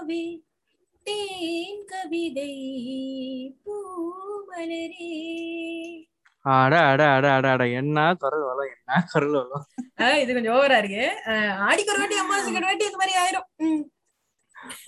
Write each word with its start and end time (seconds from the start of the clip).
நிலாவே 0.00 0.24
தேன் 1.06 1.80
கவிதை 1.90 2.52
பூமலரே 3.64 5.14
அட 6.44 6.74
அட 6.90 7.02
அட 7.14 7.26
அட 7.36 7.46
அட 7.54 7.62
என்ன 7.80 7.98
குரல் 8.20 8.44
வளம் 8.48 8.70
என்ன 8.74 9.00
குரல் 9.12 9.34
வளம் 9.36 9.64
இது 10.22 10.30
கொஞ்சம் 10.36 10.54
ஓவரா 10.56 10.76
இருக்கு. 10.80 11.02
ஆஹ் 11.30 11.56
ஆடிக்கு 11.66 11.92
ஒரு 11.94 12.00
வாட்டி 12.02 12.20
அம்மாசுக்கு 12.22 12.60
ஒரு 12.60 12.68
வாட்டி 12.68 12.86
இந்த 12.88 13.00
மாதிரி 13.00 13.16
ஆயிரும். 13.22 13.48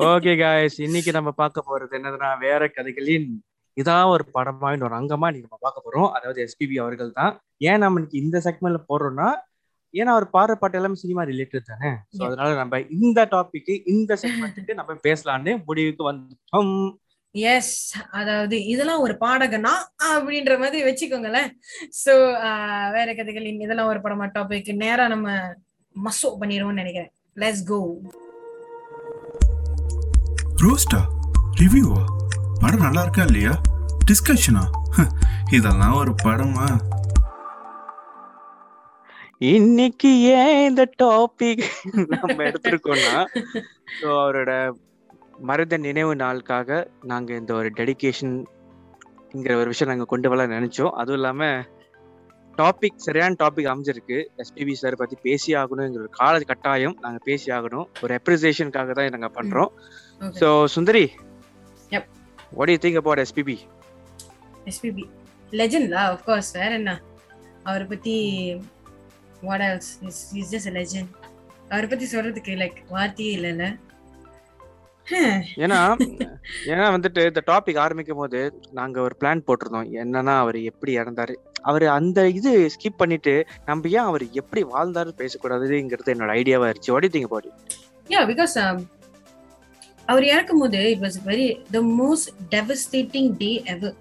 ஓகே 0.06 0.32
காய்ஸ் 0.40 0.78
இன்னைக்கு 0.86 1.12
நம்ம 1.12 1.30
பார்க்க 1.40 1.68
போறது 1.68 1.98
என்னதுன்னா 1.98 2.30
வேற 2.44 2.62
கதைகளின் 2.70 3.28
இதான் 3.76 4.12
ஒரு 4.14 4.24
படமா 4.36 4.70
ஒரு 4.88 4.96
அங்கமா 5.00 5.28
இன்னைக்கு 5.28 5.48
நம்ம 5.48 5.62
பார்க்க 5.66 5.86
போறோம். 5.86 6.10
அதாவது 6.16 6.40
எஸ்பிபி 6.46 6.78
அவர்கள் 6.84 7.16
தான் 7.20 7.32
ஏன் 7.68 7.82
நம்ம 7.82 7.98
இன்னைக்கு 8.00 8.22
இந்த 8.24 8.38
செக்மெண்ட்ல 8.46 8.82
போடுறோம்னா 8.90 9.28
ஏன்னா 9.94 10.10
அவர் 10.14 10.26
பாடுற 10.32 10.54
பாட்டு 10.54 10.78
எல்லாமே 10.78 10.96
சினிமா 10.96 11.22
ரிலேட்டட் 11.30 11.70
தானே? 11.70 11.88
ஸோ. 12.16 12.20
அதனால 12.26 12.50
நம்ம 12.54 12.78
இந்த 12.98 13.20
டாபிக் 13.32 13.70
இந்த 13.94 14.12
செக்மெண்ட்டுக்கு 14.22 14.78
நம்ம 14.80 14.96
பேசலான்னு 15.06 15.54
முடிவுக்கு 15.68 16.04
வந்துட்டோம். 16.10 16.74
எஸ் 17.34 17.74
அதாவது 18.12 18.56
இதெல்லாம் 18.66 19.02
ஒரு 19.02 19.14
பாடகனா? 19.20 19.72
அப்படின்ற 20.10 20.54
மாதிரி 20.58 20.78
வச்சுக்கோங்களேன். 20.86 21.50
சோ 22.02 22.14
வேற 22.96 23.08
கதைகளின் 23.18 23.60
இதெல்லாம் 23.60 23.90
ஒரு 23.92 24.00
படமா 24.04 24.26
டாபிக் 24.36 24.70
நேரா 24.82 25.06
நம்ம 25.08 25.28
மசோ 25.96 26.30
பண்ணிடுவோம்னு 26.40 26.82
நினைக்கிறேன். 26.82 27.12
லெட்ஸ் 27.36 27.66
கோ 27.68 27.78
ரோஸ்டா 30.64 31.00
ரிவ்யூவா 31.60 32.00
படம் 32.62 32.84
நல்லா 32.86 33.02
இருக்கா 33.02 33.22
இல்லையா? 33.28 33.52
டிஸ்கஷனா 34.08 34.64
இதெல்லாம் 35.56 35.94
ஒரு 36.00 36.12
படமா? 36.24 36.66
இன்னைக்கு 39.40 40.08
ஏன் 40.38 40.58
இந்த 40.68 40.82
டாபிக் 41.02 41.62
நம்ம 42.14 42.36
எடுத்திருக்கோம்னா 42.48 43.20
ஸோ 43.98 44.08
அவரோட 44.22 44.52
மருத 45.48 45.76
நினைவு 45.84 46.14
நாளுக்காக 46.22 46.80
நாங்க 47.10 47.30
இந்த 47.40 47.52
ஒரு 47.58 47.68
டெடிகேஷன்ங்கிற 47.78 49.54
ஒரு 49.60 49.68
விஷயம் 49.72 49.90
நாங்க 49.92 50.06
கொண்டு 50.10 50.30
வரலாம் 50.30 50.52
நினைச்சோம். 50.56 50.92
அதுவும் 51.00 51.18
இல்லாம 51.18 51.48
டாபிக் 52.58 52.98
சரியான 53.06 53.38
டாபிக் 53.42 53.70
அமைஞ்சிருக்கு. 53.72 54.18
எஸ்பிபி 54.42 54.74
சார் 54.80 54.96
பத்தி 55.02 55.16
பேசி 55.26 55.54
ஆகணுங்கிற 55.60 56.02
ஒரு 56.06 56.12
கால 56.20 56.42
கட்டாயம் 56.50 56.96
நாங்க 57.04 57.20
பேசி 57.28 57.48
ஆகணும். 57.58 57.86
ஒரு 58.02 58.14
அப்ரிசியேஷனுக்காக 58.18 58.96
தான் 58.98 59.14
நாங்க 59.16 59.30
பண்றோம். 59.38 59.70
So 60.40 60.50
Sundari. 60.74 61.04
What 62.58 62.72
you 62.74 62.78
think 62.84 63.00
about 63.02 63.22
SPB 63.24 63.56
SPB 64.72 65.06
லெஜெண்ட்லா 65.52 66.02
of 66.10 66.26
course 66.28 66.52
வேற 66.58 66.70
என்ன? 66.80 66.92
அவரை 67.68 67.86
பத்தி 67.94 68.14
what 69.42 69.64
else 69.68 69.90
is 70.08 70.20
is 70.34 70.50
just 70.54 70.72
legend 70.76 71.12
அவரை 71.70 71.86
பத்தி 71.88 72.06
சொல்றதுக்கு 72.06 72.52
லைக் 72.56 72.78
வார்த்தையே 72.88 73.32
இல்லைல்ல? 73.36 73.66
ஏன்னா 75.56 75.78
ஏன்னா 76.70 76.84
வந்துட்டு 76.94 77.20
இந்த 77.26 77.40
டாபிக் 77.46 77.78
ஆரம்பிக்கும் 77.78 78.16
போது 78.16 78.40
நாங்க 78.70 78.96
ஒரு 79.00 79.14
பிளான் 79.20 79.44
போட்டிருந்தோம். 79.46 79.88
என்னன்னா 80.02 80.34
அவர் 80.38 80.58
எப்படி 80.62 80.92
இறந்தாரு? 80.98 81.34
அவர் 81.62 81.84
அந்த 81.88 82.28
இது 82.28 82.52
ஸ்கிப் 82.74 82.98
பண்ணிட்டு 82.98 83.34
நம்ம 83.66 83.88
ஏன் 83.88 84.08
அவர் 84.10 84.24
எப்படி 84.32 84.62
வாழ்ந்தாரு 84.72 85.12
பேசக்கூடாதுங்கிறது 85.18 86.12
என்னோட 86.14 86.32
ஐடியாவா 86.36 86.68
இருந்துச்சு. 86.68 86.92
வாடி 86.92 87.08
திங்க 87.08 87.28
பாடி 87.28 87.50
யா 88.10 88.20
பிகாஸ் 88.30 88.54
அவர் 90.08 90.24
இறக்கும் 90.24 90.60
போது 90.60 90.78
it 90.92 91.02
was 91.02 91.18
very 91.26 91.48
the 91.70 91.80
most 91.98 92.30
devastating 92.50 93.30
day 93.36 93.50
ever 93.66 93.96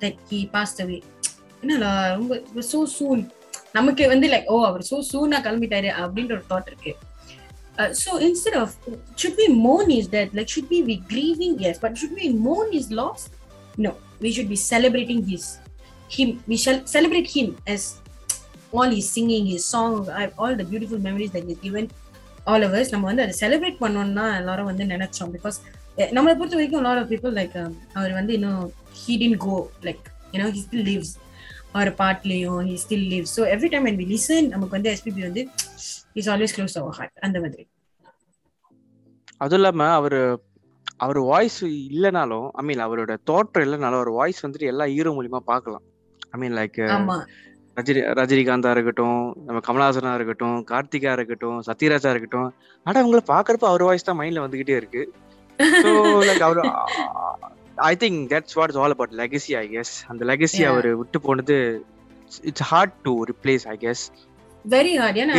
that 0.00 0.20
he 0.30 0.40
passed 0.52 0.82
away 0.82 0.98
என்னடா 1.62 1.90
ரொம்ப 2.14 2.34
சோ 2.72 2.80
சூன் 2.96 3.22
நமக்கு 3.74 4.04
வந்து 4.08 4.26
லைக் 4.32 4.48
ஓ 4.48 4.58
அவர் 4.68 4.84
சோ 4.90 4.96
சூனா 5.10 5.38
கிளம்பிட்டாரு 5.46 5.90
அப்படின்ற 6.02 6.32
ஒரு 6.36 6.44
தாட் 6.50 6.68
இருக்கு 6.70 6.92
so 8.02 8.12
instead 8.26 8.58
of 8.60 8.74
should 9.16 9.36
we 9.40 9.46
mourn 9.64 9.88
his 9.90 10.06
death 10.08 10.30
like 10.32 10.48
should 10.48 10.68
we 10.68 10.80
be 10.82 10.96
grieving 11.10 11.54
yes 11.58 11.76
but 11.78 11.92
should 12.00 12.14
we 12.20 12.28
mourn 12.46 12.68
his 12.72 12.86
loss 12.92 13.22
no 13.78 13.92
we 14.20 14.30
should 14.36 14.48
be 14.48 14.60
celebrating 14.64 15.20
his 15.24 15.44
him 16.10 16.30
we 16.50 16.56
shall 16.56 16.78
celebrate 16.86 17.28
him 17.36 17.48
as 17.66 17.82
all 18.72 18.90
his 18.90 19.06
singing 19.14 19.44
his 19.46 19.64
songs 19.66 20.08
I- 20.20 20.32
all 20.38 20.54
the 20.54 20.66
beautiful 20.72 21.00
memories 21.00 21.32
that 21.36 21.46
he's 21.48 21.62
given 21.68 21.86
all 22.46 22.64
ours 22.66 22.90
நம்ம 22.92 23.06
வந்து 23.08 23.22
அதை 23.24 23.34
celebrate 23.40 23.80
பண்ணோம்னா 23.80 24.26
எல்லாரும் 24.38 24.68
வந்து 24.70 24.84
நினைச்சோம் 24.92 25.32
because 25.34 25.56
நம்மளை 26.16 26.32
பொறுத்த 26.38 26.54
வரைக்கும் 26.58 26.84
லாட் 26.86 27.00
ஆஃப் 27.00 27.10
பீப்புள் 27.12 27.32
லைக் 27.38 27.56
அவர் 27.98 28.12
வந்து 28.18 28.32
இன்னும் 28.38 28.60
he 29.00 29.14
didn't 29.22 29.36
go 29.44 29.56
like 29.86 30.04
you know 30.34 30.46
he 30.54 30.60
still 30.66 30.86
lives 30.88 31.10
our 31.78 31.92
பாட்லேயும் 32.02 32.60
he 32.68 32.76
still 32.84 33.08
lives 33.14 33.34
so 33.38 33.42
every 33.54 33.70
time 33.74 33.88
and 33.90 34.00
we 34.02 34.06
listen 34.14 34.46
நமக்கு 34.54 34.76
வந்து 34.78 34.90
எஸ்பிபி 34.94 35.22
வந்து 35.28 35.42
is 36.20 36.30
always 36.34 36.54
close 36.58 36.76
our 36.82 36.96
heart 36.98 37.16
அந்த 37.28 37.38
மாதிரி. 37.44 37.64
அதுவும் 39.42 39.60
இல்லாம 39.60 39.88
அவரு 39.98 40.20
அவர் 41.04 41.20
வாய்ஸ் 41.32 41.58
இல்லைனாலும் 41.90 42.46
ஐ 42.60 42.62
மீன் 42.68 42.82
அவரோட 42.86 43.12
தோற்றம் 43.30 43.64
இல்லைனாலும் 43.66 44.00
அவர் 44.00 44.10
வாய்ஸ் 44.20 44.42
வந்துட்டு 44.44 44.70
எல்லா 44.72 44.86
ஹீரோ 44.94 45.10
மூலியமா 45.18 45.40
பார்க்கலாம். 45.52 45.84
ஐ 46.34 46.38
மீன் 46.42 46.56
லைக் 46.58 46.78
ரஜினி 47.76 48.00
ரஜினிகாந்தா 48.18 48.70
இருக்கட்டும் 48.76 49.18
நம்ம 49.48 49.58
கமலஹாசனா 49.66 50.12
இருக்கட்டும் 50.18 50.56
கார்த்திகா 50.70 51.12
இருக்கட்டும் 51.18 51.58
சத்யராஜா 51.68 52.12
இருக்கட்டும். 52.14 52.48
ஆனா 52.86 53.04
உங்களை 53.06 53.22
பாக்குறப்ப 53.34 53.66
அவர் 53.72 53.86
வாய்ஸ் 53.88 54.08
தான் 54.08 54.18
மைண்ட்ல 54.20 54.44
வந்துகிட்டே 54.46 54.76
இருக்கு. 54.80 55.02
So 55.84 55.90
like 56.28 56.44
our 56.46 56.60
I 57.78 57.96
think 57.96 58.32
that's 58.32 58.54
what 58.54 58.70
is 58.70 58.76
all 58.76 58.90
about 58.90 59.12
legacy 59.12 59.56
I 59.56 59.68
guess 59.68 59.92
அந்த 60.06 60.24
லெகசி. 60.24 60.64
அவர் 60.64 60.96
விட்டு 60.96 61.20
போனது 61.20 61.82
it's 62.42 62.62
hard 62.62 62.94
to 63.02 63.24
replace 63.24 63.68
I 63.68 63.76
guess 63.76 64.10
very 64.64 64.96
hard 64.96 65.16
ஏன்னா 65.16 65.34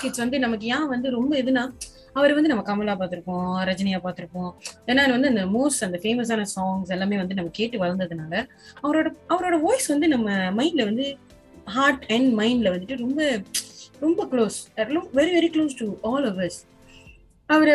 கிட்ஸ் 0.00 0.18
வந்து 0.18 0.38
நமக்கு 0.38 0.66
ஏன் 0.66 0.86
வந்து 0.86 1.10
ரொம்ப 1.10 1.36
இதுனா 1.36 1.72
அவர் 2.12 2.34
வந்து 2.34 2.48
நம்ம 2.48 2.62
கமலா 2.62 2.94
பார்த்திருப்போம் 2.96 3.64
ரஜினியா 3.64 3.98
பார்த்திருப்போம். 4.04 4.52
ஏன்னா 4.86 5.10
வந்து 5.10 5.28
அந்த 5.28 5.46
மோஸ்ட் 5.46 5.84
அந்த 5.84 5.98
ஃபேமஸான 6.02 6.46
சாங்ஸ் 6.56 6.88
எல்லாமே 6.88 7.16
வந்து 7.16 7.34
நம்ம 7.34 7.50
கேட்டு 7.52 7.78
வளர்ந்ததுனால 7.78 8.46
அவரோட 8.82 9.14
அவரோட 9.28 9.60
வாய்ஸ் 9.60 9.86
வந்து 9.86 10.08
நம்ம 10.08 10.30
மைண்ட்ல 10.30 10.84
வந்து 10.84 11.16
ஹார்ட் 11.64 12.04
அண்ட் 12.08 12.40
மைண்ட்ல 12.40 12.72
வந்துட்டு 12.74 12.98
ரொம்ப 12.98 13.42
ரொம்ப 14.00 14.26
close 14.32 14.56
very 15.14 15.32
very 15.38 15.50
close 15.56 15.76
to 15.78 15.94
all 16.02 16.34
us. 16.38 16.66
அவரு 17.48 17.74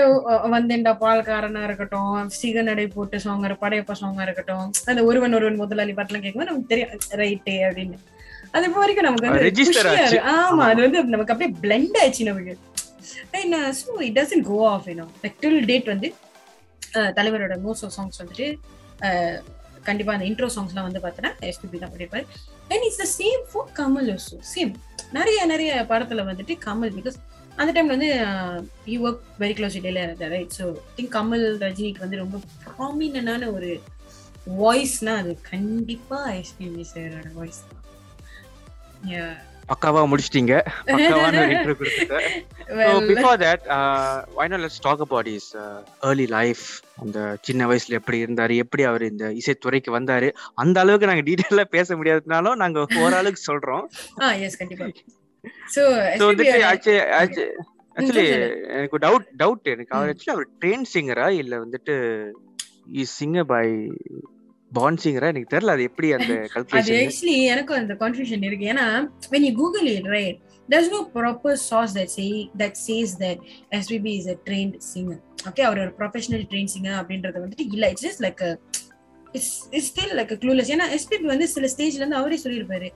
வந்தேன்டா 0.53 0.91
பால்காரனா 1.01 1.61
இருக்கட்டும் 1.67 2.31
சிகநடை 2.39 2.85
போட்டு 2.95 3.17
சாங் 3.25 3.45
படையப்பா 3.61 3.93
சாங்கா 4.01 4.25
இருக்கட்டும் 4.27 4.65
அந்த 4.91 5.01
ஒருவன் 5.09 5.35
ஒருவன் 5.37 5.61
முதலாளி 5.61 5.93
பாட்டுலாம் 5.99 6.25
கேட்கும்போது 6.25 6.49
நமக்கு 6.51 6.71
தெரியும் 6.73 6.91
ரைட்டு 7.21 7.55
அப்படின்னு. 7.67 7.97
அது 8.55 8.65
இப்போ 8.67 8.79
வரைக்கும் 8.83 9.07
நமக்கு 9.07 9.27
வந்து. 9.27 9.45
ஆமா. 10.33 10.63
அது 10.71 10.81
வந்து 10.85 11.01
நமக்கு 11.13 11.33
அப்படியே 11.33 11.51
பிளெண்ட் 11.63 11.97
ஆயிடுச்சு 12.01 12.29
நமக்கு. 12.31 12.55
So 13.79 13.93
it 14.07 14.17
doesn't 14.19 14.45
go 14.51 14.59
off 14.73 14.87
like 15.23 15.39
till 15.45 15.65
date 15.71 15.87
வந்து 15.93 16.09
தலைவரோட 17.17 17.55
மோஸ்ட் 17.65 17.85
ஆஃப் 17.87 17.95
சாங்ஸ் 17.97 18.21
வந்துட்டு 18.21 18.47
கண்டிப்பா 19.89 20.13
அந்த 20.15 20.25
இன்ட்ரோ 20.29 20.47
சாங்ஸ்லாம் 20.55 20.87
வந்து 20.87 21.01
பார்த்தோன்னா 21.03 21.31
எஸ்பிபி 21.49 21.77
தான் 21.83 21.91
பண்ணியிருப்பாரு. 21.93 22.25
And 22.71 22.83
it's 22.87 23.01
the 23.03 23.07
same 23.19 23.43
for 23.51 23.69
Kamal 23.79 24.11
same 24.53 24.73
நிறைய 25.17 25.39
நிறைய 25.53 25.71
படத்துல 25.91 26.23
வந்துட்டு 26.27 26.53
கமல் 26.67 26.93
பிகாஸ் 26.97 27.17
அந்த 27.55 27.71
டைம்ல 27.73 27.87
வந்து 27.87 28.09
யூ 28.85 29.07
ஒர்க் 29.07 29.41
வெரி 29.41 29.53
க்ளோஸ் 29.53 29.77
இடையில 29.79 30.29
ரைட் 30.29 30.51
ஸோ 30.57 30.65
திங்க் 30.97 31.15
கமல் 31.15 31.45
ரஜினிக்கு 31.57 31.99
வந்து 31.99 32.17
ரொம்ப 32.17 32.39
ப்ராமினான 32.63 33.53
ஒரு 33.53 33.81
வாய்ஸ்னா 34.59 35.17
அது 35.17 35.41
கண்டிப்பா 35.49 36.29
எஸ்பிபி 36.29 36.85
சாரோட 36.93 37.33
வாய்ஸ் 37.33 37.63
தான். 37.67 37.79
பக்காவா 39.67 40.01
முடிச்சிட்டீங்க. 40.11 40.53
uh, 43.67 44.25
why 44.35 44.47
not 44.47 44.59
let's 44.59 44.79
talk 44.81 44.99
about 44.99 45.25
his 45.25 45.45
uh, 45.55 45.83
early 46.01 46.27
life. 46.27 46.81
அந்த 46.95 47.37
சின்ன 47.41 47.67
வயசுல 47.67 47.89
எப்படி 47.89 48.23
இருந்தாரு 48.23 48.55
எப்படி 48.55 48.83
அவர் 48.83 49.01
இந்த 49.01 49.29
இசைத்துறைக்கு 49.29 49.99
வந்தாரு 49.99 50.31
அந்த 50.53 50.79
அளவுக்கு 50.79 51.07
நாங்க 51.07 51.21
டீடைலா 51.21 51.63
பேச 51.63 51.95
முடியாததுனாலும் 51.95 52.55
நாங்க 52.55 52.85
ஓரளவுக்கு 52.95 53.41
சொல்றோம். 53.53 53.85
சோ 55.75 55.83
ஸோ 56.19 56.23
வந்துட்டு 56.29 56.57
ஆக்சுவலி. 57.97 58.25
எனக்கு 58.77 58.97
டவுட் 59.05 59.29
டவுட் 59.41 59.71
எனக்கு. 59.73 59.93
அவர். 59.97 60.11
ஆக்சுவலி 60.13 60.35
அவர் 60.35 60.47
ட்ரெயின் 60.61 60.85
சிங்கரா 60.93 61.27
இல்ல 61.41 61.53
வந்துட்டு 61.63 61.95
இஸ் 63.01 63.15
சிங்கர் 63.21 63.49
பை 63.53 63.65
பான் 64.71 64.99
சிங்கரா 65.03 65.29
எனக்கு 65.33 65.51
தெரியல 65.53 65.73
அது 65.75 65.83
எப்படி 65.89 66.09
அந்த 66.17 66.33
அது 66.81 66.93
ஆக்சுவலி 66.99 67.35
எனக்கும் 67.53 67.79
அந்த 67.81 67.93
கன்ஃபியூஷன் 68.03 68.45
இருக்கு. 68.49 68.65
ஏன்னா 68.73 68.85
when 69.33 69.43
you 69.47 69.53
google 69.61 69.87
it 69.95 70.07
right 70.15 70.37
there's 70.69 70.89
no 70.89 71.01
proper 71.15 71.53
source 71.69 71.93
that 71.97 72.09
say 72.17 72.29
that 72.61 72.75
says 72.85 73.09
that 73.23 73.37
SPB 73.81 74.05
is 74.19 74.27
a 74.35 74.37
trained 74.47 74.75
singer. 74.91 75.17
Okay 75.49 75.63
அவர் 75.69 75.81
ஒரு 75.85 75.91
ப்ரொஃபஷனல் 75.99 76.45
ட்ரெயின் 76.51 76.71
சிங்கர் 76.75 76.99
அப்படின்றது 77.01 77.43
வந்துட்டு 77.45 77.65
இல்ல. 77.75 77.85
It's 77.93 78.05
just 78.07 78.23
like 78.27 78.43
it's 79.35 79.51
it's 79.71 79.89
still 79.91 80.15
like 80.19 80.33
clueless 80.43 80.71
ஏன்னா 80.75 80.87
SPB 80.97 81.27
வந்து 81.33 81.47
சில 81.55 81.67
ஸ்டேஜ்ல 81.73 82.01
இருந்து 82.01 82.19
அவரே 82.21 82.39
சொல்லியிருப்பாரு. 82.45 82.89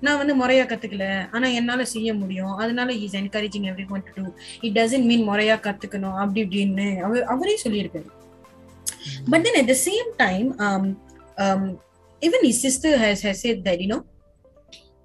நான் 0.00 0.20
வந்து 0.20 0.34
முறையா 0.40 0.64
கத்துக்கல. 0.70 1.06
ஆனா 1.32 1.46
என்னால 1.60 1.84
செய்ய 1.94 2.14
முடியும். 2.14 2.54
அதனால 2.62 2.92
is 3.04 3.16
encouraging 3.20 3.66
every 3.70 3.86
one 3.94 4.04
to 4.06 4.12
do 4.18 4.24
it 4.60 4.76
doesn't 4.78 5.08
mean 5.10 5.24
முறையா 5.30 5.56
கத்துக்கணும். 5.66 6.16
அப்படி 6.22 6.42
இப்படின்னு 6.46 6.88
அவர் 7.08 7.24
அவரே 7.34 7.56
சொல்லியிருக்காரு. 7.64 8.08
But 9.32 9.44
then 9.46 9.58
at 9.62 9.70
the 9.74 9.76
same 9.88 10.10
time 10.24 10.50
has 13.02 13.20
has 13.26 13.36
said 13.44 13.58
that 13.66 13.78
you 13.82 13.88
know 13.88 14.00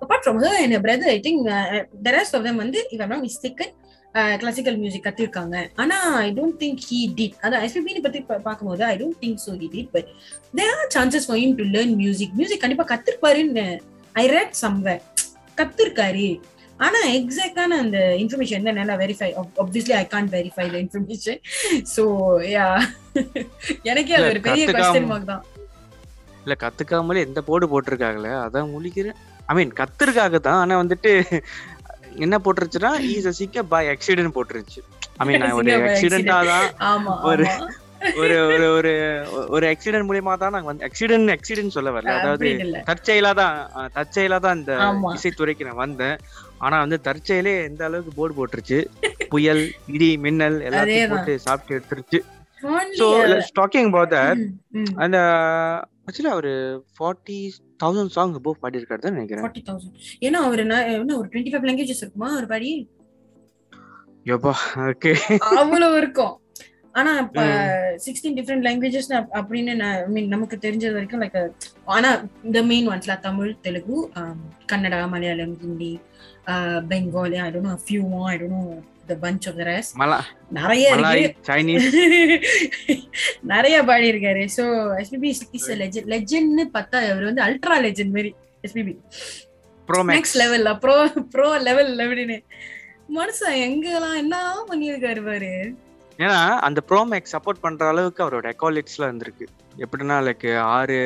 apart 0.02 0.22
from 0.26 0.38
her 0.44 0.54
and 0.62 0.72
her 0.76 0.82
brother 0.86 1.08
i 1.16 1.20
think 1.26 1.48
uh, 1.58 1.84
the 2.06 2.12
rest 2.18 2.34
of 2.38 2.42
them 2.48 2.56
வந்து 2.64 2.80
if 2.94 3.00
i'm 3.04 3.12
not 3.14 3.24
mistaken 3.30 3.70
classical 4.42 4.78
music 4.82 5.06
கத்திருக்காங்க 5.06 5.56
ஆனா 5.82 5.96
I 6.26 6.28
don't 6.40 6.58
think 6.64 6.82
he 6.90 7.00
did 7.20 7.38
அதான் 7.46 7.64
எஸ்பிபின்னு 7.68 8.04
பத்தி 8.06 8.20
பார்க்கும்போது 8.48 8.84
I 8.90 8.96
don't 9.02 9.18
think 9.24 9.40
so 9.46 9.54
he 9.62 9.68
did 9.76 9.90
but 9.96 10.10
there 10.60 10.74
are 10.82 10.92
chances 10.96 11.26
for 11.30 11.40
to 11.62 11.66
learn 11.76 11.94
music 12.02 12.36
music 12.40 12.62
கண்டிப்பா 12.64 12.86
கத்திருப்பாருன்னு 12.92 13.66
I 14.16 14.26
read 14.30 14.58
somewhere 14.62 15.04
கத்திருக்காரு. 15.58 16.28
ஆனா 16.80 17.00
எக்ஸாக்டான 17.16 17.78
அந்த 17.80 17.98
இன்ஃபர்மேஷன் 18.22 18.68
தான் 18.68 18.80
நல்லா 18.80 18.96
verify 19.02 19.28
obviously 19.62 19.94
I 19.96 20.06
can't 20.08 20.32
verify 20.34 20.66
the 20.68 20.78
information 20.78 21.40
so 21.94 22.04
yeah 22.50 22.66
எனக்கே 23.84 24.16
அது 24.18 24.30
ஒரு 24.32 24.42
பெரிய 24.42 24.66
கொஸ்டின் 24.72 25.08
மார்க் 25.08 25.30
தான். 25.30 25.44
இல்ல 26.44 26.56
கத்துக்காமலே 26.60 27.26
எந்த 27.26 27.42
போர்டு 27.42 27.68
போட்டிருக்காங்களே 27.68 28.34
அதான் 28.42 28.72
முழிக்கிறேன் 28.74 29.20
ஐ 29.48 29.56
மீன் 29.56 29.72
கத்துருக்காக 29.80 30.40
தான் 30.40 30.60
ஆனா 30.60 30.82
வந்துட்டு 30.82 31.12
என்ன 32.18 32.36
போட்டுருச்சுன்னா 32.40 32.92
ஈஸ் 33.12 33.30
சிக்க 33.38 33.64
பை 33.70 33.84
ஆக்சிடென்ட் 33.90 34.36
போட்டுருச்சு. 34.36 34.82
ஐ 35.18 35.26
மீன் 35.28 35.46
ஒரு 35.52 35.66
Sick 35.66 35.78
by 35.78 35.86
ஆக்சிடென்டா 35.86 36.38
தான் 36.50 37.08
ஒரு- 37.30 37.48
ஒரு 38.18 38.46
ஒரு 38.46 38.72
ஒரு 38.72 38.92
ஒரு 39.50 39.66
ஆக்சிடென்ட் 39.68 40.08
மூலியமா 40.10 40.38
தான் 40.38 40.52
நாங்க 40.52 40.66
வந்து 40.66 40.86
ஆக்சிடென்ட் 40.86 41.38
ஆக்சிடென்ட் 41.38 41.68
சொல்ல 41.68 41.92
வரல. 41.92 42.14
அதாவது 42.14 42.48
தற்செயலா 42.90 43.34
தான் 43.34 43.58
தற்செயலா 43.96 44.40
தான் 44.40 44.58
இந்த. 44.58 44.74
இசைத்துறைக்கு 45.18 45.64
நான் 45.64 45.76
வந்தேன். 45.76 46.18
ஆனா 46.58 46.80
வந்து 46.80 47.00
தற்செயலே 47.04 47.64
எந்த 47.64 47.86
அளவுக்கு 47.86 48.14
போர்டு 48.16 48.36
போட்டுருச்சு. 48.36 48.80
புயல் 49.30 49.72
இடி 49.88 50.18
மின்னல் 50.18 50.62
எல்லாத்தையும். 50.62 51.10
போட்டு 51.10 51.40
சாப்பிட்டு 51.40 51.76
எடுத்துருச்சு. 51.78 52.22
Only 52.64 52.98
so 53.00 53.06
a- 53.22 53.40
talking 53.60 53.88
about 53.88 54.10
that. 54.10 54.36
ம், 54.36 54.52
ம். 54.72 54.86
அந்த 54.96 55.18
ஆக்சுவலி 56.06 56.34
ஒரு 56.34 56.52
ஃபார்ட்டி 57.00 57.52
தௌசண்ட் 57.84 58.06
சாங் 58.06 58.42
போய் 58.42 58.62
பாடியிருக்காரு 58.62 58.98
தான் 58.98 59.14
நினைக்கிறேன். 59.14 59.46
40,000. 59.46 59.92
ஏன்னா 60.22 60.40
அவரு 60.42 60.62
என்ன 60.62 61.18
ஒரு 61.18 61.30
டுவெண்ட்டி 61.32 61.52
ஃபைவ் 61.54 61.68
லாங்குவேஜஸ் 61.68 62.02
இருக்குமா 62.02 62.36
ஒரு 62.36 62.48
பாடி? 62.48 62.90
யப்பா 64.26 64.54
ஓகே. 64.76 65.12
அவ்வளவு 65.40 65.98
இருக்கும். 65.98 66.42
ஆனா 66.96 67.24
இப்ப 67.24 67.42
சிக்ஸ்டீன் 67.98 68.38
டிஃப்ரெண்ட் 68.38 68.68
லாங்குவேஜஸ் 68.68 69.40
அப்படின்னு 69.40 69.74
mean, 70.16 70.28
நமக்கு 70.28 70.58
தெரிஞ்சது 70.58 70.94
வரைக்கும் 70.94 71.24
லைக் 71.24 71.52
ஆனா 71.96 72.30
இந்த 72.44 72.64
main 72.64 72.94
ஒன்ஸ்ல 72.94 73.22
Tamil 73.22 73.62
Telugu 73.62 74.12
Kannada 74.66 75.08
Malayalam 75.08 75.62
Hindi 75.62 76.00
Bengali 76.92 77.38
I 77.38 77.52
don't 77.52 77.66
know 77.66 77.80
few 77.86 78.26
I 78.26 78.38
don't 78.38 78.58
know 78.58 78.82
the 79.08 79.18
bunch 79.22 79.50
of 79.50 79.60
the 79.60 79.96
மலா 79.96 80.26
நிறைய 80.52 80.92
நிறைய 83.54 83.84
பாடி 83.84 84.14
இருக்காரு 84.14 84.48
சோ 84.58 84.96
எஸ்பிபி 85.02 85.32
இஸ் 85.32 85.72
லெஜெண்ட் 85.82 86.08
லெஜெண்ட்னு 86.08 86.72
பார்த்தா 86.78 87.10
அவர் 87.10 87.24
வந்து 87.24 87.42
அல்ட்ரா 87.42 87.80
லெஜெண்ட் 87.80 88.12
மாதிரி 88.12 88.36
எஸ்பிபி 88.64 88.98
ப்ரோ 89.90 90.04
மேக்ஸ் 90.04 90.42
லெவல்ல 90.42 90.80
ப்ரோ 90.80 91.10
ப்ரோ 91.34 91.60
லெவல் 91.60 92.04
அப்படின்னு. 92.04 92.44
மனுஷன் 93.10 93.66
எங்கெல்லாம் 93.66 94.16
என்ன 94.16 94.66
பண்ணியிருக்காரு 94.70 95.24
பாரு. 95.24 95.76
ஏன்னா 96.18 96.40
அந்த 96.66 96.80
ப்ரோ 96.90 97.00
மேக்ஸ் 97.12 97.34
சப்போர்ட் 97.36 97.62
பண்ற 97.62 97.88
அளவுக்கு 97.92 98.24
அவரோட 98.26 98.48
அக்காலிட்ஸ்ல 98.54 99.08
இருந்திருக்கு. 99.10 99.46
எப்படின்னா 99.84 100.18
லைக் 100.28 100.48
ஆறு 100.62 100.98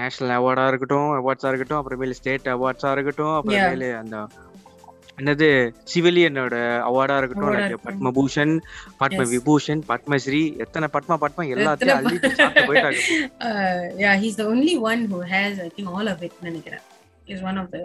நேஷனல் 0.00 0.34
அவார்டா 0.38 0.66
இருக்கட்டும் 0.70 1.10
அவார்ட்ஸா 1.18 1.50
இருக்கட்டும் 1.50 1.80
அப்புறமேலு 1.80 2.18
ஸ்டேட் 2.20 2.48
அவார்ட்ஸா 2.54 2.90
இருக்கட்டும் 2.96 3.34
அப்புறமேலு 3.38 3.90
அந்த 4.02 4.26
என்னது 5.20 5.48
சிவிலியனோட 5.92 6.56
அவார்டா 6.88 7.16
இருக்கட்டும். 7.20 7.80
பத்மபூஷன் 7.86 8.54
பத்ம. 9.00 9.22
விபூஷன் 9.34 9.80
பத்மஸ்ரீ 9.92 10.42
எத்தனை 10.64 10.88
பத்மா 10.96 11.14
பத்மா 11.24 11.42
எல்லாத்தையும் 11.54 12.04
சாப்பிட்டு 12.40 12.68
போயிட்டாங்க 12.68 13.00
yeah 14.04 14.12
he's 14.24 14.38
the 14.42 14.46
only 14.52 14.76
one 14.90 15.02
who 15.14 15.20
has 15.34 15.58
I 15.64 15.70
think 15.78 15.90
all 15.96 16.10
of 16.14 16.22
it 16.28 16.38
நினைக்கிறேன். 16.48 16.84
Is 17.34 17.42
one 17.50 17.58
of 17.64 17.72
the 17.76 17.80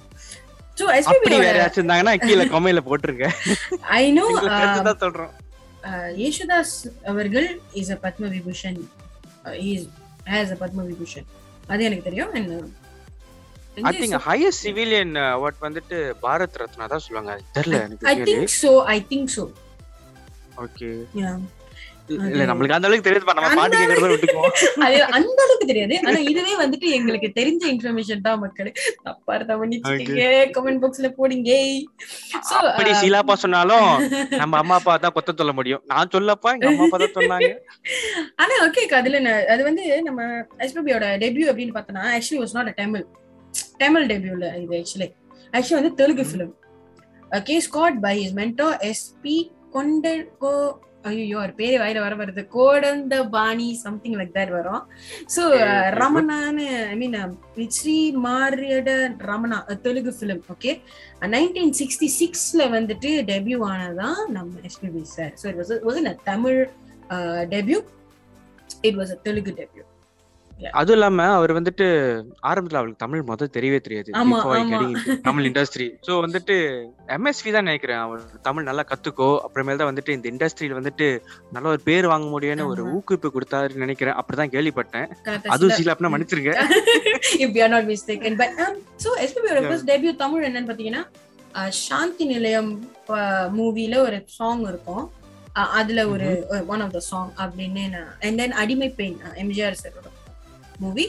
வேற 1.39 1.47
யாராச்சும் 1.49 1.79
இருந்தாங்கன்னா 1.79 2.13
கீழே 2.19 2.45
போட்டுருங்க. 2.89 3.27
Uh, 4.93 4.99
சொல்றோம். 5.03 5.31
uh, 5.83 6.07
யேசுதாஸ் 6.19 6.75
அவர்கள் 7.11 7.47
is 7.73 7.91
a 7.91 7.97
Padma 8.03 8.29
Vibhushan 8.35 8.77
is 9.65 9.87
has 10.27 10.51
a 10.51 10.57
Padma 10.61 10.85
Vibhushan 10.91 11.27
அது 11.67 11.83
எனக்கு 11.83 12.07
தெரியும். 12.07 12.31
I 13.81 13.93
think 13.99 14.17
highest 14.25 14.63
civilian 14.65 15.13
award 15.27 15.59
வந்துட்டு 15.61 15.97
பாரத் 16.23 16.59
ரத்னா 16.61 16.87
தான் 16.87 17.03
சொல்லுவாங்க. 17.05 17.33
தெரியல 17.57 17.77
ஐ 17.79 17.83
எனக்கு 17.85 18.27
think 18.29 18.55
so 18.61 18.71
I 18.95 18.97
think 19.11 19.31
so 19.37 19.45
okay 20.65 20.89
yeah 21.21 21.31
இல்ல 22.09 22.45
நம்மளுக்கு 22.49 22.75
அந்த 22.75 22.87
அளவுக்கு 22.87 23.07
தெரியுது 23.07 23.27
நம்ம 23.29 23.49
பாட்டு 23.59 23.77
அந்த 23.77 23.77
கேக்குறத 23.81 24.09
விட்டுக்குவோம். 24.13 24.53
அது 24.85 24.97
அந்த 25.17 25.37
அளவுக்கு 25.45 25.67
தெரியாது. 25.69 25.95
ஆனா 26.07 26.19
இதுவே 26.31 26.53
வந்துட்டு 26.61 26.87
எங்களுக்கு 26.97 27.29
தெரிஞ்ச 27.37 27.63
இன்ஃபர்மேஷன் 27.73 28.23
தான் 28.27 28.41
மக்கள். 28.43 28.69
தப்பா 29.07 29.35
இருந்தா 29.37 29.55
மன்னிச்சுக்கீங்க. 29.61 30.25
கமெண்ட் 30.57 30.81
பாக்ஸ்ல 30.83 31.09
போடுங்க. 31.19 31.51
அப்படி 32.69 32.91
uh, 32.91 32.97
சீலாப்பா 33.01 33.35
சொன்னாலும் 33.43 33.87
நம்ம 34.41 34.59
அம்மா 34.61 34.77
அப்பா 34.81 34.95
தான் 35.05 35.15
கொத்த 35.17 35.37
சொல்ல 35.41 35.53
முடியும். 35.59 35.83
நான் 35.93 36.13
சொல்லப்பா 36.15 36.51
எங்க 36.57 36.69
அம்மா 36.71 36.85
அப்பா 36.87 36.99
தான் 37.03 37.15
சொன்னாங்க. 37.19 37.49
ஆனா 38.43 38.53
ஓகே 38.67 38.83
அதுல 39.01 39.21
அது 39.55 39.61
வந்து 39.69 39.85
நம்ம 40.07 40.21
எஸ்பிபியோட 40.67 41.05
டெபியூ 41.25 41.47
அப்படின்னு 41.51 41.75
பார்த்தோம்னா 41.77 42.05
actually 42.17 42.41
was 42.43 42.57
not 42.59 42.71
a 42.73 42.77
Tamil 42.83 43.05
Tamil 43.83 44.07
டெபியூல 44.13 44.45
இது 44.63 44.77
ஆக்சுவலி 44.81 45.09
ஆக்சுவலி 45.53 45.79
வந்து 45.81 45.93
தெலுங்கு 46.01 46.25
ஃபிலிம் 46.29 46.53
ஓகே 47.37 47.55
ஸ்காட் 47.67 47.99
பை 48.07 48.15
இஸ் 48.23 48.35
மென்டோ 48.41 48.67
எஸ்பி 48.91 49.37
கொண்ட 49.75 50.07
ஐயோ 51.09 51.37
அவர் 51.39 51.53
பேரே 51.59 51.77
வாயில 51.81 52.01
வர 52.03 52.13
வருது. 52.19 52.41
கோடந்த 52.55 53.15
பாணி 53.35 53.67
சம்திங் 53.83 54.17
லைக் 54.19 54.35
தட் 54.37 54.53
வரும். 54.57 54.83
So 55.35 55.41
okay, 55.47 55.63
good. 55.63 55.97
ரமணான்னு 56.01 56.65
I 56.93 56.95
mean 57.01 57.17
Shri 57.77 57.97
Maryada 58.27 58.91
Ramanna 59.29 59.59
Telugu 59.87 60.13
film 60.19 60.43
okay 60.55 60.73
nineteen 61.35 61.73
sixty 61.81 62.09
சிக்ஸ்ல 62.19 62.69
வந்துட்டு 62.77 63.11
டெபியூ 63.31 63.59
ஆனதான் 63.71 64.21
நம்ம 64.37 64.61
SPB 64.69 65.03
sir 65.15 65.33
so 65.41 65.47
it 65.51 65.59
was 65.61 65.73
was 65.87 65.99
a 66.13 66.15
Tamil 66.31 66.61
debut 67.55 67.79
it 68.89 68.99
was 69.01 69.13
a 69.17 69.19
Telugu 69.27 69.53
debut 69.61 69.83
அதுவும் 70.71 70.97
இல்லாம 70.97 71.23
அவர் 71.35 71.51
வந்துட்டு 71.53 71.85
ஆரம்பத்துல 72.35 72.79
அவருக்கு 72.79 72.95
தமிழ் 72.97 73.21
முதல் 73.21 73.53
தெரியவே 73.53 73.79
தெரியாது. 73.79 74.09
தமிழ் 75.21 75.45
இண்டஸ்ட்ரி 75.45 75.87
சோ 76.07 76.11
வந்துட்டு 76.25 76.55
எம்எஸ்வி 77.07 77.51
தான் 77.55 77.67
நினைக்கிறேன். 77.67 77.97
அவர் 77.97 78.21
தமிழ் 78.41 78.63
நல்லா 78.63 78.83
கத்துக்கோ. 78.91 79.29
அப்புறமேல் 79.45 79.75
தான் 79.75 79.89
வந்துட்டு 79.93 80.09
இந்த 80.09 80.29
இண்டஸ்ட்ரியில 80.31 80.77
வந்துட்டு 80.79 81.19
நல்ல 81.51 81.69
ஒரு 81.69 81.79
பேர் 81.83 82.07
வாங்க 82.07 82.39
முடியும்னு 82.39 82.65
ஒரு. 82.65 82.83
ஊக்குவிப்பு 82.97 83.29
கொடுத்தாருன்னு 83.33 83.83
நினைக்கிறேன். 83.85 84.13
அப்படிதான் 84.13 84.53
கேள்விப்பட்டேன். 84.55 85.07
அதுவும் 85.47 85.77
சீலாப்னா 85.77 86.11
மன்னிச்சிருங்க. 86.15 86.53
If 87.43 87.51
we 87.55 87.61
are 87.65 87.73
not 87.75 87.85
mistaken. 87.93 88.31
But 88.41 88.51
um, 88.63 88.77
so 88.95 89.11
SPB 89.27 89.45
யோட 89.49 89.59
Yeah. 89.59 89.71
first 89.73 89.87
debut 89.91 90.15
தமிழ் 90.15 90.45
என்னன்னு 90.45 90.69
பாத்தீங்கன்னா 90.71 91.67
சாந்தி 91.69 92.25
நிலையம் 92.25 92.71
மூவில 93.59 93.97
ஒரு 93.97 94.23
சாங் 94.25 94.63
இருக்கும். 94.71 95.11
அதுல 95.53 96.07
ஒரு 96.07 96.27
ஒன் 96.67 96.81
ஆஃப் 96.81 96.91
த 96.91 96.99
சாங் 96.99 97.31
அப்படின்னு 97.37 97.83
அண்ட் 98.21 98.37
தென் 98.37 98.51
அடிமை 98.51 98.89
பெண் 98.89 99.17
எம்ஜிஆர் 99.35 99.81
சாரோட 99.83 100.07
மூவி 100.85 101.05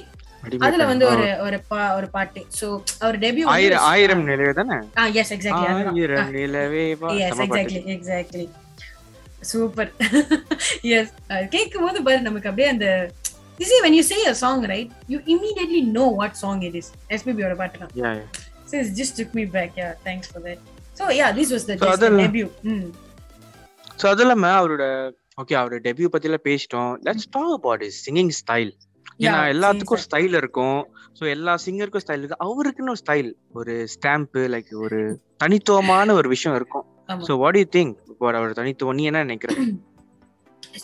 அதுல 0.64 0.84
வந்து 0.90 1.04
ஒரு 1.12 1.26
ஒரு 1.44 1.58
ஒரு 1.98 2.06
பாட்டு 2.16 2.40
சோ 2.58 2.66
அவர் 3.04 3.18
டெபியூ 3.24 3.44
ஆயிரம் 3.54 3.84
ஆயிரம் 3.92 4.24
நிலைய 4.30 4.52
தானே 4.60 4.78
yes 5.22 5.32
exactly 5.36 5.68
Aayiram 5.70 6.32
Nilave 6.38 6.84
yes. 6.92 7.40
Exactly 7.46 7.82
exactly 7.96 8.46
super 9.52 9.90
yes 10.96 11.12
கேட்கும் 11.54 11.86
போது 11.86 12.00
பாரு 12.08 12.26
நமக்கு 12.30 12.50
அப்படியே 12.52 12.70
அந்த 12.76 12.88
You 13.58 13.66
see, 13.66 13.80
when 13.82 13.94
you 13.94 14.02
say 14.02 14.16
a 14.24 14.34
song, 14.34 14.66
right, 14.66 14.88
you 15.06 15.18
immediately 15.26 15.80
know 15.82 16.06
what 16.10 16.32
song 16.36 16.56
it 16.68 16.74
is. 16.74 16.86
SPB 17.18 17.42
யோட 17.42 17.54
பாட்டு 17.60 17.76
தான். 17.82 17.92
Yeah, 17.94 18.14
yeah. 18.14 18.40
So 18.68 18.72
it 18.78 18.88
just 19.00 19.12
took 19.18 19.30
me 19.38 19.44
back. 19.46 19.70
Yeah, 19.76 19.92
thanks 20.06 20.26
for 20.32 20.40
that. 20.46 20.58
So 20.94 21.04
yeah, 21.10 21.30
this 21.32 21.50
was 21.54 21.64
the, 21.68 21.74
So 21.74 21.84
just 21.84 22.00
the 22.00 22.06
அதெல்லாம் 22.06 22.24
debut. 22.24 22.48
Mm. 22.64 22.82
So 24.00 24.06
அது 24.12 24.22
இல்லாம 24.24 24.50
அவரோட 24.60 24.84
okay 25.38 25.54
அவரோட 25.60 25.80
debut 25.86 26.08
எல்லாம் 26.22 26.44
பேசிட்டோம் 26.48 26.90
let's 27.06 27.28
talk 27.36 27.54
about 27.58 27.84
is 27.88 27.98
singing 28.06 28.32
style 28.40 28.72
ஏன்னா 29.18 29.54
எல்லாத்துக்கும் 29.54 29.96
ஒரு 29.96 30.00
ஸ்டைல் 30.10 30.36
இருக்கும். 30.36 30.88
சோ 31.20 31.28
எல்லா 31.28 31.58
சிங்கருக்கும் 31.66 32.00
ஸ்டைல் 32.06 32.22
இருக்கு. 32.22 32.44
அவருக்குன்னு 32.44 32.90
ஒரு 32.90 32.96
ஸ்டைல் 33.06 33.32
ஒரு 33.52 33.88
ஸ்டாம்ப் 33.94 34.34
லைக் 34.34 34.74
ஒரு 34.74 35.20
தனித்துவமான 35.36 36.12
ஒரு 36.12 36.28
விஷயம் 36.28 36.56
இருக்கும். 36.56 36.84
சோ 37.08 37.38
வாட் 37.38 37.56
யூ 37.56 37.64
திங்க் 37.76 37.94
அவர் 38.18 38.52
தனித்துவம்? 38.52 38.94
நீ 38.94 39.04
என்ன 39.04 39.18
நினைக்கிற? 39.18 39.54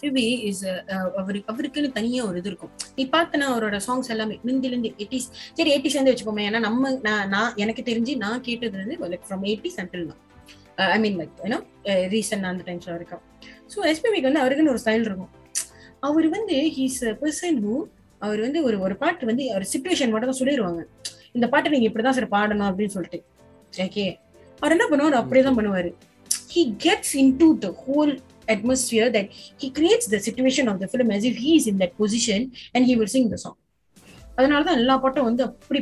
SPB 0.01 0.45
is 0.51 0.67
a, 0.67 0.85
uh, 0.85 1.11
அவரு 1.11 1.45
அவருக்குன்னு 1.47 1.93
தனியா 1.93 2.27
ஒரு 2.27 2.39
இது 2.39 2.49
இருக்கும். 2.49 2.71
நீ 2.97 3.09
பார்த்தனா 3.13 3.47
அவரோட 3.55 3.81
சாங்ஸ் 3.87 4.09
எல்லாமே 4.09 4.41
முந்தில 4.45 4.65
இருந்து 4.65 4.95
எயிட்டிஸ் 4.97 5.31
சரி 5.53 5.77
எயிட்டிஸ் 5.77 5.95
வந்து 5.95 6.13
வச்சுக்கோமே. 6.13 6.45
ஏன்னா 6.49 6.59
நம்ம 6.59 7.01
நான் 7.27 7.53
எனக்கு 7.57 7.83
தெரிஞ்சு 7.83 8.17
நான் 8.17 8.41
கேட்டது 8.41 8.77
வந்து 8.77 9.17
லைக் 9.17 9.31
ஃப்ரம் 9.31 9.47
எயிட்டிஸ் 9.47 9.81
அண்டில் 9.81 10.05
நான் 10.05 10.91
ஐ 10.91 10.99
மீன் 10.99 11.19
லைக் 11.19 11.31
ஏன்னா 11.43 11.63
ரீசன் 11.85 12.43
அந்த 12.43 12.73
டைம்ஸ்ல 12.73 12.91
வரைக்கும். 12.91 13.21
ஸோ 13.75 13.79
எஸ்பிபிக்கு 13.83 14.33
வந்து 14.33 14.43
அவருக்குன்னு 14.43 14.69
ஒரு 14.69 14.79
ஸ்டைல் 14.85 15.01
இருக்கும். 15.01 15.31
அவர் 16.01 16.29
வந்து 16.29 16.57
ஹீஸ் 16.77 17.01
பர்சன் 17.01 17.59
ஹூ 17.65 17.83
அவர் 18.25 18.41
வந்து 18.47 18.61
ஒரு 18.69 18.77
ஒரு 18.87 18.95
பாட்டு 19.03 19.29
வந்து 19.31 19.45
ஒரு 19.59 19.67
சுச்சுவேஷன் 19.73 20.13
மட்டும் 20.13 20.31
தான் 20.33 20.41
சொல்லிடுவாங்க 20.41 20.83
இந்த 21.37 21.47
பாட்டை 21.53 21.69
நீங்க 21.75 21.87
இப்படிதான் 21.91 22.17
சார் 22.19 22.35
பாடணும் 22.37 22.69
அப்படின்னு 22.71 22.95
சொல்லிட்டு. 22.97 23.21
ஓகே 23.87 24.07
அவர் 24.63 24.75
என்ன 24.77 24.87
பண்ணுவார்? 24.93 25.21
அப்படியே 25.23 25.45
தான் 25.49 25.59
பண்ணுவாரு. 25.61 25.91
Gets 26.85 27.15
in 27.23 27.33
to 27.43 27.49
the 27.65 27.71
whole 27.87 28.13
atmosphere 28.53 29.09
that 29.15 29.27
he 29.61 29.67
creates 29.77 30.07
the 30.13 30.19
situation 30.25 30.65
of 30.71 30.77
the 30.83 30.87
film 30.93 31.09
as 31.17 31.25
if 31.29 31.35
he 31.43 31.51
is 31.59 31.67
in 31.71 31.77
that 31.83 31.93
position 32.01 32.41
and 32.75 32.83
he 32.89 32.95
will 32.99 33.11
sing 33.13 33.27
the 33.35 33.39
song. 33.43 33.57
அதனால 34.39 34.61
தான் 34.69 34.79
எல்லா 34.81 34.95
பாட்டும் 35.03 35.27
வந்து 35.29 35.43
அப்படி 35.49 35.81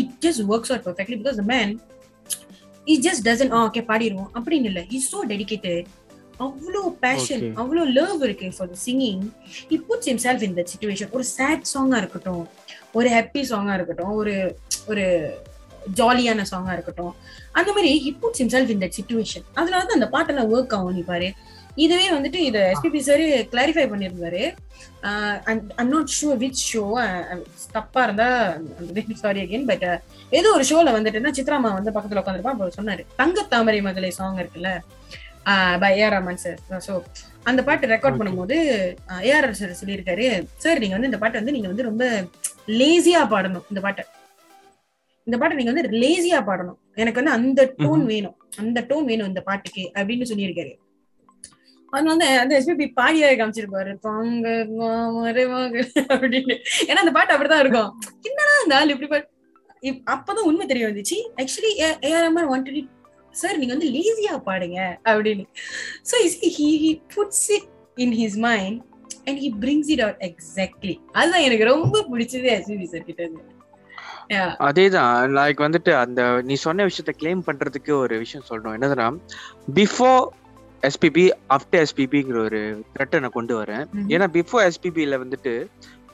it 0.00 0.14
just 0.24 0.42
works 0.52 0.72
out 0.72 0.84
perfectly 0.88 1.16
because 1.20 1.38
the 1.40 1.44
man 1.52 1.72
E 2.86 2.96
just 3.06 3.24
doesn't 3.28 3.52
okay 3.60 3.82
பாடிடுவோம் 3.90 4.30
அப்படின்னு 4.38 4.68
இல்லை. 4.72 4.82
Is 4.98 5.08
so 5.12 5.20
dedicated 5.32 5.86
அவ்வளோ 6.42 6.82
பேஷன். 7.02 7.44
அவ்வளோ 7.60 7.82
லவ் 7.92 8.22
இருக்கு 8.26 8.48
for 8.56 8.70
the 8.70 8.78
singing 8.84 9.22
he 9.70 9.78
puts 9.88 10.08
himself 10.10 10.44
in 10.46 10.56
that 10.58 10.72
situation 10.72 11.12
ஒரு 11.12 11.24
சேட் 11.32 11.64
சாங்கா 11.72 11.98
இருக்கட்டும் 12.02 12.44
ஒரு 12.92 13.08
ஹாப்பி 13.08 13.42
சாங்கா 13.50 13.74
இருக்கட்டும் 13.74 14.14
ஒரு 14.20 14.34
ஒரு 14.88 15.04
ஜாலியான 15.98 16.44
சாங்கா 16.50 16.72
இருக்கட்டும் 16.72 17.14
அந்த 17.52 17.70
மாதிரி 17.72 17.90
he 18.04 18.12
puts 18.20 18.42
himself 18.42 18.72
in 18.74 18.82
that 18.82 18.98
situation 18.98 19.46
அதனால 19.54 19.82
தான் 19.82 19.98
அந்த 19.98 20.10
பாட்டெல்லாம் 20.14 20.52
ஒர்க் 20.54 20.76
ஆகும் 20.76 20.94
நீ 20.94 21.04
பாரு. 21.06 21.30
இதுவே 21.76 22.06
வந்துட்டு 22.08 22.38
இதை 22.46 22.60
எஸ்பிபி 22.72 23.00
சார் 23.00 23.22
கிளாரிஃபை 23.52 23.84
பண்ணியிருந்தாரு 23.90 24.42
I'm 25.80 25.92
not 25.92 26.10
sure 26.16 26.40
which 26.42 26.62
show 26.66 26.82
தப்பா 27.72 28.02
இருந்தா 28.02 28.26
சாரி 29.22 29.40
அகைன் 29.44 29.68
பட் 29.70 29.86
ஏதோ 30.32 30.48
ஒரு 30.56 30.64
ஷோல 30.70 30.92
வந்துட்டுன்னா 30.96 31.32
சித்ராமா 31.38 31.70
வந்து 31.78 31.94
பக்கத்துல 31.96 32.22
உட்காந்துருப்பா 32.22 32.54
அப்போ 32.54 32.68
சொன்னாரு. 32.78 33.04
தங்க 33.16 33.46
தாமரை 33.52 33.80
மகளே 33.88 34.10
சாங் 34.18 34.40
இருக்குல்ல 34.42 34.70
by 35.82 35.90
AR 36.00 36.14
Rahman 36.16 36.42
sir 36.44 36.58
so 36.86 36.94
அந்த 37.50 37.60
பாட்டு 37.68 37.92
ரெக்கார்ட். 37.92 38.18
பண்ணும்போது 38.20 38.56
ஏஆர் 39.30 39.48
சார் 39.60 39.80
சொல்லியிருக்காரு 39.80 40.26
சார் 40.64 40.82
நீங்க 40.82 40.96
வந்து 40.96 41.10
இந்த 41.10 41.20
பாட்டை 41.22 41.38
வந்து 41.40 41.54
நீங்க 41.56 41.68
வந்து 41.72 41.88
ரொம்ப 41.90 42.04
லேசியா 42.80 43.22
பாடணும் 43.32 43.64
இந்த 43.70 43.80
பாட்டை. 43.86 44.04
இந்த 45.26 45.36
பாட்டை 45.40 45.56
நீங்க 45.58 45.72
வந்து 45.72 46.00
லேசியா 46.02 46.38
பாடணும். 46.50 46.78
எனக்கு 47.02 47.20
வந்து 47.20 47.34
அந்த 47.38 47.60
டோன் 47.82 48.04
வேணும். 48.12 48.36
அந்த 48.62 48.78
டோன் 48.90 49.08
வேணும் 49.10 49.28
இந்த 49.32 49.42
பாட்டுக்கு 49.48 49.84
அப்படின்னு 49.98 50.30
சொல்லியிருக்காரு. 50.30 50.72
அது 51.96 52.06
வந்து 52.12 52.26
அந்த 52.42 52.52
எஸ்பிபி 52.58 52.86
பாடியா 52.98 53.28
காமிச்சிருப்பாரு. 53.40 53.92
பாங்க 54.06 54.48
அப்படின்னு. 56.14 56.56
ஏன்னா 56.88 57.00
அந்த 57.04 57.14
பாட்டு 57.18 57.34
அப்படிதான் 57.34 57.62
இருக்கும். 57.64 57.90
என்னடா 58.28 58.54
அந்த 58.64 58.74
ஆள் 58.80 58.92
இப்படி 58.94 59.10
பாட்டு 59.12 59.28
அப்பதான் 60.14 60.48
உண்மை 60.50 60.64
தெரிய 60.72 60.84
வந்துச்சு. 60.90 61.18
Actually 61.40 61.72
AR 62.08 62.24
Rahman 62.26 62.50
wanted 62.52 62.80
sir 63.32 63.58
நீங்க 63.58 63.74
வந்து 63.74 63.90
லேசியா 63.90 64.34
பாடுங்க 64.46 64.98
அப்படின்னு. 65.04 65.44
So 66.10 66.14
he 66.42 66.68
he 66.84 67.02
puts 67.16 67.50
it 67.50 67.68
in 67.94 68.12
his 68.12 68.38
mind 68.38 68.82
and 69.24 69.38
he 69.38 69.52
brings 69.60 69.90
it 69.90 70.00
out 70.00 70.22
exactly 70.28 71.00
அதுதான் 71.12 71.40
எனக்கு 71.40 71.64
ரொம்ப 71.64 72.06
பிடிச்சது 72.12 72.48
எஸ்பிபி 72.58 72.84
சார் 72.84 73.04
கிட்ட 73.04 73.22
இருந்து. 73.22 73.42
அதேதான். 74.58 75.16
லைக் 75.38 75.58
வந்துட்டு 75.58 75.92
அந்த 75.92 76.42
நீ 76.42 76.54
சொன்ன 76.54 76.84
விஷயத்த 76.84 77.12
கிளைம் 77.22 77.42
பண்றதுக்கு 77.46 77.90
ஒரு 77.90 78.18
விஷயம் 78.18 78.46
சொல்லணும் 78.48 78.76
என்னதுன்னா 78.76 79.18
பிஃபோர் 79.74 80.22
எஸ்பிபி 80.82 81.30
ஆஃப்டர் 81.48 81.86
எஸ்பிபிங்கிற 81.86 82.38
ஒரு 82.44 82.84
த்ரெட்டை 82.94 83.20
நான் 83.20 83.30
கொண்டு 83.30 83.62
வரேன். 83.62 83.84
ஏன்னா 84.08 84.26
பிஃபோர் 84.36 84.70
எஸ்பிபியில் 84.70 85.20
வந்துட்டு 85.22 85.66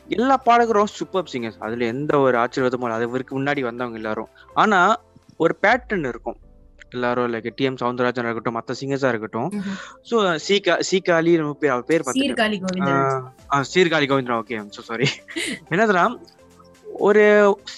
எல்லா 0.08 0.42
பாடகரும் 0.44 0.90
சூப்பர் 0.92 1.30
சிங்கர்ஸ் 1.32 1.58
அதுல 1.58 1.84
எந்த 1.84 2.18
ஒரு 2.18 2.38
ஆச்சரியமும் 2.38 2.82
இல்லை 2.82 3.08
அதுக்கு 3.08 3.42
முன்னாடி 3.42 3.60
வந்தவங்க 3.60 3.96
எல்லாரும். 3.96 4.28
ஆனா 4.54 5.00
ஒரு 5.36 5.56
பேட்டர்ன் 5.62 6.08
இருக்கும். 6.08 6.38
எல்லாரும் 6.92 7.28
லைக் 7.32 7.48
டிஎம் 7.58 7.78
சவுந்தரராஜன் 7.80 8.26
இருக்கட்டும் 8.26 8.56
மற்ற 8.58 8.74
சிங்கர்ஸா 8.80 9.08
இருக்கட்டும். 9.08 9.48
ஸோ 10.10 10.16
சீகா 10.46 10.74
சீகாலி 10.88 11.32
நம்ம 11.40 11.54
பேர் 11.62 11.74
அவர் 11.74 11.88
பேர் 11.90 12.04
சீர்காழி 13.72 14.06
கோவிந்தரா 14.10 14.38
ஓகே 14.42 14.58
ஸோ 14.76 14.82
சாரி 14.88 15.08
என்னதுன்னா 15.72 16.04
ஒரு 17.06 17.24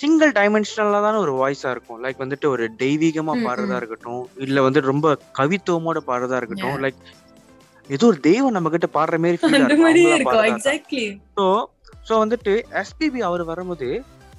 சிங்கிள் 0.01 0.31
டைமென்ஷனலா 0.33 1.01
தான 1.07 1.19
ஒரு 1.19 1.33
வாய்ஸா 1.33 1.71
இருக்கும். 1.71 1.99
லைக் 2.05 2.23
வந்துட்டு 2.25 2.47
ஒரு 2.49 2.65
தெய்வீகமா 2.83 3.35
பாடுறதா. 3.47 3.77
இருக்கட்டும் 3.77 4.23
இல்ல 4.47 4.63
வந்து 4.63 4.81
ரொம்ப 4.91 5.07
கவித்துவமோட 5.39 5.99
பாடுறதா 6.07 6.39
இருக்கட்டும். 6.41 6.79
லைக் 6.85 7.01
ஏதோ 7.89 8.07
ஒரு 8.07 8.21
தெய்வம் 8.21 8.53
நம்ம 8.53 8.71
கிட்ட 8.71 8.89
பாடுற 8.97 9.19
மாதிரி 9.19 9.39
ஸோ 11.39 11.47
ஸோ 12.09 12.15
வந்துட்டு 12.25 12.53
எஸ்பிபி 12.83 13.21
அவர் 13.21 13.43
வரும்போது 13.45 13.89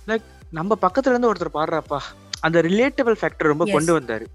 லைக் 0.08 0.28
நம்ம 0.52 0.78
பக்கத்துல 0.82 1.14
இருந்து 1.14 1.30
ஒருத்தர் 1.30 1.58
பாடுறாப்பா. 1.60 2.00
அந்த 2.42 2.58
ரிலேட்டபிள் 2.62 3.18
ஃபேக்டர் 3.22 3.52
ரொம்ப. 3.54 3.66
கொண்டு 3.76 3.94
வந்தாரு. 3.98 4.26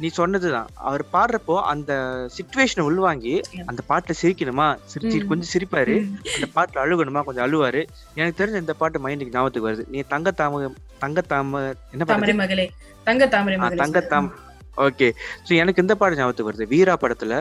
நீ 0.00 0.08
சொன்னதுதான். 0.08 0.68
அவர் 0.80 1.04
பாடுறப்போ 1.12 1.62
அந்த 1.62 1.92
சுச்சுவேஷனை 2.36 2.80
உள்வாங்கி. 2.80 3.34
அந்த 3.66 3.82
பாட்டுல 3.88 4.14
சிரிக்கணுமா? 4.22 4.68
சிரிச்சு 4.92 5.18
ம். 5.20 5.26
கொஞ்சம் 5.26 5.50
சிரிப்பாரு. 5.52 5.96
அந்த 6.34 6.46
பாட்டுல 6.54 6.82
அழுகணுமா? 6.84 7.22
கொஞ்சம் 7.22 7.44
அழுவாரு. 7.46 7.82
எனக்கு 8.14 8.38
தெரிஞ்ச 8.40 8.56
இந்த 8.56 8.74
பாட்டு 8.74 8.98
மைண்டுக்கு 8.98 9.34
ஞாபகத்துக்கு 9.34 9.68
வருது. 9.70 9.84
நீ 9.88 10.00
தங்க 10.08 10.30
தாம 10.30 10.62
தங்க 10.98 11.20
தாம 11.22 11.60
என்ன 11.92 12.04
தாமரை 12.04 12.20
பாட்டு 12.22 12.34
மகளே 12.34 12.66
தங்க 13.04 13.26
தாமரை 13.28 13.58
தங்க 13.76 14.00
தாம் 14.04 14.30
ஓகே. 14.78 15.08
சோ 15.46 15.56
எனக்கு 15.56 15.82
இந்த 15.82 15.94
பாட்டு 15.94 16.16
ஞாபகத்துக்கு 16.16 16.52
வருது. 16.52 16.68
வீரா 16.68 16.96
படத்துல 17.00 17.34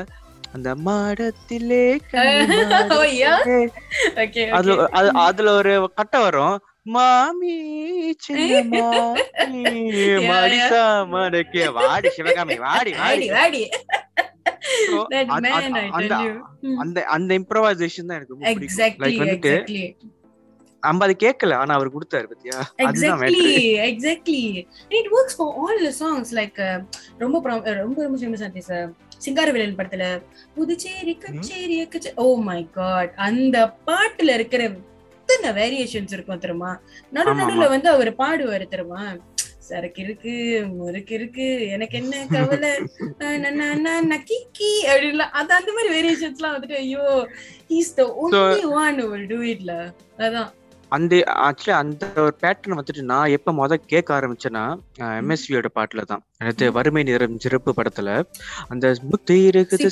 அந்த 0.54 0.76
மாடத்திலே 0.76 1.84
Oh, 2.92 3.04
அதுல 5.20 5.52
ஒரு 5.52 5.92
கட்டை 5.96 6.22
வரும். 6.22 6.56
மாமி 6.90 7.56
சின்ன 8.20 8.60
மாமி 8.74 9.64
yeah. 10.00 10.28
மடிசா 10.30 10.84
மடக்கே 11.14 11.66
வாடி 11.78 12.10
சிவகாமி 12.10 12.58
வாடி 12.60 12.94
வாடி 13.02 13.28
வாடி. 13.32 13.64
அந்த 15.30 16.14
Hmm. 16.64 16.78
அந்த 16.84 16.98
அந்த 17.16 17.32
இம்ப்ரவைசேஷன் 17.40 18.10
தான் 18.10 18.18
எனக்கு 18.18 18.70
லைக் 19.04 19.22
வந்துட்டு 19.24 19.54
நம்ம 20.84 21.06
அது 21.06 21.14
கேட்கல 21.24 21.54
ஆனா 21.54 21.74
அவர் 21.76 21.94
கொடுத்தாரு 21.96 22.28
பத்தியா? 22.28 22.58
And 22.80 22.98
it 24.92 25.08
works 25.12 25.34
for 25.34 25.48
all 25.54 25.78
the 25.80 25.94
songs 25.94 26.30
like 26.32 26.58
uh, 26.60 26.78
ரொம்ப 27.18 27.42
ரொம்ப 27.46 27.74
ரொம்ப 27.76 28.20
ஃபேமஸ் 28.20 28.44
ஆச்சு 28.48 28.78
சிங்காரவேலன் 29.18 29.78
படத்துல 29.80 30.06
புதுச்சேரி 30.56 31.14
கச்சேரி 31.18 31.78
கச்சே 31.86 32.12
ஓ 32.16 32.28
மை 32.44 32.62
காட் 32.72 33.12
அந்த 33.20 33.58
பாட்டுல 33.88 34.34
இருக்கிற 34.34 34.64
எத்தனை 35.30 35.50
வேரியேஷன்ஸ் 35.60 36.14
இருக்கும் 36.14 36.38
தெரியுமா? 36.38 36.72
நடு 37.14 37.32
நடுவுல. 37.34 37.66
வந்து 37.70 37.90
அவர் 37.90 38.12
பாடுவாரு 38.16 38.66
தெரியுமா? 38.68 39.02
சரக்கு 39.68 40.02
இருக்கு 40.04 40.32
முறுக்கு 40.70 41.14
இருக்கு 41.14 41.46
எனக்கு 41.70 41.96
என்ன 41.98 42.22
கவலை? 42.32 42.72
நக்கிக்கி 44.08 44.72
அப்படின்லாம் 44.92 45.36
அது 45.40 45.54
அந்த 45.54 45.72
மாதிரி 45.72 45.90
வேரியேஷன்ஸ் 45.96 46.40
எல்லாம் 46.40 46.56
வந்துட்டு 46.56 46.78
ஐயோ 46.78 47.04
is 47.80 47.94
the 47.94 48.06
only 48.24 48.64
one 48.80 48.98
do 49.28 49.40
itல 49.52 49.74
அதான். 50.18 50.50
அந்த 50.90 51.16
ஆக்சுவலி 51.16 51.70
அந்த 51.70 52.08
ஒரு 52.16 52.36
பேட்டர்ன் 52.42 52.78
வந்துட்டு 52.78 53.02
நான் 53.02 53.30
எப்ப 53.30 53.52
முத 53.52 53.74
கேட்க 53.74 54.20
ஆரம்பிச்சேன்னா 54.20 54.78
எம்எஸ்வியோட 55.00 55.66
பாட்டுல 55.76 56.02
தான். 56.02 56.24
எனக்கு 56.38 56.72
வறுமை 56.72 57.04
நிறம் 57.04 57.40
சிறப்பு 57.40 57.74
படத்துல. 57.78 58.26
அந்த 58.68 58.96
முத்து 59.02 59.36
இருக்குது 59.36 59.90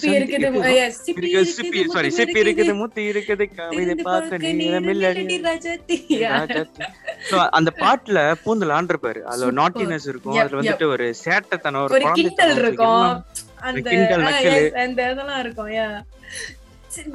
சிப்பி 1.40 1.86
சாரி 1.86 2.08
சிப்பி 2.08 2.44
இருக்குது 2.44 2.76
முத்து 2.76 3.02
இருக்குது. 3.04 3.56
கவிதை 3.56 3.96
பார்க்க. 4.04 4.38
So, 7.30 7.40
அந்த 7.40 7.74
பாட்டுல 7.76 8.36
பூந்தல் 8.44 8.70
ஆண்டிருப்பாரு. 8.70 9.22
அதுல. 9.22 9.52
நாட்டினஸ் 9.62 10.08
இருக்கும். 10.08 10.36
அதுல 10.36 10.62
வந்துட்டு 10.62 10.86
ஒரு 10.86 11.16
சேட்டத்தனம் 11.26 11.84
ஒரு 11.84 12.00
குழந்தைத்தனம் 12.00 12.58
இருக்கும். 12.58 13.26
கிண்டல், 13.84 14.22
நக்கலு. 14.22 14.72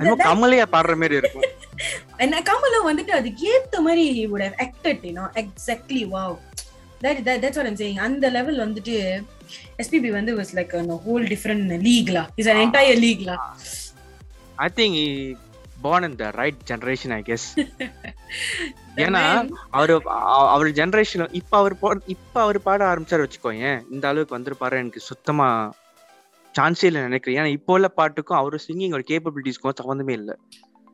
கமலையா 0.01 0.65
பாடுற 0.73 0.97
மாதிரி 0.97 1.15
இருக்கும். 1.15 1.43
என்ன 2.17 2.43
கமலும் 2.43 2.89
வந்துட்டு 2.89 3.11
அதுக்கு 3.11 3.45
ஏத்த 3.53 3.81
மாதிரி 3.81 4.27
that, 7.03 7.15
that 7.15 7.41
that's 7.43 7.57
what 7.57 7.67
I'm 7.67 7.77
saying. 7.77 7.99
அந்த 7.99 8.31
லெவல் 8.31 8.59
வந்துட்டு 8.59 9.23
எஸ்பிபி 9.79 10.11
வந்து 10.11 10.37
was 10.37 10.55
like 10.55 10.75
a 10.75 10.83
whole 10.87 11.23
different 11.23 11.81
league 11.81 12.09
லா 12.09 12.31
is 12.37 12.51
an 12.51 12.57
entire 12.57 12.95
league 12.95 13.21
law 13.21 13.57
I 14.55 14.69
think 14.77 15.37
born 15.83 16.05
in 16.05 16.19
the 16.19 16.31
right 16.31 16.57
generation 16.73 17.25
ஏன்னா 18.97 19.51
அவரு 19.71 20.03
அவர் 20.05 20.67
ஜெனரேஷன் 20.67 21.29
இப்ப 21.31 21.57
அவர் 21.57 22.03
இப்ப 22.07 22.41
அவர் 22.41 22.63
பாட 22.63 22.95
ஆரம்பிச்சாரு 22.95 23.29
வச்சுக்கோங்க 23.29 23.83
இந்த 23.91 24.09
அளவுக்கு 24.09 24.39
வந்துருப்பாரு. 24.39 24.73
எனக்கு 24.73 25.01
சுத்தமா 25.01 25.75
சான்ஸே 26.57 26.87
இல்லை 26.89 27.01
நினைக்கிறேன். 27.09 27.37
ஏன்னா 27.39 27.51
இப்போ 27.59 27.73
உள்ள 27.77 27.89
பாட்டுக்கும் 27.99 28.39
அவரு 28.41 28.57
சிங்கிங்கோட 28.67 29.05
கேப்பபிலிட்டிஸ்க்கும் 29.11 29.79
சம்மந்தமே 29.81 30.15
இல்ல. 30.21 30.33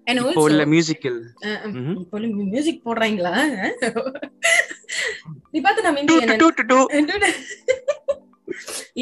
இப்போ 0.06 0.42
உள்ள 0.48 0.62
மியூசிக்கல் 0.72 1.18
இப்போ 2.02 2.18
மியூசிக் 2.52 2.84
போடுறாங்களா? 2.86 3.32
நீ 5.52 5.58
பார்த்து 5.66 5.86
நம்ம 5.86 6.00
இந்திய 6.02 6.28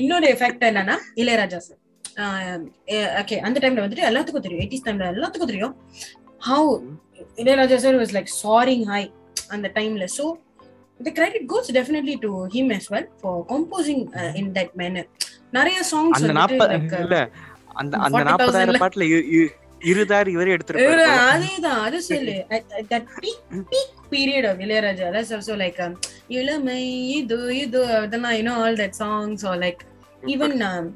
இன்னொரு 0.01 0.27
எஃபெக்ட் 0.35 0.65
என்னன்னா 0.69 0.97
இளையராஜா 1.23 1.59
சார் 1.67 1.81
ஓகே 3.21 3.37
அந்த 3.47 3.59
டைம்ல 3.63 3.85
வந்துட்டு 3.85 4.09
எல்லாத்துக்கும் 4.09 4.45
தெரியும். 4.47 4.63
எயிட்டிஸ் 4.63 4.85
டைம்ல 4.87 5.07
எல்லாத்துக்கும் 5.13 5.53
தெரியும். 5.53 5.75
How 6.49 6.73
Ilaiyaraaja 7.43 7.77
sir 7.85 7.99
was 8.03 8.15
like 8.17 8.31
soaring 8.43 8.85
high 8.93 9.03
அந்த 9.57 9.71
டைம்ல 9.79 10.07
so 10.19 10.27
the 11.01 11.13
credit 11.13 11.47
goes 11.47 11.67
definitely 11.69 12.17
to 12.17 12.45
him 12.55 12.71
as 12.71 12.89
well 12.93 13.05
for 13.23 13.45
composing 13.47 14.01
uh, 14.21 14.33
in 14.41 14.47
that 14.55 14.71
manner. 14.81 15.05
நிறைய 15.53 15.81
songs 15.93 16.17
அந்த 16.17 16.33
நாற்பது 16.33 16.75
uh, 16.75 17.01
இல்ல 17.01 17.31
அந்த 17.75 17.97
அந்த 17.97 18.19
40,000 18.19 18.29
நாற்பதாயிரம் 18.31 18.83
பாட்டுல 18.83 19.05
இரு- 19.05 19.29
இரு- 19.37 19.55
இருதாறு 19.81 20.31
இவரே 20.31 20.57
எடுத்திருப்பாரு. 20.57 21.03
அதேதான் 21.33 21.81
அது 21.87 22.03
சொல்லு 22.03 22.47
that 22.91 23.09
peak 23.23 23.43
peak 23.73 23.93
period 24.11 24.47
of 24.51 24.59
Ilaiyaraaja 24.59 25.09
also 25.39 25.55
like 25.57 25.79
um, 25.79 25.95
இளமை 26.29 27.09
இது 27.09 27.57
இது 27.57 27.85
அதெல்லாம் 27.97 28.77
that 28.77 28.95
songs 28.95 29.45
or 29.45 29.57
like 29.57 29.81
even 30.25 30.63
um, 30.63 30.87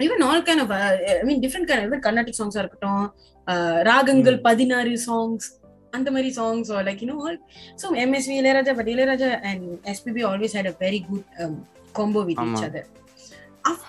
even 0.00 0.22
all 0.22 0.42
kind 0.42 0.60
of 0.60 0.70
uh, 0.70 1.20
I 1.20 1.22
mean 1.22 1.40
different 1.40 1.68
kind 1.68 1.80
of 1.80 1.86
even 1.88 2.00
Carnatic 2.00 2.40
songs 2.40 2.56
இருக்கட்டும் 2.56 3.04
uh, 3.46 3.82
ராகங்கள் 3.82 4.40
பதினாறு 4.40 4.98
songs 5.08 5.44
அந்த 5.90 6.10
மாதிரி 6.10 6.34
songs 6.40 6.70
or 6.70 6.82
like 6.82 7.00
you 7.02 7.08
know 7.10 7.26
all 7.26 7.36
so 7.74 7.94
MSV 8.08 8.30
Ilayaraja 8.40 8.76
but 8.76 8.86
Ilayaraja 8.86 9.40
and 9.42 9.78
SPB 9.96 10.24
always 10.24 10.52
had 10.52 10.66
a 10.66 10.72
very 10.72 11.00
good 11.10 11.24
um, 11.38 11.66
combo 11.92 12.24
with 12.24 12.38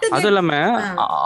அதுவும் 0.09 0.23
இல்லாம 0.23 0.53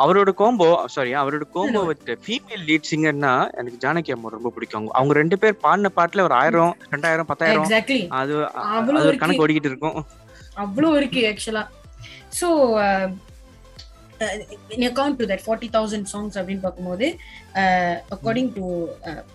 அவரோட 0.03 0.31
combo 0.37 0.85
sorry 0.85 1.15
அவரோட 1.15 1.45
combo. 1.53 1.85
With 1.85 2.19
female 2.25 2.63
lead 2.67 2.89
சிங்கர்னா 2.91 3.31
எனக்கு 3.53 3.77
ஜானகி 3.79 4.11
அம்மா 4.11 4.29
ரொம்ப 4.29 4.49
பிடிக்கும். 4.49 4.89
அவங்க- 4.91 5.13
ரெண்டு 5.13 5.39
பேர் 5.39 5.57
பாடின 5.57 5.91
பாட்டுல 5.95 6.21
ஒரு 6.21 6.33
ஆயிரம் 6.33 6.77
ரெண்டாயிரம் 6.91 7.23
பத்தாயிரம் 7.23 7.65
அது 8.09 8.33
அவ்வளவு 8.47 8.99
அது 8.99 9.07
ஒரு. 9.07 9.17
கணக்கு 9.17 9.47
ஓடிக்கிட்டு 9.47 9.71
இருக்கும். 9.71 10.05
அவ்வளோ 10.57 10.95
இருக்கு 10.95 11.21
ஆக்சுவலா 11.25 11.63
so 12.41 12.47
in 14.69 14.81
account 14.81 15.19
to 15.19 15.25
that 15.25 15.41
40000 15.45 16.05
songs 16.13 16.33
அப்படின்னு 16.35 16.59
பார்க்கும்போது 16.59 17.07
according 18.15 18.53
to 18.53 18.63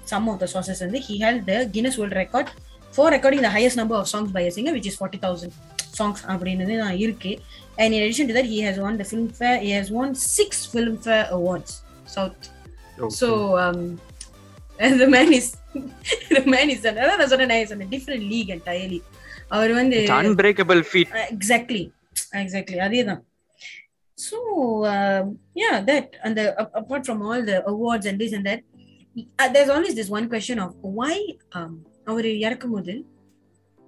some 0.04 0.28
of 0.28 0.38
the 0.38 0.48
sources 0.52 0.78
வந்து 0.78 0.98
he 0.98 1.16
held 1.20 1.46
the 1.46 1.58
Guinness 1.66 1.96
World 1.96 2.12
Record 2.12 2.48
for 2.92 3.12
recording 3.12 3.42
the 3.42 3.48
highest 3.48 3.78
number 3.80 3.96
of 3.96 4.06
songs 4.12 4.30
by 4.32 4.42
a 4.42 4.52
singer 4.56 4.72
which 4.76 4.88
is 4.90 4.96
40000 5.00 5.52
songs 5.98 6.20
அப்படின்னு 6.26 6.78
தான் 6.78 6.96
இருக்கு. 6.96 7.32
And 7.82 7.90
in 7.94 8.00
addition 8.02 8.26
to 8.28 8.34
that 8.38 8.48
he 8.52 8.60
has 8.60 8.76
won 8.84 8.94
the 8.96 9.06
filmfare 9.12 9.58
he 9.60 9.72
has 9.78 9.88
won 9.90 10.08
six 10.36 10.50
filmfare 10.72 11.26
awards. 11.30 11.70
South 12.06 12.48
so 13.20 13.28
um 13.64 13.80
the 15.02 15.08
man 15.08 15.30
is 15.32 15.48
the 16.36 16.44
man 16.54 16.68
is 16.74 16.80
அதான் 16.92 17.18
நான் 17.20 17.30
சொன்னேன் 17.32 17.52
நான் 17.52 17.70
சொன்னேன் 17.72 17.92
different 17.96 18.24
league 18.34 18.52
entirely. 18.56 19.00
அவர் 19.54 19.72
வந்து 19.78 19.98
unbreakable 20.18 20.80
feet 20.90 21.12
exactly 21.34 21.82
exactly 22.42 22.78
அதே 22.86 23.00
தான் 23.10 23.22
so 24.18 24.36
yeah 25.62 25.70
that 25.90 26.12
அந்த 26.26 26.40
apart 26.80 27.04
from 27.06 27.22
all 27.28 27.42
the 27.50 27.54
awards 27.72 28.08
and 28.10 28.20
this 28.22 28.36
and 28.38 28.48
that 28.50 28.62
there's 29.56 29.72
always 29.74 29.98
this 30.00 30.12
one 30.18 30.28
question 30.34 30.62
of 30.66 30.76
why 31.00 31.16
அவர் 32.12 32.28
இறக்கும் 32.46 32.74
போது 32.76 32.94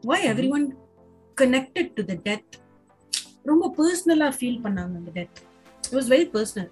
why 0.02 0.20
everyone 0.56 0.66
connected 1.36 1.92
to 1.98 2.04
the 2.10 2.16
death 2.28 2.54
ரொம்ப 3.44 3.64
பர்சனலா 3.78 4.28
feel 4.38 4.62
பண்ணாங்க 4.64 4.94
அந்த 5.00 5.12
death 5.18 5.40
it 5.84 5.96
was 5.96 6.08
very 6.14 6.26
personal 6.34 6.70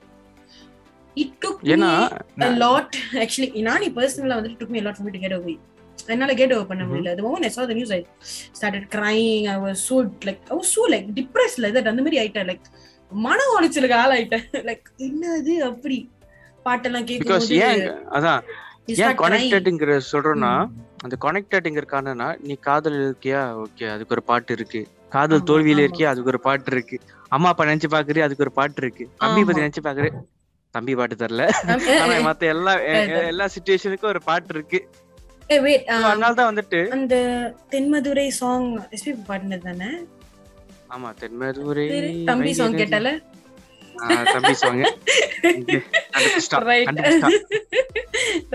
it 1.17 1.35
took 1.43 1.61
ஏன்னா 1.75 1.91
lot 2.65 2.93
actually 3.25 3.49
நானி 3.69 3.89
பர்சனலா 3.99 4.39
வந்து 4.41 4.57
took 4.61 4.73
me 4.75 4.81
a 4.81 4.87
lot 4.89 4.97
for 4.99 5.07
me 5.09 5.13
to 5.17 5.23
get 5.27 5.35
away 5.39 5.57
என்னால 6.09 6.33
get 6.33 6.53
over 6.55 6.67
பண்ண 6.71 6.85
முடியல 6.85 7.11
the 7.15 7.25
moment 7.27 7.45
I 7.45 7.53
saw 7.57 7.65
the 7.67 7.77
news 7.79 7.91
I 7.91 8.03
started 8.59 8.85
crying 8.95 9.45
I 9.49 9.59
was 9.65 9.77
so 9.89 9.97
like 10.29 10.41
I 10.51 10.57
was 10.61 10.71
so 10.77 10.85
like 10.95 11.07
depressed 11.21 11.61
like 11.65 11.75
that 11.79 11.89
அந்த 11.93 12.03
மாதிரி 12.03 12.21
ஆயிட்டேன் 12.23 12.49
like 12.53 12.65
மன 13.25 13.39
உளைச்சலுக்கு 13.57 13.97
ஆளாயிட்டேன் 14.03 14.47
like 14.69 14.87
என்னது 15.07 15.55
அப்படி 15.71 15.99
பாட்டெல்லாம் 16.67 17.07
ஏன் 17.63 17.83
அதான் 18.17 18.41
ஏன். 18.99 19.17
கனெக்டட்ங்கிற 19.21 19.93
சொல்றோம்னா 20.13 20.53
அந்த 21.03 21.15
கனெக்டட்ங்கிற 21.21 21.87
காரணம்னா 21.93 22.29
நீ 22.41 22.55
காதல் 22.61 22.99
இருக்கியா 23.01 23.41
ஓகே 23.63 23.87
அதுக்கு 23.89 24.15
ஒரு 24.17 24.23
பாட்டு 24.23 24.53
இருக்கு. 24.53 24.81
காதல் 25.13 25.47
தோல்வியில. 25.49 25.85
இருக்கியா 25.87 26.09
அதுக்கு 26.09 26.31
ஒரு 26.31 26.41
பாட்டு 26.41 26.71
இருக்கு. 26.73 26.97
அம்மா 27.33 27.49
அப்பா 27.49 27.65
நினைச்சு 27.65 27.89
பாக்குறியா? 27.95 28.25
அதுக்கு 28.25 28.45
ஒரு 28.47 28.53
பாட்டு 28.53 28.81
இருக்கு. 28.83 29.05
தம்பி 29.21 29.43
பத்தி. 29.45 29.63
நினைச்சு 29.63 29.83
பாக்குற. 29.83 30.09
தம்பி 30.75 30.93
பாட்டு 30.95 31.17
தரல 31.17 31.43
eh, 31.47 31.97
ஆனா 32.03 32.15
மத்த 32.27 32.43
எல்லா. 32.53 32.73
எல்லா 33.33 33.47
சுச்சுவேஷனுக்கும் 33.55 34.13
ஒரு 34.13 34.21
பாட்டு 34.23 34.53
இருக்கு. 34.55 34.79
அதனால 35.97 36.33
தான் 36.33 36.51
வந்துட்டு 36.51 36.79
அந்த 36.91 37.15
தென்மதுரை 37.73 38.27
சாங் 38.37 38.69
எஸ்பி 38.97 39.13
பாடினது 39.29 39.65
தானே? 39.65 39.91
ஆமா 40.91 41.11
தென்மதுரை 41.21 41.87
தம்பி 42.25 42.53
சாங். 42.53 42.79
கேட்டால? 42.81 43.11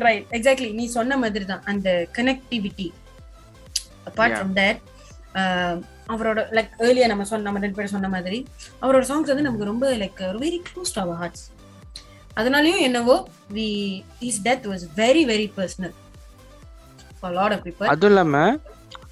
ரைட் 0.06 0.28
எக்ஸாக்ட்லி 0.32 0.70
நீ 0.80 0.86
சொன்ன 0.92 1.18
மாதிரி 1.18 1.46
தான் 1.46 1.66
அந்த 1.66 1.90
கனெக்டிவிட்டி 2.18 2.88
Yeah. 4.10 4.36
ஃப்ரம் 4.36 4.54
தட் 4.58 4.80
அவரோட 6.08 6.40
லைக் 6.52 6.72
ஏர்லியா 6.80 7.08
நம்ம 7.08 7.24
சொன்ன 7.24 7.46
நம்ம 7.46 7.60
ரெண்டு 7.60 7.78
பேரும் 7.78 7.94
சொன்ன 7.96 8.10
மாதிரி 8.10 8.38
அவரோட 8.82 9.04
சாங்ஸ் 9.10 9.32
வந்து 9.32 9.46
நமக்கு 9.48 9.70
ரொம்ப 9.72 9.88
like 9.98 10.22
very 10.44 10.60
close 10.70 10.94
to 10.96 11.02
our 11.02 11.20
hearts 11.22 11.46
அதனாலயும் 12.38 12.82
என்னவோ 12.82 13.16
we 13.52 13.68
is 14.20 14.40
death 14.48 14.66
was 14.68 14.86
very 14.98 15.24
very 15.26 15.48
personal 15.58 15.96
for 17.20 17.34
lot 17.34 17.56
of 17.58 17.64
people 17.68 17.92
அதுவும் 17.94 18.18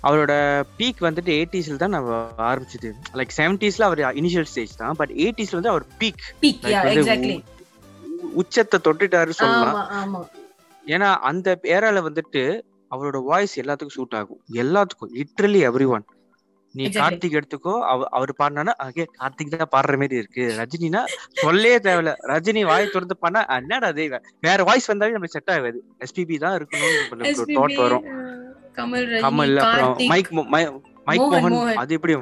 அவரோட 0.08 0.34
பீக் 0.80 1.00
வந்துட்டு 1.08 1.32
எயிட்டிஸ்ல 1.38 1.78
தான் 1.84 1.96
நம்ம 1.98 2.18
ஆரம்பிச்சது. 2.50 2.90
லைக் 3.20 3.36
செவன்டிஸ்ல 3.40 3.88
அவர் 3.90 4.02
இனிஷியல் 4.22 4.50
ஸ்டேஜ் 4.52 4.74
தான் 4.82 4.98
பட் 5.02 5.14
எயிட்டிஸ்ல 5.24 5.60
வந்து 5.60 5.74
அவர் 5.74 5.86
பீக் 6.02 6.26
பீக் 6.44 6.66
உச்சத்தை 8.42 8.78
தொட்டுட்டாரு 8.88 9.32
சொல்லலாம். 9.40 10.18
ஏன்னா 10.86 11.10
அந்த 11.30 11.58
ஏரால 11.76 12.02
வந்துட்டு 12.08 12.44
அவரோட 12.92 13.18
வாய்ஸ் 13.30 13.56
எல்லாத்துக்கும் 13.62 13.98
சூட் 13.98 14.18
ஆகும். 14.20 14.42
எல்லாத்துக்கும் 14.64 15.14
லிட்ரலி 15.20 15.62
எவ்ரி 15.70 15.88
ஒன் 15.96 16.06
நீ. 16.76 16.84
கார்த்திக் 17.00 17.36
எடுத்துக்கோ 17.40 17.74
அவ 17.92 18.08
அவர் 18.18 18.32
பாடினா 18.40 18.74
அங்கே 18.86 19.04
கார்த்திக் 19.20 19.52
தான் 19.54 19.72
பாடுற 19.76 19.94
மாதிரி 20.02 20.16
இருக்கு. 20.22 20.46
ரஜினினா 20.60 21.02
சொல்லே 21.44 21.76
தேவையில்ல. 21.86 22.14
ரஜினி 22.32 22.64
வாய் 22.70 22.92
திறந்து 22.96 23.16
பண்ணா 23.24 23.42
என்னடா 23.58 23.90
அது 23.94 24.06
வேற 24.48 24.60
வாய்ஸ் 24.70 24.90
வந்தாலே 24.92 25.16
நமக்கு 25.18 25.38
செட் 25.38 25.54
ஆகாது. 25.56 25.80
எஸ்பிபி 26.06 26.38
தான் 26.46 26.58
இருக்கணும்னு 26.60 27.34
தாட் 27.58 27.78
வரும். 27.86 28.08
கமல் 28.76 29.06
கமல் 29.22 29.56
அப்புறம் 29.58 30.08
மைக் 30.08 30.32
மைக் 31.06 31.22
மோகன். 31.22 31.74
அது 31.74 31.94
எப்படி? 31.94 32.14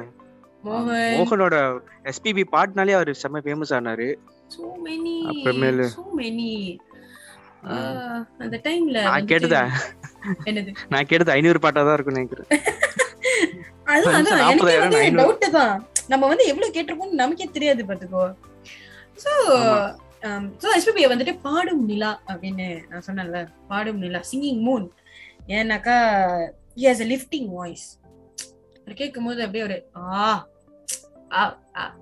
மோகன். 0.64 1.14
மோகனோட 1.16 1.56
எஸ்பிபி 2.04 2.44
பாட்னாலே 2.52 2.92
அவர் 2.92 3.10
செம்ம 3.22 3.40
ஃபேமஸ் 3.44 3.74
ஆனாரு. 3.74 4.08
So 4.48 4.66
many 4.84 5.12
அப்புறமேலு- 5.26 5.90
many. 6.16 6.50
ஆஹ், 7.64 8.22
அந்த 8.38 8.60
டைம்ல 8.64 9.02
நான் 9.02 9.24
கேட்டதா 9.24 9.60
என்னது? 10.44 10.74
நான் 10.88 11.06
கேட்டது 11.06 11.30
ஐநூறு 11.30 11.58
பாட்டா 11.60 11.82
தான் 11.82 11.94
இருக்கும்னு 11.94 12.20
நினைக்கிறேன். 12.20 12.62
அதான் 13.86 14.14
அதான் 14.14 14.36
நாற்பதாயிரம், 14.36 14.90
எனக்கு 14.90 14.98
ஐநூறு. 14.98 15.22
டவுட் 15.22 15.50
தான். 15.50 15.74
நம்ம 16.08 16.26
வந்து 16.26 16.44
எவ்வளவு 16.46 16.72
கேட்டிருப்போம்னு 16.72 17.20
நமக்கே 17.22 17.48
தெரியாது 17.52 17.84
பாத்துக்கோ 17.84 18.24
சோ 19.24 19.32
ஆமா. 20.22 20.50
சோ 20.62 20.66
எஸ்பிபி 20.76 21.02
வந்துட்டு 21.04 21.38
பாடும் 21.42 21.84
நிலா 21.84 22.22
அப்படின்னு 22.26 22.66
நான் 22.88 23.02
சொன்னேன்ல. 23.06 23.40
பாடும் 23.68 23.98
நிலா 23.98 24.20
சிங்கிங் 24.32 24.60
மூன் 24.60 24.86
ஏன்னாக்கா 25.48 25.96
he 26.76 26.80
has 26.80 27.02
a 27.02 27.06
lifting 27.06 27.46
voice 27.46 28.00
அது 28.84 28.94
கேட்கும் 28.94 29.24
போது 29.24 29.40
அப்படியே 29.40 29.64
ஒரு 29.64 29.86
ஆ 29.96 30.50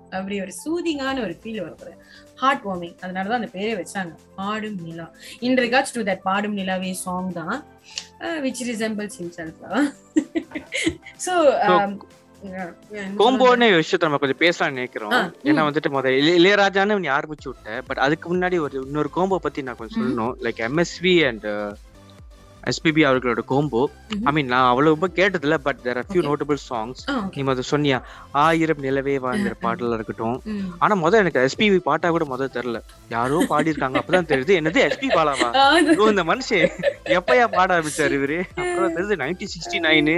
அப்படி 0.09 0.41
ஒரு 0.41 0.51
சூதிங்கான 0.65 1.21
ஒரு 1.21 1.37
ஃபீல் 1.43 1.61
வரும் 1.61 2.01
ஹார்ட் 2.35 2.65
வார்மிங் 2.65 3.01
அதனால 3.01 3.29
தான் 3.29 3.41
அந்த 3.41 3.49
பேரே 3.53 3.85
வச்சாங்க. 3.85 4.17
பாடும் 4.35 4.81
நிலா. 4.81 5.11
இன் 5.39 5.55
ரிகார்ட்ஸ் 5.55 5.93
டு 5.93 6.01
தட் 6.01 6.15
பாடும் 6.15 6.57
நிலாவே 6.57 6.91
சாங் 6.91 7.33
தான் 7.33 7.63
விச் 8.19 8.55
ரிசம்பிள்ஸ் 8.65 9.11
himself. 9.19 9.53
ஸோ 11.25 11.57
கோம்போன்னு 13.17 13.83
விஷயத்த 13.83 13.99
நம்ம 13.99 14.17
கொஞ்சம் 14.17 14.37
பேசலாம்னு 14.39 14.71
நினைக்கிறோம். 14.71 15.11
ஏன்னா. 15.11 15.37
வந்துட்டு 15.43 15.89
முதல்ல 15.89 16.05
இளைய- 16.05 16.39
இளையராஜான்னு 16.39 16.99
நீ 16.99 17.07
ஆரம்பிச்சு 17.07 17.45
விட்ட? 17.45 17.81
பட் 17.81 17.97
அதுக்கு 17.97 18.35
முன்னாடி 18.35 18.59
ஒரு 18.59 18.81
இன்னொரு 18.85 19.09
கோம்போ 19.15 19.35
பத்தி 19.35 19.63
நான் 19.63 19.75
கொஞ்சம். 19.75 20.17
சொல்லணும். 20.17 20.43
லைக் 20.43 20.67
எம்எஸ்வி 20.67 21.27
அண்ட் 21.27 21.45
எஸ்பிபி 22.65 23.01
அவர்களோட 23.07 23.39
கோம்போ. 23.49 23.85
ஐ 24.23 24.31
மீன் 24.31 24.45
நான் 24.45 24.69
அவ்வளவு 24.69 24.97
ரொம்ப 24.99 25.07
கேட்டதில்ல 25.21 25.57
but 25.57 25.81
there 25.81 25.97
are 25.97 26.05
few. 26.13 26.21
Notable 26.27 26.57
songs 26.69 27.01
நீ 27.35 27.43
முதல்ல 27.43 27.61
சொன்னியா 27.71 28.01
ஆயிரம் 28.31 28.81
நிலவே 28.81 29.19
வாழ்ந்த 29.19 29.53
பாடலா 29.63 29.93
இருக்கட்டும். 29.93 30.41
ஆனா 30.79 30.95
முதல் 30.95 31.19
எனக்கு 31.19 31.47
எஸ்பிபி 31.47 31.77
பாட்டா 31.77 32.09
கூட 32.09 32.25
முதல் 32.25 32.49
தெரியல. 32.53 32.81
யாரோ 33.09 33.39
பாடியிருக்காங்க 33.49 33.99
அப்பதான் 34.01 34.29
தெரியுது. 34.31 34.53
என்னது 34.59 34.81
எஸ்பி 34.87 35.07
பாலாவா? 35.09 35.49
அது- 35.75 36.09
இந்த 36.09 36.23
மனுஷன் 36.23 36.69
எப்பயா 37.05 37.47
பாட 37.47 37.79
ஆரம்பிச்சாரு 37.79 38.17
இவரு? 38.17 38.39
அப்புறம் 38.55 38.95
தெரியுது 38.95 39.15
நைன்டீன் 39.21 39.53
சிக்ஸ்டி 39.55 39.79
நைனு 39.87 40.17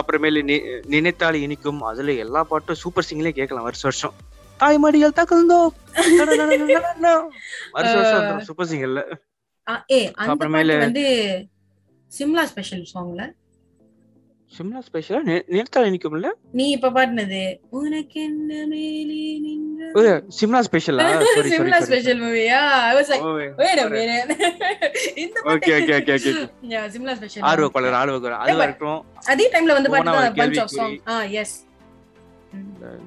அப்புறமேலு 0.00 0.82
நினைத்தால் 0.86 1.34
இனிக்கும். 1.34 1.82
அதுல 1.82 2.12
எல்லா 2.12 2.44
பாட்டும் 2.44 2.74
சூப்பர் 2.74 3.06
சிங்கிலே 3.10 3.30
கேட்கலாம் 3.30 3.64
வருஷ 3.64 3.88
வருஷம். 3.88 4.14
தாய்மடிகள் 4.60 5.18
தகுந்தோ 5.20 5.60
வருஷ 7.72 7.94
வருஷம் 7.94 8.40
சூப்பர் 8.40 8.66
சிங்கர்ல 8.66 9.02
ஏ 9.90 10.00
அந்த 10.18 10.34
பாட்டு 10.42 10.78
வந்து 10.80 11.04
சிம்லா 12.12 12.44
ஸ்பெஷல் 12.50 12.86
சாங்ல. 12.92 13.22
சிம்லா 14.52 14.80
ஸ்பெஷலா 14.86 15.18
நினைத்தால் 15.26 15.88
இனிக்கும்ல 15.88 16.28
நீ 16.58 16.64
இப்ப 16.70 16.88
பாடினது 16.90 17.42
உனக்கு 17.78 18.20
என்ன 18.22 18.52
மேலே 18.70 19.18
நின்ற 19.44 20.06
சிம்லா 20.38 20.60
ஸ்பெஷலா 20.68 21.04
சாரி 21.28 21.50
சிம்லா 21.54 21.78
ஸ்பெஷல் 21.86 22.20
மூவியா 22.24 22.58
I 22.80 22.94
was 22.98 23.10
like 23.12 23.28
wait 23.60 23.82
minute. 23.94 24.32
இந்த 25.22 25.36
okay 25.52 25.70
okay 25.78 25.94
okay 26.00 26.14
okay 26.18 26.32
yeah 26.72 26.82
Simla 26.94 27.14
special 27.20 27.46
ஆர்வக்கொலர் 27.50 27.98
ஆர்வக்கொலர் 28.00 28.42
அதுவா 28.42 28.66
இருக்கட்டும் 28.66 29.00
அதே 29.32 29.46
டைம்ல 29.54 29.76
வந்து 29.78 29.92
போனா 29.94 30.14
பாட்டு 30.14 30.24
ஒரு 30.24 30.40
punch 30.42 30.60
of. 30.64 30.74
Song 30.76 30.96
ah 31.08 31.16
S 31.42 31.56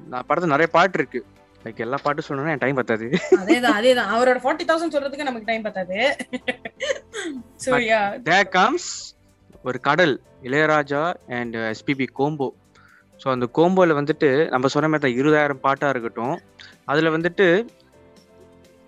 நான் 0.10 0.28
படத்துல 0.28 0.54
நிறைய 0.54 0.70
பாட்டு 0.74 0.98
இருக்கு. 1.00 1.22
லைக் 1.66 1.84
எல்லா 1.86 1.98
பாட்டும் 2.04 2.50
என் 2.54 2.58
டைம் 2.58 2.76
பத்தாது. 2.76 3.06
அதேதான் 3.40 3.78
அதேதான். 3.80 4.12
அவரோட 4.16 4.38
40000 4.46 4.94
சொல்றதுக்கு 4.96 5.30
நமக்கு 5.30 5.50
டைம் 5.52 5.62
பத்தாது. 5.62 5.98
சோ 7.66 7.72
யா 7.90 8.02
தேர் 8.22 8.50
கம்ஸ் 8.50 8.90
ஒரு 9.64 9.80
கடல் 9.80 10.16
Ilaiyaraaja 10.44 11.04
and 11.40 11.56
SPB 11.72 12.08
combo 12.20 12.48
so 13.22 13.30
அந்த 13.30 13.46
கோம்போல 13.58 13.96
வந்துட்டு 14.00 14.50
நம்ம 14.50 14.68
சொன்ன 14.68 14.88
மாதிரி 14.88 15.04
தான் 15.06 15.18
இருபதாயிரம் 15.20 15.60
பாட்டா 15.60 15.90
இருக்கட்டும். 15.90 16.36
அதுல 16.86 17.10
வந்துட்டு 17.10 17.46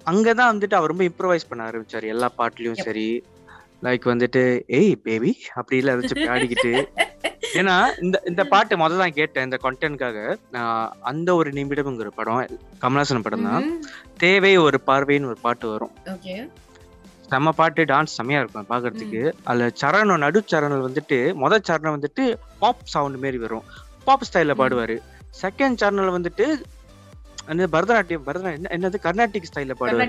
அங்கதான் 0.06 0.52
வந்துட்டு 0.54 0.74
அவர் 0.74 0.92
ரொம்ப 0.92 1.04
இம்ப்ரவைஸ் 1.04 1.48
பண்ண 1.50 1.62
ஆரம்பிச்சாரு 1.70 2.06
எல்லா 2.06 2.30
பாட்டுலயும். 2.38 2.82
சரி. 2.82 3.08
லைக் 3.84 4.06
வந்துட்டு 4.12 4.42
ஏய் 4.68 4.96
பேபி 4.96 5.32
அப்படி 5.54 5.78
இல்ல 5.78 5.96
வச்சு 5.96 6.16
பாடிக்கிட்டு. 6.28 6.74
ஏன்னா 7.56 7.74
இந்த 8.02 8.22
இந்த 8.26 8.44
பாட்டு 8.44 8.78
முதல்ல 8.78 8.98
தான் 8.98 9.12
கேட்டேன் 9.12 9.44
இந்த 9.44 9.58
கண்டென்ட்காக 9.63 10.18
அந்த 11.04 11.36
ஒரு 11.36 11.50
நிமிடம்ங்கிற 11.52 12.08
படம் 12.15 12.39
கமலாசன் 12.82 13.22
படம் 13.22 13.44
தான். 13.44 13.65
தேவை 14.18 14.58
ஒரு 14.58 14.80
பார்வைன்னு 14.88 15.26
ஒரு 15.26 15.38
பாட்டு 15.41 15.68
வரும். 15.70 15.94
செம்ம 17.30 17.50
பாட்டு 17.52 17.86
டான்ஸ் 17.86 18.15
செம்மையா 18.15 18.39
இருக்கும் 18.39 18.68
பாக்குறதுக்கு 18.70 19.22
அதுல 19.44 19.68
சரணம் 19.82 20.18
நடு 20.18 20.44
சரணம் 20.52 20.86
வந்துட்டு 20.88 21.18
முதல் 21.36 21.65
சரணம் 21.68 21.96
வந்துட்டு 21.98 22.26
பாப் 22.60 22.84
சவுண்ட் 22.86 23.22
மாரி 23.24 23.38
வரும். 23.38 23.63
பாப் 24.06 24.26
ஸ்டைல்ல. 24.28 24.56
பாடுவாரு. 24.56 24.98
செகண்ட் 25.41 25.80
சரணல் 25.82 26.15
வந்துட்டு 26.18 26.48
அந்த 27.46 27.68
பரதநாட்டியம் 27.68 28.26
பரதநாட்டியம் 28.28 28.60
என்ன- 28.60 28.74
என்னது 28.78 29.00
கர்நாடிக் 29.04 29.50
ஸ்டைல்ல 29.50 29.74
பாடுவாரு. 29.80 30.04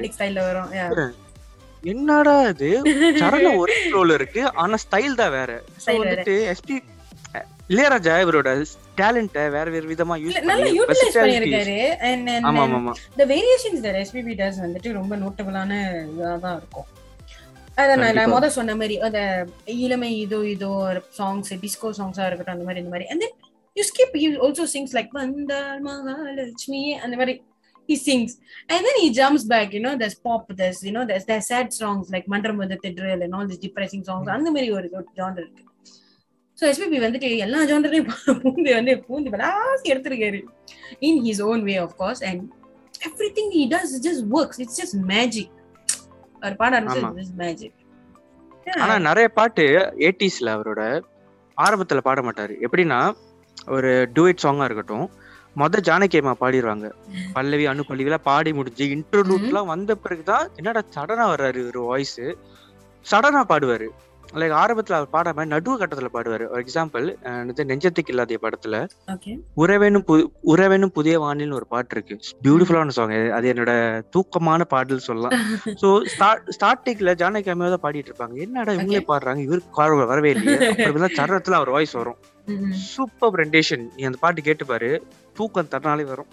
என்னடா 1.84 2.34
இது? 2.44 2.68
சரணம் 3.22 3.56
ஒரே 3.56 3.90
ரோல் 3.90 4.10
இருக்கு 4.10 4.54
ஆனா 4.54 4.76
ஸ்டைல் 4.84 5.14
தான் 5.14 5.30
வேற. 5.30 5.50
வந்துட்டு 6.02 6.34
எஸ்பி 6.52 6.76
இளையராஜா 7.70 8.14
இவரோட 8.24 8.48
டேலண்ட 8.98 9.38
வேற 9.54 9.66
வேற 9.74 9.84
விதமா 9.92 10.16
யூஸ் 10.24 10.36
நல்லா 10.50 10.68
யூட்டிலைஸ் 10.76 11.16
பண்ணிருக்காரு 11.16 11.78
ஆமா 12.50 12.62
ஆமா 12.76 12.92
the 13.16 13.26
variations 13.32 13.80
that 13.86 13.96
SPB 14.02 14.36
does 14.42 14.58
வந்துட்டு 14.64 14.92
ரொம்ப 14.98 15.16
நோட்டபிளான 15.22 15.72
இதா 16.12 16.30
தான் 16.44 16.56
இருக்கும் 16.60 16.86
அதான் 17.78 18.00
நான். 18.02 18.30
முத 18.34 18.48
சொன்ன 18.58 18.76
மாதிரி 18.82 18.94
அந்த 19.06 19.20
இளமை 19.80 20.10
இதோ 20.20 20.38
இதோ 20.52 20.70
சாங்ஸ் 21.18 21.50
டிஸ்கோ 21.64 21.90
சாங்ஸா 21.98 22.26
இருக்கட்டும் 22.28 22.56
அந்த 22.56 22.66
மாதிரி 22.68 22.80
இந்த 22.82 22.92
மாதிரி 22.94 23.08
and 23.12 23.20
then 23.22 23.32
you 23.76 23.84
skip 23.84 24.12
he 24.14 24.28
also 24.46 24.64
sings 24.74 24.92
like 24.98 25.10
வந்தாள் 25.18 25.82
மகாலட்சுமி 25.88 26.82
அந்த 27.04 27.14
மாதிரி 27.16 27.34
he 27.88 27.96
sings 28.06 28.32
and 28.70 28.80
then 28.86 28.96
he 29.02 29.08
jumps 29.10 29.44
back 29.52 29.68
you 29.76 29.82
know 29.84 29.94
there's 29.96 30.18
pop 30.26 30.46
there's 30.60 30.80
you 30.88 30.94
know 30.96 31.04
there's 31.10 31.26
there's 31.30 31.48
sad 31.52 31.68
songs 31.82 32.06
like 32.10 32.26
வந்து 32.62 32.78
திட்ரல் 32.86 33.24
and 33.26 33.34
all 33.38 33.46
these 33.52 33.62
depressing 33.66 34.04
songs 34.10 34.28
அந்த 34.36 34.50
மாதிரி 34.50 34.70
ஒரு 34.78 34.88
genre 35.20 35.44
இருக்கு 35.44 35.64
so 36.58 36.64
SPB 36.70 36.98
வந்துட்டு 37.02 37.28
எல்லா 37.44 37.58
ஜானரையும் 37.70 38.06
பூந்து 38.42 38.70
வந்து 38.76 38.92
பூந்து 39.06 39.32
விளாசி 39.34 39.86
எடுத்திருக்காரு. 39.92 40.38
In 41.08 41.20
his 41.26 41.42
own 41.48 41.62
way 41.68 41.74
of 41.82 41.96
course 41.98 42.22
and 42.28 42.42
everything 43.38 43.50
he 43.56 43.64
does 43.74 43.92
just 44.06 44.24
works 44.38 44.60
it's 44.64 44.78
just 44.80 44.96
magic 45.12 45.52
அவர் 46.42 46.56
பாட. 46.60 46.72
ஆரம்பிச்சு 46.78 47.34
மேஜிக் 47.42 47.74
ஆனா 48.66 48.94
நிறைய 49.08 49.26
பாட்டு 49.36 49.64
ஏட்டிஸ்ல 50.06 50.48
அவரோட 50.56 50.80
ஆரம்பத்துல 51.58 52.00
பாட 52.06 52.20
மாட்டாரு. 52.26 52.54
எப்படின்னா 52.66 53.00
ஒரு 53.68 53.90
டூயட் 54.16 54.42
சாங்கா 54.44 54.66
இருக்கட்டும் 54.68 55.06
மொத 55.56 55.80
ஜானகியம்மா 55.86 56.32
பாடிடுவாங்க 56.40 56.86
பல்லவி 57.36 57.64
அணு 57.70 57.86
பல்லவிலாம் 57.90 58.26
பாடி 58.26 58.50
முடிஞ்சு 58.58 58.84
இன்டர்லூட்லாம் 58.96 59.70
வந்த 59.72 59.92
பிறகுதான் 60.02 60.48
என்னடா 60.58 60.82
சடனா 60.96 61.26
வர்றாரு 61.32 61.60
ஒரு 61.70 61.80
வாய்ஸ் 61.90 62.18
சடனா 63.06 63.42
பாடுவாரு. 63.50 63.88
லைக் 64.34 64.54
ஆரம்பத்துல 64.62 64.96
அவர் 64.98 65.12
பாடாம 65.12 65.48
நடுவு 65.52 65.74
கட்டத்துல 65.80 66.08
பாடுவாரு. 66.14 66.48
ஒரு 66.50 66.64
எக்ஸாம்பிள் 66.66 67.06
நெஞ்சத்துக்கு 67.70 68.12
இல்லாத 68.12 68.38
படத்துல 68.42 68.76
உறவேனும் 69.56 70.28
உறவேனும் 70.44 70.92
புதிய 70.98 71.20
வானில்னு 71.20 71.52
ஒரு 71.52 71.66
பாட்டு 71.66 71.94
இருக்கு. 71.96 72.16
பியூட்டிஃபுல்லான 72.44 72.88
சாங் 72.88 73.30
அது 73.30 73.52
என்னோட 73.52 73.72
தூக்கமான 74.10 74.64
பாடல் 74.64 74.98
சொல்லலாம். 74.98 75.32
சோ 75.82 75.88
ஸ்டார்டிங்ல 76.56 77.14
ஜானகி 77.22 77.50
அம்மையா 77.52 77.76
தான் 77.76 77.84
பாடிட்டு 77.86 78.12
இருப்பாங்க. 78.12 78.36
என்னடா 78.36 78.72
இவங்களே. 78.72 79.02
பாடுறாங்க? 79.08 79.38
இவருக்கு 79.38 80.06
வரவே 80.06 80.30
இல்லையே. 80.30 80.68
அப்புறம் 80.86 81.16
சரணத்துல 81.18 81.50
அவர் 81.50 81.70
வாய்ஸ் 81.70 81.92
வரும். 81.92 82.18
சூப்பர் 82.70 83.34
ரெண்டேஷன் 83.34 83.88
நீ 83.96 84.02
அந்த 84.02 84.18
பாட்டு 84.20 84.42
கேட்டு 84.42 84.66
பாரு. 84.66 85.06
தூக்கம் 85.34 85.70
தன்னாலே 85.70 86.04
வரும். 86.04 86.26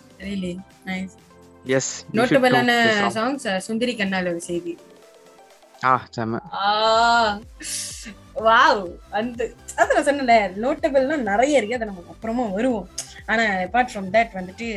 எஸ் 1.65 2.05
நோட்டபிளான 2.13 2.71
சாங்ஸ் 3.17 3.57
சுந்தரி 3.57 3.95
கண்ணால 3.95 4.35
செய்தி. 4.35 4.77
வாவ் 8.47 8.83
அந்த 9.19 9.41
அது 9.81 9.95
நான் 9.95 10.07
சொன்னல 10.07 10.35
நோட்டபிள்னா 10.63 11.17
நிறைய 11.29 11.59
இருக்கு 11.59 11.77
அதை 11.77 11.87
நம்ம 11.89 12.03
அப்புறமா 12.13 12.45
வருவோம். 12.57 12.87
ஆனா 13.31 13.43
அபார்ட் 13.65 13.91
ஃப்ரம் 13.93 14.09
தட் 14.15 14.33
வந்துட்டு 14.39 14.67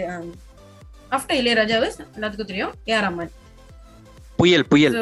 ஆஃப்டர் 1.16 1.40
இளையராஜா 1.40 1.76
was 1.84 1.96
எல்லாத்துக்கும் 2.16 2.50
தெரியும் 2.52 2.74
ஏஆர் 2.86 3.04
ரஹ்மான். 3.06 3.32
புயல் 4.40 4.66
புயல். 4.72 4.96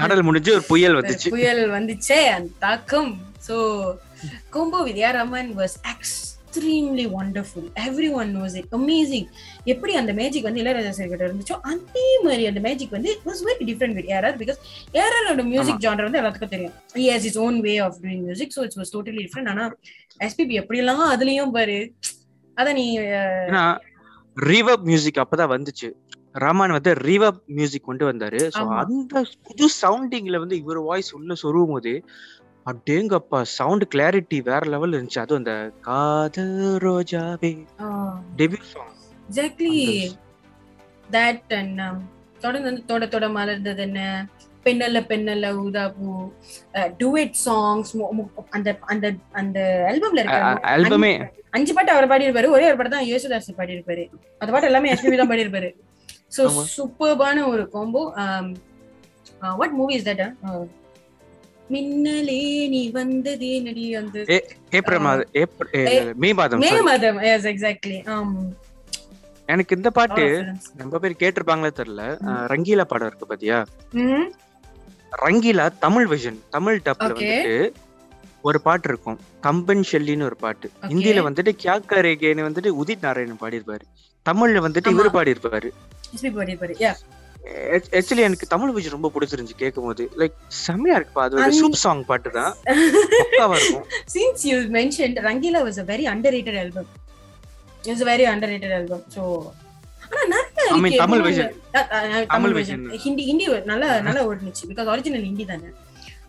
கடல் 0.00 0.26
முடிஞ்சு 0.28 0.50
ஒரு 0.56 0.64
புயல் 0.70 0.96
வந்துச்சு. 0.98 1.28
புயல் 1.34 1.62
வந்துச்சே 1.76 2.18
அந்த 2.36 2.50
தாக்கம். 2.64 3.12
So 3.48 3.56
combo 4.54 4.80
with 4.86 5.00
AR 5.04 5.18
Rahman 5.20 5.52
was 5.60 5.76
extremely 6.56 7.04
wonderful 7.14 7.68
everyone 8.20 8.30
was 8.42 8.54
it 8.60 8.74
amazing 8.78 9.26
எப்படி 9.72 9.92
அந்த 10.00 10.12
மேஜிக் 10.18 10.46
வந்து 10.48 10.60
இளையராஜா 10.62 10.92
சார் 10.98 11.10
கிட்ட 11.12 11.24
இருந்துச்சோ 11.28 11.56
அதே 11.70 12.06
மாதிரி 12.26 12.44
அந்த 12.50 12.60
மேஜிக் 12.66 12.94
வந்து 12.96 13.12
was 13.26 13.42
very 13.48 13.64
different 13.70 13.96
with 13.98 14.10
AR 14.14 14.38
because 14.42 14.58
ஏஆரோட 15.00 15.44
music 15.52 15.82
genre 15.84 16.06
வந்து 16.08 16.20
எல்லாத்துக்கும் 16.20 16.54
தெரியும். 16.54 16.74
He 16.94 17.06
has 17.14 17.24
his 17.30 17.38
own 17.44 17.56
way 17.66 17.76
of 17.86 17.94
doing 18.04 18.20
music 18.28 18.50
so 18.56 18.62
it 18.68 18.76
was 18.82 18.90
totally 18.96 19.22
different. 19.26 19.48
ஆனா 19.52 19.64
எஸ்பிபி 20.20 20.56
எப்படிலாம் 20.62 21.04
அதுலயும் 21.14 21.54
பாரு 21.58 21.78
அத 22.56 22.68
நீ 22.78 22.86
ரீவப் 24.36 24.84
மியூசிக் 24.90 25.22
அப்பதான் 25.24 25.52
வந்துச்சு. 25.56 25.88
ரஹ்மான் 26.44 26.76
வந்து 26.76 26.92
ரீவப் 27.08 27.40
மியூசிக் 27.56 27.86
கொண்டு 27.88 28.04
வந்தாரு. 28.10 28.38
ஆமா. 28.60 28.78
அந்த 28.84 29.20
புது 29.48 29.66
சவுண்டிங்ல 29.82 30.38
வந்து 30.44 30.56
இவர் 30.62 30.80
வாய்ஸ் 30.88 31.10
உள்ள 31.18 31.34
சொருவும் 31.42 31.74
போது 31.74 31.92
அடேங்கப்பா 32.70 33.38
சவுண்ட் 33.56 33.84
கிளாரிட்டி 33.92 34.38
வேற 34.48 34.62
லெவல் 34.74 34.94
இருந்துச்சு. 34.96 35.22
அதுவும் 35.22 35.42
அந்த 35.42 35.54
காதல் 35.88 36.56
ரோஜாவே. 36.86 37.52
Debut 38.40 38.62
song 38.74 38.92
that 41.14 41.52
and 41.58 41.80
um, 41.86 41.96
தொடர்ந்து 42.42 42.68
வந்து 42.68 42.82
தொட 42.90 43.04
தொட 43.12 43.26
மலர்ந்தது 43.36 43.82
என்ன? 43.86 44.00
பெண்ணல்ல 44.66 44.98
பெண்ணல்ல 45.10 45.46
ஊதா 45.62 45.82
பூ. 45.96 46.10
டுவெட் 47.00 47.36
சாங்ஸ் 47.44 47.90
அந்த 48.56 48.68
அந்த 48.92 49.06
அந்த 49.40 49.58
ஆல்பம்ல 49.90 50.22
இருக்க 50.22 50.70
ஆல்பமே 50.74 51.12
அஞ்சு 51.56 51.72
பாட்டு 51.76 51.92
அவர் 51.94 52.08
பாடியிருப்பாரு. 52.12 52.48
ஒரே 52.56 52.68
ஒரு 52.68 52.78
பாட்டு 52.78 52.94
தான் 52.94 53.08
யேசுதாஸ் 53.10 53.58
பாடியிருப்பாரு. 53.58 54.04
அந்த 54.40 54.50
பாட்டு 54.52 54.70
எல்லாமே 54.70 54.92
எஸ்பிபி 54.94 55.18
தான் 55.22 55.30
பாடியிருப்பாரு. 55.32 55.70
சோ 56.36 56.42
ஆமா. 56.50 56.64
சூப்பர்பான 56.76 57.44
ஒரு 57.52 57.64
combo 57.74 58.02
what 59.60 59.76
movie 59.80 59.94
is 59.98 60.08
that 60.08 60.24
Minnale 61.70 62.40
நீ 62.68 62.80
வந்ததே 62.90 63.52
நடி 63.60 63.84
அந்த 63.94 64.16
ஏப்ரல். 64.72 65.02
மாதம் 65.06 65.30
ஏப்ரல் 65.34 66.10
மே 66.16 66.30
மாதம் 66.32 66.62
மே. 66.64 66.70
மாதம் 66.88 67.18
எஸ் 67.28 67.48
எக்ஸாக்ட்லி 67.52 67.98
ஆம் 68.14 68.34
எனக்கு 69.48 69.76
இந்த 69.76 69.90
பாட்டு. 69.90 70.24
ரொம்ப 70.78 70.98
பேர் 70.98 71.20
கேட்டிருப்பாங்களே 71.22 71.72
தெரியல 71.76 72.02
ரங்கீலா 72.52 72.84
படம் 72.84 73.08
இருக்கு 73.08 73.26
பாத்தியா. 73.26 73.58
ரங்கீலா 75.22 75.66
தமிழ் 75.78 76.06
வெர்ஷன் 76.08 76.38
தமிழ் 76.50 76.84
டப்ல. 76.84 77.08
வந்துட்டு 77.10 77.56
ஒரு 78.44 78.58
பாட்டு 78.60 78.88
இருக்கும் 78.88 79.18
கம்பன் 79.40 79.84
ஷெல்லின்னு 79.90 80.24
ஒரு 80.24 80.36
பாட்டு. 80.36 80.66
ஹிந்தியில 80.90 81.20
வந்துட்டு 81.26 81.52
கியா 81.60 81.74
கரேகேன்னு 81.90 82.46
வந்துட்டு 82.48 82.70
உதித் 82.80 83.04
நாராயணன் 83.04 83.42
பாடியிருப்பாரு 83.42 83.84
தமிழ்ல 84.26 84.64
வந்துட்டு. 84.66 84.94
இவரு 84.94 85.12
பாடியிருப்பாரு 85.14 85.70
ஆக்சுவலி 87.92 88.24
எனக்கு 88.26 88.46
தமிழ் 88.46 88.72
வெர்ஷன் 88.74 88.96
ரொம்ப 88.96 89.08
பிடிச்சிருந்துச்சு 89.14 89.56
கேட்கும் 89.56 89.86
போது 89.86 90.04
லைக் 90.20 90.36
செம்மையா 90.64 90.96
இருக்குப்பா 90.98 91.24
அது 91.26 91.36
ஒரு 91.40 91.56
சூப் 91.58 91.82
சாங் 91.82 92.04
பாட்டு 92.04 92.30
தான் 92.36 92.52
பக்காவா 93.18 93.56
இருக்கும் 93.58 93.84
since 94.14 94.40
you 94.50 94.58
mentioned 94.78 95.18
Rangila 95.26 95.60
was 95.68 95.78
a 95.78 95.86
very 95.90 96.06
underrated 96.06 96.56
album. 96.62 96.86
It 97.84 97.90
was 97.92 98.00
a 98.00 98.10
very 98.12 98.26
underrated 98.26 98.72
album. 98.72 99.00
So 99.08 99.22
ஆனா 100.06 100.24
நிறைய 100.32 100.68
I 100.68 100.76
mean, 100.76 100.84
இருக்கே. 100.84 101.00
தமிழ் 101.02 101.18
இன்னொரு- 101.18 101.28
version. 101.28 101.50
அஹ் 101.74 101.88
அஹ் 101.88 102.04
அஹ் 102.06 102.10
தமிழ் 102.10 102.28
தமிழ் 102.34 102.54
version. 102.58 102.80
version. 102.82 103.02
ஹிந்தி 103.04 103.24
ஹிந்தி 103.30 103.46
நல்லா 103.72 103.88
நல்லா 104.08 104.22
ஓடுனுச்சு 104.30 104.64
பிகாஸ் 104.72 104.90
ஒரிஜினல் 104.94 105.26
ஹிந்தி 105.28 105.46
தானே 105.52 105.70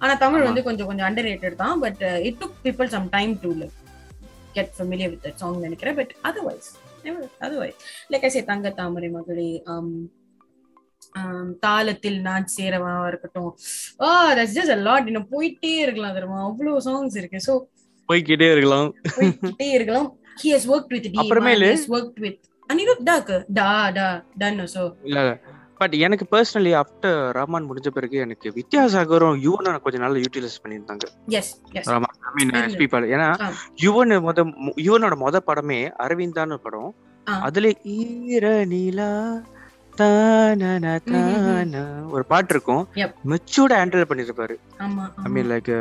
ஆனா 0.01 0.13
தமிழ். 0.23 0.45
வந்து 0.47 0.63
கொஞ்சம் 0.63 0.87
கொஞ்சம் 0.87 1.07
அண்டர்ரேட்டட் 1.09 1.57
தான் 1.63 1.77
but 1.83 2.01
it 2.29 2.39
took 2.41 2.57
people 2.65 2.89
some 2.95 3.07
time 3.15 3.33
to 3.43 3.51
get 4.55 4.73
familiar 4.77 5.11
with 5.13 5.27
song 5.43 5.63
நினைக்கிறேன் 5.65 5.97
but 6.01 6.13
otherwise 6.29 6.69
otherwise 7.41 7.79
like 8.11 8.27
I 8.27 8.33
say 8.35 8.43
தங்க 8.51 8.69
தாமரை 8.79 9.09
மகளே 9.17 9.49
um, 9.73 9.89
தாளத்தில் 11.65 12.21
நான் 12.21 12.47
சேரவா 12.57 13.07
இருக்கட்டும். 13.07 13.57
Ah 14.01 14.33
that's 14.33 14.55
just 14.55 14.71
a 14.71 14.77
lot. 14.77 15.05
இன்னும் 15.05 15.27
போயிட்டே 15.31 15.77
இருக்கலாம் 15.77 16.13
தெரியுமா? 16.13 16.43
அவ்வளவு 16.43 16.79
சாங்ஸ் 16.79 17.17
இருக்கு. 17.17 17.39
சோ 17.47 17.73
போய்கிட்டே 18.11 18.51
இருக்கலாம். 18.51 18.93
போயிட்டே 19.15 19.69
இருக்கலாம். 19.71 20.15
He 20.43 20.47
has 20.47 20.59
worked 20.59 20.89
with 20.89 21.07
D 21.07 21.11
அப்புறமேலு- 21.13 21.75
he 21.75 21.77
has 21.77 21.83
worked 21.87 22.19
with 22.19 22.39
Anirudh 22.73 23.03
dog 23.05 23.43
டா 23.47 23.89
டா 23.89 24.23
டன் 24.37 24.59
சோ 24.59 24.91
இல்ல 25.03 25.39
பட் 25.77 25.93
எனக்கு 25.93 26.37
பர்சனலி 26.37 26.81
ஆஃப்டர் 26.81 27.29
ரஹ்மான் 27.31 27.67
முடிஞ்ச 27.69 27.87
பிறகு 27.87 28.17
எனக்கு 28.17 28.53
வித்யாசாகரும் 28.55 29.37
யுவனும் 29.39 29.79
கொஞ்சம் 29.79 30.01
நாள் 30.01 30.21
யூட்டிலைஸ் 30.21 30.59
பண்ணியிருந்தாங்க. 30.63 31.07
Yes 31.27 31.61
yes 31.71 31.89
Rahman 31.89 32.03
I 32.03 32.45
mean 32.45 32.49
சரிங்க. 32.49 32.65
எஸ்பி 32.65 32.87
பாடல் 32.87 33.09
ஏன்னா. 33.09 33.51
யுவன் 33.81 34.23
முத 34.25 34.51
யுவனோட 34.75 35.13
முத 35.25 35.39
படமே 35.47 35.91
அரவிந்தான்னு 35.99 36.55
படம். 36.55 36.95
அதுல 37.23 37.71
ஈர 37.83 38.65
நிலா 38.65 39.41
ஒரு 42.15 42.23
பாட்டு 42.31 42.53
இருக்கும். 42.55 42.83
மெச்சூர்ட 43.31 43.73
ஹேண்டில் 43.79 44.09
பண்ணிருப்பாரு 44.09 44.55
ஆமா 44.85 45.05
ஐ 45.25 45.31
மீன் 45.35 45.49
லைக் 45.53 45.71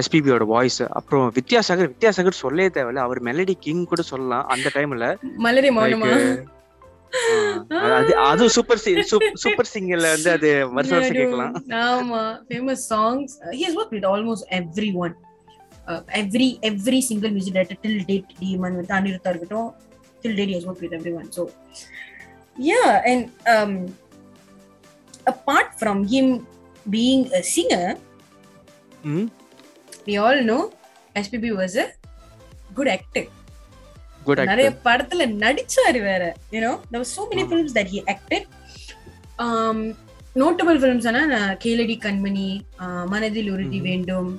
எஸ்பிபியோட 0.00 0.44
வாய்ஸ் 0.54 0.82
அப்புறம் 0.98 1.26
வித்யாசாகர் 1.38 1.90
வித்யாசாகர் 1.94 2.42
சொல்லவே 2.42 2.68
தேவையில்ல. 2.76 3.04
அவர் 3.06 3.20
மெலடி 3.28 3.54
கிங் 3.64 3.84
கூட 3.90 4.02
சொல்லலாம். 4.12 4.44
அந்த 4.54 4.70
டைம்ல 4.76 5.06
மௌனமா? 5.78 6.10
அது 7.98 8.12
அது 8.28 8.44
சூப்பர் 8.56 8.80
சூப்பர் 9.42 9.70
சிங்கர்ல 9.72 10.10
வந்து 10.14 10.30
அது 10.36 10.50
வருஷம் 10.76 10.96
வருஷம் 10.98 11.18
கேட்கலாம். 11.18 11.52
ஆமா. 11.88 12.22
Famous 12.48 12.84
songs 12.92 13.34
he 13.56 13.62
has 13.66 13.76
work 13.80 13.94
with 13.96 14.08
almost 14.12 14.46
every 14.60 14.90
one 15.04 15.14
every 16.22 16.48
every 16.70 17.00
single 17.10 17.32
music 17.36 17.56
director 17.58 17.82
till 17.84 18.04
date 18.10 18.32
demon 18.40 18.78
வந்து 18.80 18.94
அனிருத்தா 19.00 19.32
இருக்கட்டும் 19.32 19.68
till 20.24 20.38
date 20.40 20.54
has 20.56 20.66
work 20.70 20.82
with 20.86 20.96
every 21.00 21.12
one 21.20 21.28
so 22.56 22.62
yeah 22.62 22.82
and 23.10 23.26
apart 25.26 25.72
from 25.80 26.02
him 26.14 26.32
being 26.86 27.24
a 27.32 27.42
singer 27.54 27.92
ம் 29.12 29.28
we 30.06 30.14
all 30.16 30.38
know 30.42 30.60
SPB 31.16 31.46
was 31.58 31.74
a 31.76 31.86
good 32.74 32.88
actor. 32.88 33.24
நிறைய 34.50 34.68
படத்துல 34.84 35.26
நடிச்சாரு 35.42 36.00
வேற 36.00 36.22
you know 36.52 36.72
there 36.90 37.00
were 37.02 37.10
so 37.18 37.22
many 37.30 37.42
ஆமா. 37.42 37.50
films 37.52 37.72
that 37.72 37.88
he 37.88 37.98
acted. 38.14 38.42
Um 39.38 39.78
notable 40.36 40.78
films 40.80 41.06
ஆனா 41.10 41.40
கேளடி 41.64 41.96
கண்மணி 42.06 42.48
மனதில் 43.06 43.50
உறுதி. 43.54 43.80
வேண்டும் 43.80 44.30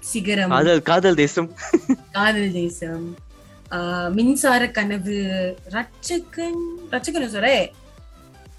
சிகரம். 0.00 0.50
காதல் 0.50 0.82
காதல் 0.82 1.14
தேசம். 1.14 1.48
காதல் 2.12 2.52
தேசம். 2.52 3.06
மின்சார 4.10 4.70
கனவு 4.70 5.14
ரட்சகன் 5.68 6.60
ரட்சகன் 6.90 7.30
சொல்ற 7.30 7.68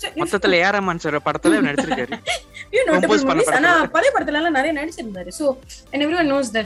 மொத்தத்துல 0.02 0.52
ஏராமான் 0.52 1.00
சார் 1.00 1.16
படத்துல 1.16 1.44
நடிச்சிருக்காரு. 1.44 2.20
ஆனா. 3.54 3.86
பழைய 3.86 4.14
படத்துல 4.20 4.34
எல்லாம் 4.34 4.52
நிறைய 4.52 4.74
நடிச்சிருந்தாரு 4.74 5.32
so 5.40 5.56
the 6.54 6.64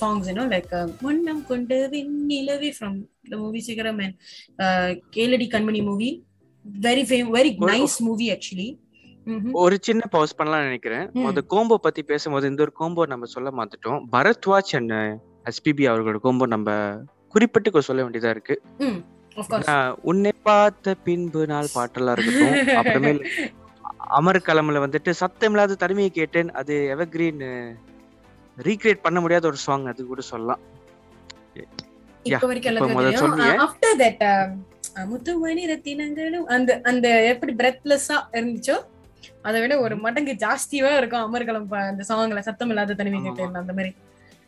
songs 0.00 0.26
you 0.26 0.34
know 0.34 0.48
like 0.48 0.64
uh, 0.70 1.00
மன்னம் 1.00 1.46
கொண்ட 1.46 1.88
வெண்ணிலவே 1.88 2.72
from 2.80 3.00
the 3.30 3.36
movie 3.36 3.58
Sigaram 3.58 3.98
Keladi 5.16 5.48
Kanmani 5.48 5.84
movie 5.84 6.24
very 6.80 7.02
fam- 7.02 7.30
very 7.32 7.56
ஒரு- 7.58 7.58
nice 7.60 8.02
movie 8.02 8.32
actually 8.32 8.78
Mhm. 9.26 9.50
ஒரு 9.52 9.78
சின்ன 9.80 10.06
பாஸ் 10.06 10.36
பண்ணலாம்னு 10.38 10.62
நினைக்கிறேன். 10.62 11.10
அந்த 11.12 11.42
கோம்போ 11.50 11.74
பத்தி 11.74 12.02
பேசும்போது 12.02 12.48
இந்த 12.48 12.62
ஒரு 12.62 12.72
கோம்போ 12.80 13.06
நம்ம 13.06 13.24
சொல்ல 13.24 13.50
மாத்துட்டோம் 13.50 14.00
பரத்வாஜ் 14.12 14.76
அண்ட் 14.76 14.92
எஸ்பிபி 15.44 15.80
அவர்களோட 15.80 16.16
கோம்போ 16.24 16.46
நம்ம 16.46 16.96
குறிப்பிட்டு 17.34 17.86
சொல்ல 17.88 18.02
வேண்டியதா 18.04 18.30
இருக்கு. 18.34 18.54
உன்னை 20.10 20.32
பார்த்த 20.48 20.94
பின்பு 21.06 21.40
நாள் 21.52 21.74
பாட்டெல்லாம் 21.74 22.16
இருக்கட்டும் 22.16 22.78
அப்புறமேல் 22.80 23.20
அமர் 24.18 24.46
கலம்ல 24.46 24.82
வந்துட்டு 24.84 25.10
சத்தமில்லாத 25.20 25.76
தனிமையை 25.82 26.10
கேட்டேன் 26.18 26.50
அது 26.60 26.74
எவர்கிரீன் 26.94 27.42
ரீக்ரியேட் 28.58 29.04
பண்ண 29.06 29.18
முடியாத 29.24 29.46
ஒரு 29.50 29.58
சாங் 29.66 29.86
அது 29.92 30.06
கூட 30.12 30.22
சொல்லலாம். 30.32 30.62
முத்துமணி 35.10 35.62
ரத்தினங்களும் 35.70 36.46
அந்த 36.56 36.70
அந்த 36.90 37.06
எப்படி 37.32 37.52
பிரெத்லெஸ்ஸா 37.60 38.18
இருந்துச்சோ 38.36 38.76
அதை 39.48 39.58
விட 39.62 39.74
ஒரு 39.84 39.94
மடங்கு 40.04 40.32
ஜாஸ்தியா 40.44 40.90
இருக்கும் 41.00 41.24
அமர்கலம் 41.26 41.68
அந்த 41.90 42.04
சாங்ல 42.10 42.42
சத்தம் 42.48 42.70
இல்லாத 42.72 42.96
தனிமை. 43.00 43.20
கேட்டேன் 43.26 43.60
அந்த 43.62 43.74
மாதிரி. 43.78 43.92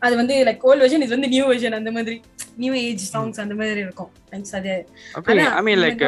அது 0.02 0.14
வந்து 0.16 0.34
லைக் 0.46 0.64
ஓல்ட் 0.68 0.82
வெர்ஷன் 0.82 1.04
இது 1.06 1.14
வந்து 1.16 1.28
நியூ 1.28 1.44
வெர்ஷன் 1.52 1.76
அந்த 1.78 1.90
மாதிரி. 1.90 2.16
நியூ 2.56 2.72
ஏஜ் 2.74 3.04
சாங்ஸ் 3.14 3.40
அந்த 3.44 3.54
மாதிரி 3.54 3.80
இருக்கும். 3.80 4.10
Thanks, 4.32 4.50
அது. 4.58 4.74
ஐ 5.58 5.62
மீன் 5.68 5.82
லைக். 5.84 6.04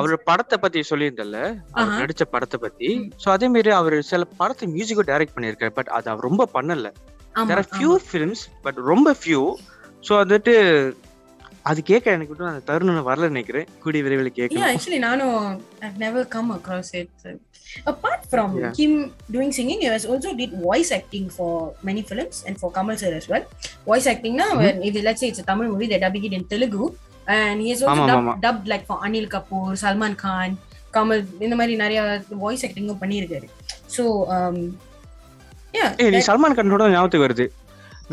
அவர் 0.00 0.14
படத்தை 0.22 0.58
பத்தி 0.58 0.80
சொல்லியிருந்தல. 0.90 1.38
நடிச்ச 2.00 2.24
படத்தை 2.34 2.60
பத்தி. 2.60 2.90
சோ 3.24 3.28
அதே 3.28 3.48
மாதிரி 3.48 3.70
அவர் 3.70 3.96
சில 4.10 4.24
படத்தை 4.40 4.68
மியூசிக்கும் 4.74 5.10
டைரக்ட் 5.12 5.36
பண்ணிருக்காரு 5.36 5.74
பட் 5.78 5.92
அது 5.98 6.10
அவர் 6.10 6.28
ரொம்ப 6.28 6.48
பண்ணல. 6.58 6.90
There 7.48 7.60
are 7.62 7.70
few 7.74 7.92
films 8.08 8.44
but 8.66 8.80
ரொம்ப 8.92 9.14
ஃபியூ 9.22 9.42
ஸோ 10.08 10.12
வந்துட்டு 10.22 10.54
அது 11.70 11.80
கேட்க 11.82 12.06
எனக்கு 12.10 12.46
அந்த 12.52 12.62
தருணம் 12.70 13.08
வரல 13.08 13.26
நினைக்கிறேன். 13.34 13.66
கூடிய 13.82 14.02
விரைவில் 14.02 14.30
actually, 14.72 15.00
Nano, 15.06 15.28
I've 15.84 15.98
never 16.06 16.22
come 16.34 16.48
across 16.58 16.88
it. 17.00 17.10
So, 17.22 17.30
apart 17.86 18.22
from 18.26 18.48
Yeah. 18.56 18.72
him 18.74 18.92
doing 19.30 19.50
singing, 19.50 19.80
he 19.80 19.88
has 19.88 20.04
also 20.06 20.32
did 20.32 20.52
voice 20.62 20.90
acting 20.92 21.28
for 21.30 21.52
many 21.82 22.02
films 22.02 22.36
and 22.46 22.56
for 22.56 22.70
Kamal 22.70 22.96
sir 22.96 23.12
as 23.12 23.28
well. 23.28 23.44
Voice 23.86 24.06
acting 24.06 24.36
now, 24.36 24.50
Mhm. 24.50 24.62
when 24.62 24.82
if 24.82 25.00
let's 25.02 25.20
say 25.20 25.28
it's 25.28 25.38
a 25.38 25.46
Tamil 25.50 25.68
movie, 25.68 25.86
they're 25.86 26.04
dubbing 26.06 26.24
it 26.24 26.32
in 26.32 26.44
Telugu, 26.52 26.84
and 27.36 27.56
he 27.60 27.70
has 27.70 27.82
also 27.84 28.06
dubbed, 28.12 28.30
dubbed 28.42 28.66
like 28.66 28.84
for 28.86 28.98
Anil 29.08 29.26
Kapoor, 29.34 29.68
Salman 29.84 30.14
Khan, 30.16 30.50
Kamal, 30.94 31.20
இந்த 31.44 31.54
மாதிரி 31.60 31.74
நிறைய 31.82 32.00
voice 32.42 32.64
ஆக்டிங்கும் 32.68 33.00
பண்ணியிருக்காரு 33.02 33.48
so 33.96 34.04
நீ 36.14 36.18
சல்மான் 36.28 36.56
கானோட 36.58 36.84
ஞாபகத்துக்கு 36.94 37.26
வருது 37.26 37.46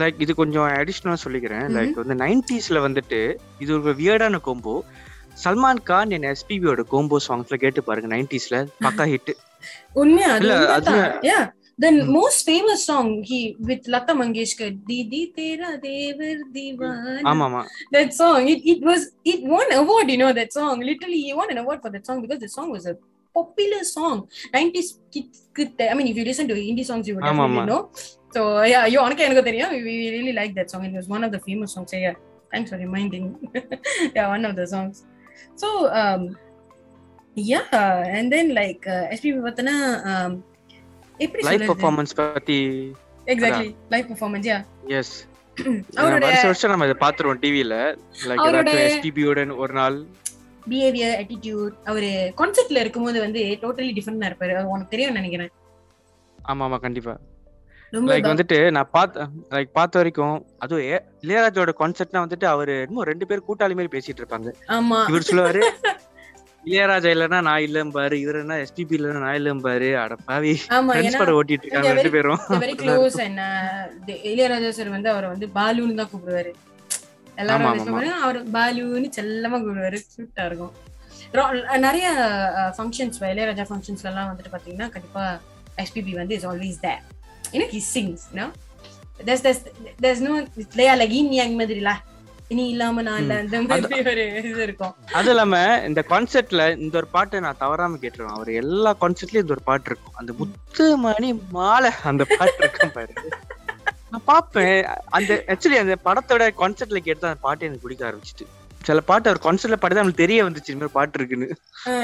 like 0.01 0.19
இது 0.23 0.31
கொஞ்சம் 0.39 0.67
அடிஷ்னலா 0.79 1.17
சொல்லிக்கிறேன் 1.23 1.65
Mhm. 1.67 1.75
லைக் 1.77 1.99
வந்து 2.01 2.15
நைன்டிஸ்ல 2.23 2.79
வந்துட்டு 2.87 3.19
இது 3.63 3.71
ஒரு 3.77 3.93
வியர்டான 4.01 4.39
கோம்போ 4.47 4.75
சல்மான் 5.43 5.81
கான் 5.89 6.13
என் 6.15 6.27
எஸ்பிபியோட 6.31 6.83
கோம்போ 6.93 7.17
சாங்ஸ்ல 7.27 7.57
கேட்டு 7.63 7.81
பாருங்க 7.87 8.09
நைன்டிஸ்ல 8.15 8.55
பக்கா 8.85 9.05
ஹிட் 9.13 9.31
உண்மையா? 9.93 10.29
அது 10.35 11.99
most 12.17 12.39
famous 12.49 12.79
song 12.89 13.07
he 13.29 13.39
with 13.51 13.67
with 13.67 13.85
Lata 13.93 14.13
Mangeshkar 14.21 14.73
didi 14.89 15.21
தேரா 15.37 15.69
தேவர் 15.85 16.41
தீவான். 16.55 17.29
That 17.95 18.13
it 18.17 18.49
it 18.53 18.65
it 18.71 18.83
was 18.89 19.05
it 19.33 19.45
won 19.53 19.71
award, 19.81 20.09
you 20.13 20.19
know. 20.23 20.31
That 20.39 20.51
song, 20.59 20.75
literally, 20.89 21.21
he 21.25 21.33
won 21.39 21.51
an 21.55 21.61
award 21.63 21.79
for 21.85 21.91
that 21.95 22.05
song 22.09 22.19
because 22.25 22.41
the 22.45 22.51
song 22.57 22.69
was 22.77 22.85
a 22.93 22.95
popular 23.37 23.81
song. 23.97 24.17
90s 24.53 24.89
i 25.91 25.93
mean 25.97 26.07
if 26.11 26.15
you 26.19 26.25
listen 26.29 26.47
to 26.47 26.55
indie 26.69 26.87
songs 26.89 27.07
you 27.07 27.15
would 27.15 27.23
definitely 27.23 27.65
know. 27.71 27.81
So 28.35 28.41
yeah 28.73 28.85
you 28.93 28.99
உனக்கு 29.05 29.23
எனக்கு 29.27 29.53
Yeah, 29.61 29.71
we 29.87 29.95
really 30.15 30.33
like 30.41 30.53
that 30.59 30.69
song. 30.71 30.83
It 30.89 30.95
was 30.99 31.07
one 31.15 31.23
of 31.27 31.31
the 31.35 31.41
famous 31.47 31.71
songs. 31.75 31.93
Yeah 32.07 32.17
thanks 32.51 32.69
for 32.71 32.79
reminding. 32.87 33.25
Yeah 34.17 34.27
one 34.35 34.45
of 34.49 34.55
the 34.59 34.67
songs. 34.73 34.97
So 35.55 35.69
um 36.01 36.21
yeah 37.47 37.65
and 38.17 38.27
then 38.33 38.47
like 38.59 38.85
uh, 38.95 39.03
SPB 39.17 39.35
பார்த்தனா 39.47 39.75
um 40.11 40.31
எப்படி 41.17 41.43
live 41.47 41.63
performance 41.69 42.13
பத்தி 42.17 42.57
exactly 43.27 43.69
live 43.93 44.05
performance 44.11 44.47
yeah 44.51 44.57
yes 44.99 45.13
அவரோட 45.99 46.21
வருஷம் 46.25 46.49
வருஷம் 46.51 46.71
நம்ம 46.73 46.85
இதை 46.87 46.97
பாத்துருவோம் 47.01 47.41
டிவில 47.43 47.77
லைக் 48.29 48.43
ஏதாச்சும் 48.49 48.83
எஸ்பிபியோட 48.83 49.39
ஒரு 49.63 49.73
நாள். 49.73 49.97
பிஹேவியர் 50.69 51.15
attitude 51.21 51.73
அவரு 51.85 52.09
கான்செப்ட்ல 52.39 52.83
இருக்கும்போது 52.83 53.19
வந்து 53.25 53.41
டோட்டலி 53.63 53.91
டிஃபரெண்டா 53.97 54.29
இருப்பாரு. 54.29 54.53
உனக்கு 54.73 54.93
தெரியும் 54.93 55.17
நினைக்கிறேன். 55.19 55.51
ஆமா 56.51 56.63
ஆமா 56.67 56.79
கண்டிப்பா. 56.85 57.15
லைக் 57.93 58.31
வந்துட்டு 58.31 58.57
நான் 58.71 58.89
பார்த்த 58.91 59.27
லைக் 59.55 59.71
பார்த்த 59.77 59.99
வரைக்கும் 59.99 60.35
அதுவும் 60.57 60.83
இளையராஜாவோட 61.25 61.73
கான்செப்ட்னா 61.81 62.23
வந்துட்டு 62.25 62.45
அவரு 62.45 62.73
என்னமோ 62.81 63.03
ரெண்டு 63.03 63.27
பேர் 63.27 63.47
கூட்டாளி 63.47 63.77
மாதிரி 63.77 63.93
பேசிட்டு 63.95 64.21
இருப்பாங்க. 64.21 64.49
ஆமா. 64.77 64.99
இவர் 65.09 65.27
சொல்லுவாரு 65.29 65.63
இளையராஜா 66.67 67.09
இல்லைன்னா 67.15 67.39
நான் 67.47 67.63
இல்லம்பாரு 67.67 68.15
இவர் 68.23 68.39
என்ன 68.41 68.55
எஸ்பிபி 68.63 68.95
இல்லைன்னா 68.97 69.21
நான் 69.25 69.37
இல்லம்பாரு 69.39 69.89
அட 70.03 70.15
பாவி. 70.29 70.53
ஃப்ரெண்ட்ஸ் 70.65 71.07
ஏன்னா 71.09 71.21
படம் 71.21 71.37
ஓட்டிட்டு 71.39 71.65
இருக்காங்க 71.65 71.91
ரெண்டு 71.97 72.11
பேரும். 72.15 72.41
Very 72.63 72.75
close 72.81 73.17
and 73.25 73.41
Ilaiyaraaja 74.31 74.69
sir 74.79 74.91
வந்து 74.95 75.09
அவரை 75.13 75.29
வந்து 75.33 75.47
பாலுன்னு 75.57 75.99
தான் 76.01 76.11
கூப்பிடுவாரு. 76.13 76.51
எல்லாரும் 77.41 78.19
அவர் 78.27 78.39
பாலுன்னு 78.57 79.09
செல்லமா 79.19 79.59
கூப்பிடுவாரு. 79.65 79.99
கியூட்டா 80.15 80.45
இருக்கும். 80.49 80.73
நிறைய 81.85 82.07
ஃபங்க்ஷன்ஸ் 82.77 83.19
இளையராஜா 83.33 83.65
ஃபங்க்ஷன்ஸ்ல 83.69 84.09
எல்லாம் 84.11 84.29
வந்துட்டு 84.31 84.53
பாத்தீங்கன்னா 84.55 84.89
கண்டிப்பா 84.95 85.23
எஸ்பிபி 85.83 86.13
வந்து 86.21 86.35
is 86.39 86.47
always 86.51 86.79
there 86.87 87.01
you know 87.55 87.69
he 87.75 87.81
sings 87.95 88.25
you know 88.33 88.47
there's 89.27 89.41
there's 89.45 89.61
there's 90.03 90.19
no 90.25 90.33
இல்லையா 90.63 90.91
like 90.99 91.13
yin 91.15 91.29
yang 91.39 91.53
மாதிரில 91.59 91.91
இனி 92.53 92.63
இல்லாம 92.73 93.01
நான் 93.07 93.19
இல்ல 93.23 93.33
அந்த 93.43 93.57
மாதிரி 93.69 93.97
ஒரு 94.11 94.23
இது 94.49 94.61
இருக்கும். 94.67 94.93
அது 95.17 95.29
இல்லாம 95.33 95.55
இந்த 95.89 96.01
கான்செர்ட்ல 96.11 96.63
இந்த 96.83 96.95
ஒரு 97.01 97.07
பாட்டை 97.15 97.39
நான் 97.45 97.59
தவறாம 97.63 97.99
கேட்டுருவேன். 98.03 98.35
அவர் 98.37 98.51
எல்லா 98.61 98.91
கான்செர்ட்லயும் 99.01 99.45
இந்த 99.45 99.55
ஒரு 99.57 99.63
பாட்டு 99.69 99.89
இருக்கும். 99.91 100.15
அந்த 100.19 100.33
முத்து 100.39 100.85
மணி 101.05 101.29
மாலை 101.57 101.91
அந்த 102.11 102.25
பாட்டு 102.37 102.61
இருக்கும் 102.63 102.95
பாரு. 102.97 103.13
நான் 104.13 104.25
பாப்பேன் 104.31 104.79
அந்த 105.17 105.33
ஆக்சுவலி 105.53 105.79
அந்த 105.83 105.97
படத்தோட 106.07 106.47
கான்செர்ட்ல 106.61 107.01
கேட்டு 107.07 107.29
அந்த 107.29 107.41
பாட்டு 107.45 107.67
எனக்கு 107.67 107.85
பிடிக்க 107.85 108.09
ஆரம்பிச்சிட்டு. 108.09 108.47
சில 108.87 108.99
பாட்டு 109.11 109.29
அவர் 109.29 109.43
கான்செர்ட்ல 109.45 109.79
பாடி 109.83 109.95
தான் 109.99 110.19
தெரிய 110.23 110.39
வந்துச்சு 110.47 110.73
இந்த 110.75 110.83
மாதிரி 110.83 110.97
பாட்டு 110.97 111.17
இருக்குன்னு. 111.19 111.49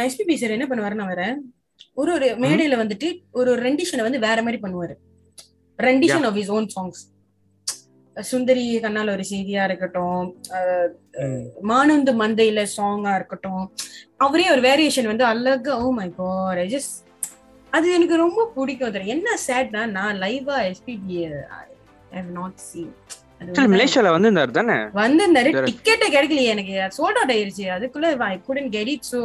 எஸ்பிபி 0.07 0.37
சார் 0.43 0.55
என்ன 0.57 0.67
பண்ணுவாருன்னா 0.71 1.07
வேற 1.13 1.23
ஒரு 2.01 2.11
ஒரு 2.17 2.27
மேடையில 2.43 2.75
வந்துட்டு 2.83 3.07
ஒரு 3.39 3.47
ஒரு 3.55 3.61
ரெண்டிஷனை 3.67 4.05
வந்து 4.07 4.19
வேற 4.27 4.37
மாதிரி 4.45 4.59
பண்ணுவாரு. 4.63 4.95
Rendition 5.79 6.27
of 6.29 6.39
his 6.41 6.53
own 6.57 6.67
songs 6.77 7.01
சுந்தரி 8.31 8.63
கண்ணால் 8.83 9.13
ஒரு 9.13 9.23
செய்தியா 9.31 9.63
இருக்கட்டும் 9.69 10.27
மானந்து 11.71 12.13
மந்தையில 12.21 12.63
சாங்கா 12.75 13.13
இருக்கட்டும் 13.19 13.65
அவரே 14.25 14.45
ஒரு 14.53 14.61
வேரியேஷன் 14.67 15.11
வந்து 15.11 15.25
அழகா. 15.31 15.73
Oh 15.83 15.91
my 15.99 16.07
god 16.19 16.61
I 16.63 16.67
just 16.75 16.95
அது 17.73 17.87
எனக்கு 17.97 18.17
ரொம்ப 18.25 18.41
பிடிக்கும். 18.55 18.93
தெரியும் 18.95 19.15
என்ன 19.17 19.37
சேட்னா 19.47 19.83
நான் 19.97 20.21
லைவா 20.25 20.57
எஸ்பிபி 20.71 21.17
ஹவ் 22.15 22.31
நாட் 22.39 22.59
சீன் 22.69 22.93
மலேசியால 23.73 24.11
வந்து 24.13 24.29
இருந்தாரு 24.29 24.51
தானே? 24.57 24.75
வந்திருந்தாரு. 24.99 25.49
டிக்கெட்டே 25.67 26.07
கிடைக்கலையே 26.13 26.53
எனக்கு. 26.53 26.75
சோல்ட் 26.97 27.19
அவுட் 27.19 27.33
ஆயிருச்சு. 27.33 27.65
அதுக்குள்ள 27.75 28.11
I 28.27 28.37
couldn't 28.47 28.69
get 28.75 28.91
it 28.93 29.07
so 29.11 29.19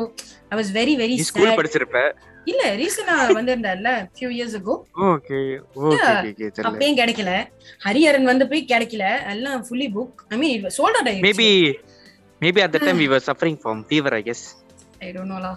I 0.53 0.57
was 0.61 0.73
very 0.79 0.95
very 1.03 1.17
school 1.29 1.59
படிச்சிருப்ப. 1.61 2.01
இல்ல 2.47 2.63
ரீசனா 2.77 3.15
வந்திருந்தார்ல 3.31 3.91
ஃபியூ 4.13 4.29
இயர்ஸ் 4.37 4.57
ago. 4.57 4.75
ஓகே 5.07 5.39
அப்பயும் 6.63 6.99
கிடைக்கல. 6.99 7.33
ஹரிஹரன் 7.85 8.23
வந்து 8.23 8.49
போய் 8.49 8.65
கிடைக்கல. 8.65 9.05
எல்லாம் 9.31 9.65
fully 9.67 9.89
book 9.97 10.21
I 10.29 10.39
mean 10.39 10.65
sold 10.79 10.99
out 11.01 11.23
maybe 11.27 11.49
maybe 12.41 12.61
at 12.63 12.73
the 12.73 12.79
time 12.79 12.99
we 12.99 13.09
were 13.09 13.25
suffering 13.27 13.59
from 13.63 13.81
fever 13.89 14.15
I 14.15 14.23
guess 14.23 14.45
I 14.99 15.11
don't 15.13 15.33
நோலா 15.33 15.53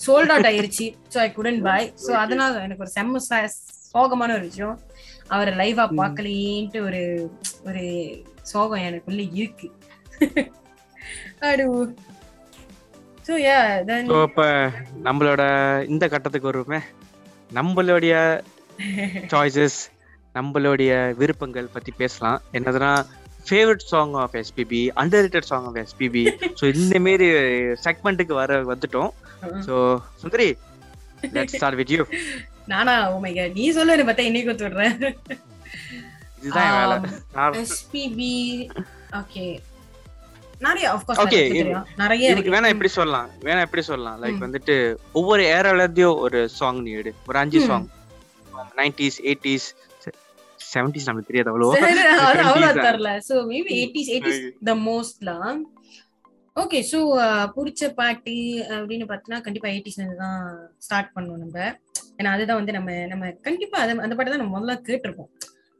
sold 0.00 0.32
out 0.32 0.48
ஆயிருச்சு. 0.50 0.86
So 1.14 1.18
I 1.18 1.32
couldn't 1.32 1.60
buy 1.62 1.92
so 2.06 2.10
அதனால 2.16 2.60
எனக்கு 2.60 2.84
ஒரு 2.84 2.92
செம்ம 2.96 3.20
ச- 3.28 3.54
சோகமான 3.94 4.32
ஒரு 4.32 4.42
விஷயம். 4.42 4.76
அவரை 5.28 5.52
லைவா. 5.54 5.84
பார்க்கலையேன்ட்டு 6.00 6.80
ஒரு 6.80 7.02
ஒரு 7.64 7.84
சோகம் 8.42 8.84
எனக்குள்ள 8.84 9.22
இருக்கு. 9.32 9.68
அடு. 11.40 11.64
ஸோ 13.24 13.34
யா 13.42 13.58
தென் 13.88 14.08
ஸோ 14.10 14.16
இப்போ 14.28 14.46
நம்மளோட 15.06 15.42
இந்த 15.92 16.04
கட்டத்துக்கு 16.14 16.50
வருவோமே. 16.50 16.80
நம்மளுடைய 17.50 18.14
சாய்ஸஸ் 19.32 19.78
நம்மளுடைய 20.34 20.92
விருப்பங்கள் 21.20 21.74
பத்தி 21.74 21.92
பேசலாம். 22.00 22.38
என்னதுன்னா 22.58 22.92
favourite 23.46 23.84
song 23.90 24.14
of 24.22 24.36
SPB 24.40 24.80
under 25.00 25.48
song 25.50 25.66
of 25.70 25.78
SPB 25.82 26.22
so 26.60 26.64
இந்த 26.74 26.98
மாரி 27.06 27.28
செக்மெண்ட்டுக்கு 27.86 28.34
வர 28.40 28.60
வந்துட்டோம். 28.72 29.10
So 29.66 29.74
Sundari 30.22 30.48
let's 31.36 31.56
start 31.58 31.78
with 31.80 31.92
you 31.96 32.02
நானா? 32.72 32.94
ஓ 33.10 33.18
மை 33.24 33.32
காட் 33.36 33.56
நீ 33.58 33.66
சொல்லு 33.78 34.04
பார்த்தா 34.08 34.28
இன்னைக்கு 34.30 34.50
விடுறேன் 34.54 34.96
இதுதான் 36.40 36.72
வேலை. 36.78 36.96
எஸ்பிபி 37.62 38.32
ஓகே 39.20 39.46
நிறைய 40.64 40.86
ஆஃப் 40.90 41.04
கோர்ஸ் 41.06 41.20
Okay, 41.22 41.42
நிறைய 41.98 42.32
இருக்கு. 42.32 42.52
வேணா 42.54 42.70
எப்படி 42.72 42.90
சொல்லலாம். 42.94 43.28
வேணா 43.42 43.62
எப்படி 43.66 43.82
சொல்லலாம். 43.88 44.18
லைக். 44.22 44.38
வந்துட்டு 44.44 44.74
ஒவ்வொரு 45.14 45.42
ஏராலத்தையும் 45.54 46.18
ஒரு 46.24 46.40
சாங் 46.56 46.80
நீ 46.84 46.92
எடு. 47.00 47.12
ஒரு 47.28 47.38
அஞ்சு. 47.42 47.60
சாங் 47.68 47.86
நைன்டிஸ் 48.78 49.18
எயிட்டிஸ் 49.24 49.68
செவன்டிஸ் 50.66 51.08
நமக்கு 51.08 51.28
தெரியாது 51.28 51.50
அவ்வளோ 51.52 51.66
20s. 51.70 52.78
தரல 52.80 53.10
so 53.26 53.34
maybe 53.50 53.72
80s 53.80 54.08
80s 54.16 54.38
the 54.68 54.74
மோஸ்ட்லாம் 54.84 55.58
okay 56.56 56.78
so 56.90 56.98
புடிச்ச 57.54 57.82
பாட்டு 57.94 58.34
அப்படின்னு 58.74 59.06
பார்த்தா 59.08 59.38
கண்டிப்பா 59.46 59.68
80s 59.72 59.94
ல 59.94 60.02
இருந்து 60.02 60.18
தான் 60.18 60.40
ஸ்டார்ட் 60.78 61.12
பண்ணோம் 61.14 61.42
நம்ம. 61.42 61.56
ஏன்னா 62.18 62.32
அதுதான் 62.34 62.60
வந்து 62.60 62.72
நம்ம 62.72 62.90
நம்ம 63.12 63.30
கண்டிப்பா 63.46 63.78
அது 63.84 63.94
அந்த 64.04 64.14
பாட்டு 64.14 64.32
தான் 64.32 64.42
நம்ம 64.42 64.54
முதல்ல 64.56 64.76
கேட்டிருப்போம். 64.88 65.30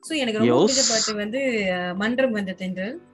சோ 0.02 0.12
எனக்கு 0.22 0.40
ரொம்ப. 0.40 0.56
பிடிச்ச 0.62 0.84
பாட்டு 0.88 1.12
வந்து 1.22 1.42
மன்றம் 1.96 2.36
வந்த 2.38 2.54
தென்றல். 2.54 2.94
ஓகே 2.94 3.13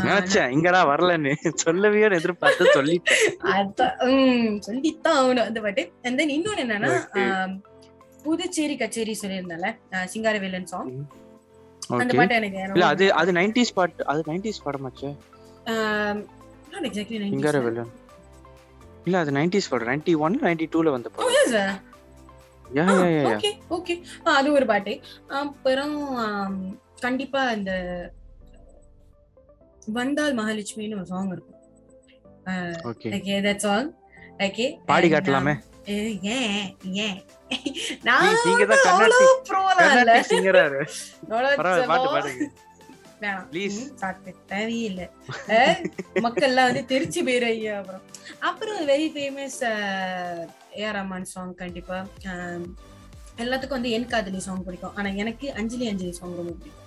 நினைச்சேன் 0.00 0.52
இங்கடா 0.54 0.80
வரலன்னு 0.90 1.32
சொல்லவே 1.62 2.00
எதிர்பார்த்து 2.18 2.64
சொல்லிட்டேன். 2.76 3.20
அதான் 3.52 3.94
உம் 4.06 4.56
சொல்லித்தான் 4.66 5.18
ஆகணும் 5.20 5.46
அந்த 5.48 5.60
பாட்டு. 5.66 5.84
அண்ட் 6.04 6.18
தென் 6.20 6.34
இன்னொன்னு 6.36 6.64
என்னன்னா 6.64 6.90
புதுச்சேரி 8.24 8.76
கச்சேரி 8.76 9.14
சொல்லியிருந்தால 9.20 9.66
சிங்காரவேலன் 10.12 10.70
சாங் 10.72 10.90
அந்த 11.96 12.12
பாட்டு 12.14 12.38
எனக்கு 12.40 12.84
அது 12.86 13.06
அது 13.20 13.32
நைன்டிஸ் 13.38 13.74
பாட்டு 13.74 14.06
அது 14.12 14.22
நைன்டிஸ் 14.30 14.64
படமாச்சு? 14.64 15.08
நாட் 16.72 16.86
எக்ஸாக்ட்லி 16.88 17.18
சிங்கார 17.26 17.58
வெள்ளன் 17.66 17.92
இல்ல 19.06 19.16
அது 19.20 19.32
நைன்டிஸ் 19.36 19.70
படம் 19.70 19.90
நைன்டி 19.90 20.14
ஒன் 20.24 20.36
நைன்டி 20.42 20.66
டூல 20.72 20.90
வந்த 20.94 21.08
படம் 21.10 21.34
யா 22.68 22.84
யா 22.88 23.06
யா 23.08 23.24
ஓகே 23.30 23.50
ஓகே 23.70 23.94
அது 24.32 24.48
ஒரு 24.52 24.66
பாட்டு. 24.70 24.92
அப்புறம் 25.40 25.94
கண்டிப்பா 27.00 27.40
இந்த 27.52 27.72
வந்தால் 29.86 30.38
மகாலட்சுமின்னு 30.38 30.94
ஒரு 30.94 31.06
சாங் 31.06 31.30
இருக்கும். 31.30 31.54
ஓகே 32.92 33.08
தட்ஸ் 33.46 33.66
ஆல் 33.66 33.94
ஓகே 34.38 34.76
பாடி 34.86 35.12
காட்டலாமே? 35.12 35.54
ஏன் 35.84 36.20
ஏன் 36.82 37.24
நான் 38.02 38.34
நீ- 38.34 38.46
நீங்க 38.46 38.66
தான் 38.66 38.98
வந்து 41.78 41.86
பாட்டு. 41.86 42.28
பாடுங்க. 42.28 42.44
தேவையில்லை. 44.46 45.08
மக்கள்லாம் 46.14 46.74
தெரிச்சு 46.92 47.20
போயிரு 47.24 47.44
ஐயா 47.44 47.78
அப்புறம் 47.78 48.00
அப்புறம் 48.40 48.88
very 48.88 49.08
famous 49.14 49.60
AR 50.76 50.96
Rahman 50.98 51.22
song 51.22 51.54
கண்டிப்பா. 51.54 52.06
எல்லாத்துக்கும் 53.38 53.68
வந்து 53.68 53.90
என் 53.90 54.06
காதலி 54.06 54.40
சாங் 54.40 54.64
பிடிக்கும். 54.64 54.96
ஆனா 54.96 55.08
எனக்கு 55.08 55.52
அஞ்சலி 55.52 55.88
அஞ்சலி 55.88 56.12
சாங் 56.12 56.36
ரொம்ப 56.36 56.52
பிடிக்கும். 56.52 56.84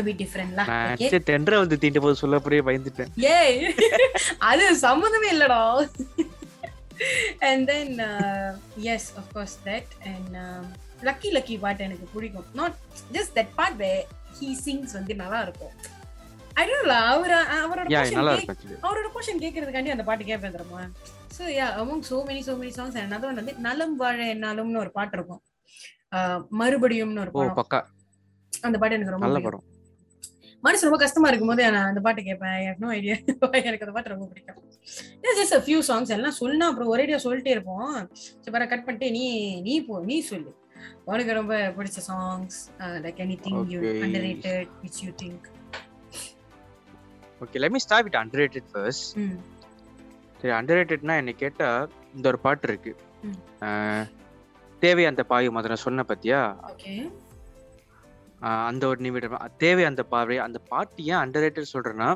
நான் 0.00 0.96
நினைச்ச 0.96 1.22
தென்ற 1.22 1.58
வந்து 1.58 1.78
தீண்ட 1.78 2.00
போது 2.00 2.14
சொல்ல 2.16 2.36
போறே 2.36 2.62
பயந்துட்டேன். 2.68 3.08
ஏய் 3.16 3.74
அது 4.38 4.76
சம்மந்தமே 4.76 5.32
இல்லடா. 5.32 5.88
And 7.38 7.66
then 7.66 7.98
yes 8.76 9.16
of 9.16 9.24
course 9.32 9.58
that 9.64 9.90
and 10.04 10.36
lucky 11.02 11.30
lucky 11.30 11.58
பாட்டு 11.58 11.84
எனக்கு 11.84 12.08
பிடிக்கும். 12.14 12.44
Not 12.54 12.74
just 13.12 13.34
that 13.34 13.48
part 13.54 13.76
way 13.76 14.06
he 14.40 14.56
sings 14.64 14.92
வந்து 14.92 15.14
நல்லா 15.14 15.40
இருக்கும். 15.40 15.72
ஐ 16.52 16.68
டோன்ட் 16.68 16.86
நோ 16.86 16.94
அவர் 16.94 17.30
அவரோட 17.30 17.90
யா 17.90 17.96
portion 17.96 18.12
நல்லா 18.12 18.34
கேக்- 18.34 18.42
இருக்கும் 18.42 18.56
actually. 18.56 18.82
அவரோட 18.82 19.08
போர்ஷன் 19.14 19.44
கேட்கறதுக்காண்டி 19.44 19.90
அந்த 19.90 20.02
பாட்டு 20.02 20.24
கேட்பேன் 20.24 20.50
தெரியுமா? 20.50 20.80
So 21.38 21.40
yeah 21.40 21.66
many 22.10 22.42
so 22.48 22.54
many 22.56 22.72
songs 22.76 22.98
another 22.98 23.24
one 23.24 23.34
வந்து 23.34 23.54
நலம் 23.54 23.96
வாழ 23.96 24.34
என்னாலும்னு 24.34 24.78
ஒரு 24.78 24.90
பாட்டு 24.90 25.16
இருக்கும். 25.16 25.42
ஆஹ் 26.16 26.44
மறுபடியும்னு 26.58 27.20
ஒரு 27.20 27.30
ஓ 27.32 27.44
படம். 27.44 27.56
பக்கா. 27.56 27.84
அந்த 28.60 28.78
பாட்டு 28.78 28.94
எனக்கு 28.94 29.12
ரொம்ப 29.12 29.26
நல்ல 29.26 29.38
பிடிக்கும். 29.38 29.42
படம். 29.42 29.64
மனசு 30.66 30.86
ரொம்ப 30.86 30.98
கஷ்டமா 30.98 31.28
இருக்கும் 31.28 31.50
போது 31.50 31.64
நான் 31.68 31.88
அந்த 31.88 32.00
பாட்டு 32.00 32.22
கேட்பேன். 32.22 32.54
நோ 32.80 32.88
ஐடியா 32.92 33.16
எனக்கு 33.62 33.84
அந்த 33.84 33.94
பாட்டு 33.94 34.12
ரொம்ப 34.12 34.26
பிடிக்கும். 34.26 34.60
ஜஸ்ட் 35.38 35.56
ஃபியூ 35.64 35.80
சாங்ஸ் 35.88 36.14
எல்லாம் 36.14 36.36
சொன்னா 36.38 36.68
அப்புறம் 36.68 36.92
ஒரேடியா 36.92 37.18
சொல்லிட்டே 37.24 37.52
இருப்போம். 37.52 37.90
சரி 38.36 38.54
பர 38.54 38.66
கட் 38.68 38.86
பண்ணிட்டு 38.86 39.10
நீ 39.12 39.24
நீ 39.62 39.74
போ 39.82 40.00
நீ 40.04 40.18
சொல்லு. 40.26 40.52
உனக்கு 41.04 41.32
ரொம்ப 41.34 41.54
பிடிச்ச 41.76 42.00
songs 42.06 42.56
like 43.04 43.20
anything 43.44 43.60
you 43.70 43.78
Okay. 43.80 44.00
Underrated 44.24 44.72
which 44.82 45.00
you 45.02 45.12
think 45.20 45.46
okay 47.40 47.60
let 47.60 47.72
me 47.72 47.80
start 47.80 48.06
with 48.06 48.18
underrated 48.20 48.68
first 48.70 49.08
சரி 50.40 50.52
அண்டர்ரேட்டட்னா 50.52 51.16
என்ன 51.16 51.32
கேட்டா 51.36 51.68
இந்த 52.14 52.26
ஒரு 52.28 52.38
பாட்டு 52.40 52.66
இருக்கு. 52.68 52.92
அஹ், 53.62 54.04
தேவை 54.82 55.04
அந்த 55.06 55.22
பாயும் 55.24 55.56
அதை 55.56 55.68
நான் 55.68 55.84
சொன்ன 55.84 56.04
பத்தியா? 56.08 56.40
அந்த 58.68 58.82
ஒரு 58.86 59.00
நிமிடம். 59.06 59.34
தேவை 59.58 59.84
அந்த 59.90 60.02
பார்வை 60.12 60.38
அந்த 60.46 60.58
பாட்டு 60.72 61.04
ஏன் 61.12 61.20
அண்டர்ரேட்டட் 61.24 61.72
சொல்றேன்னா 61.74 62.08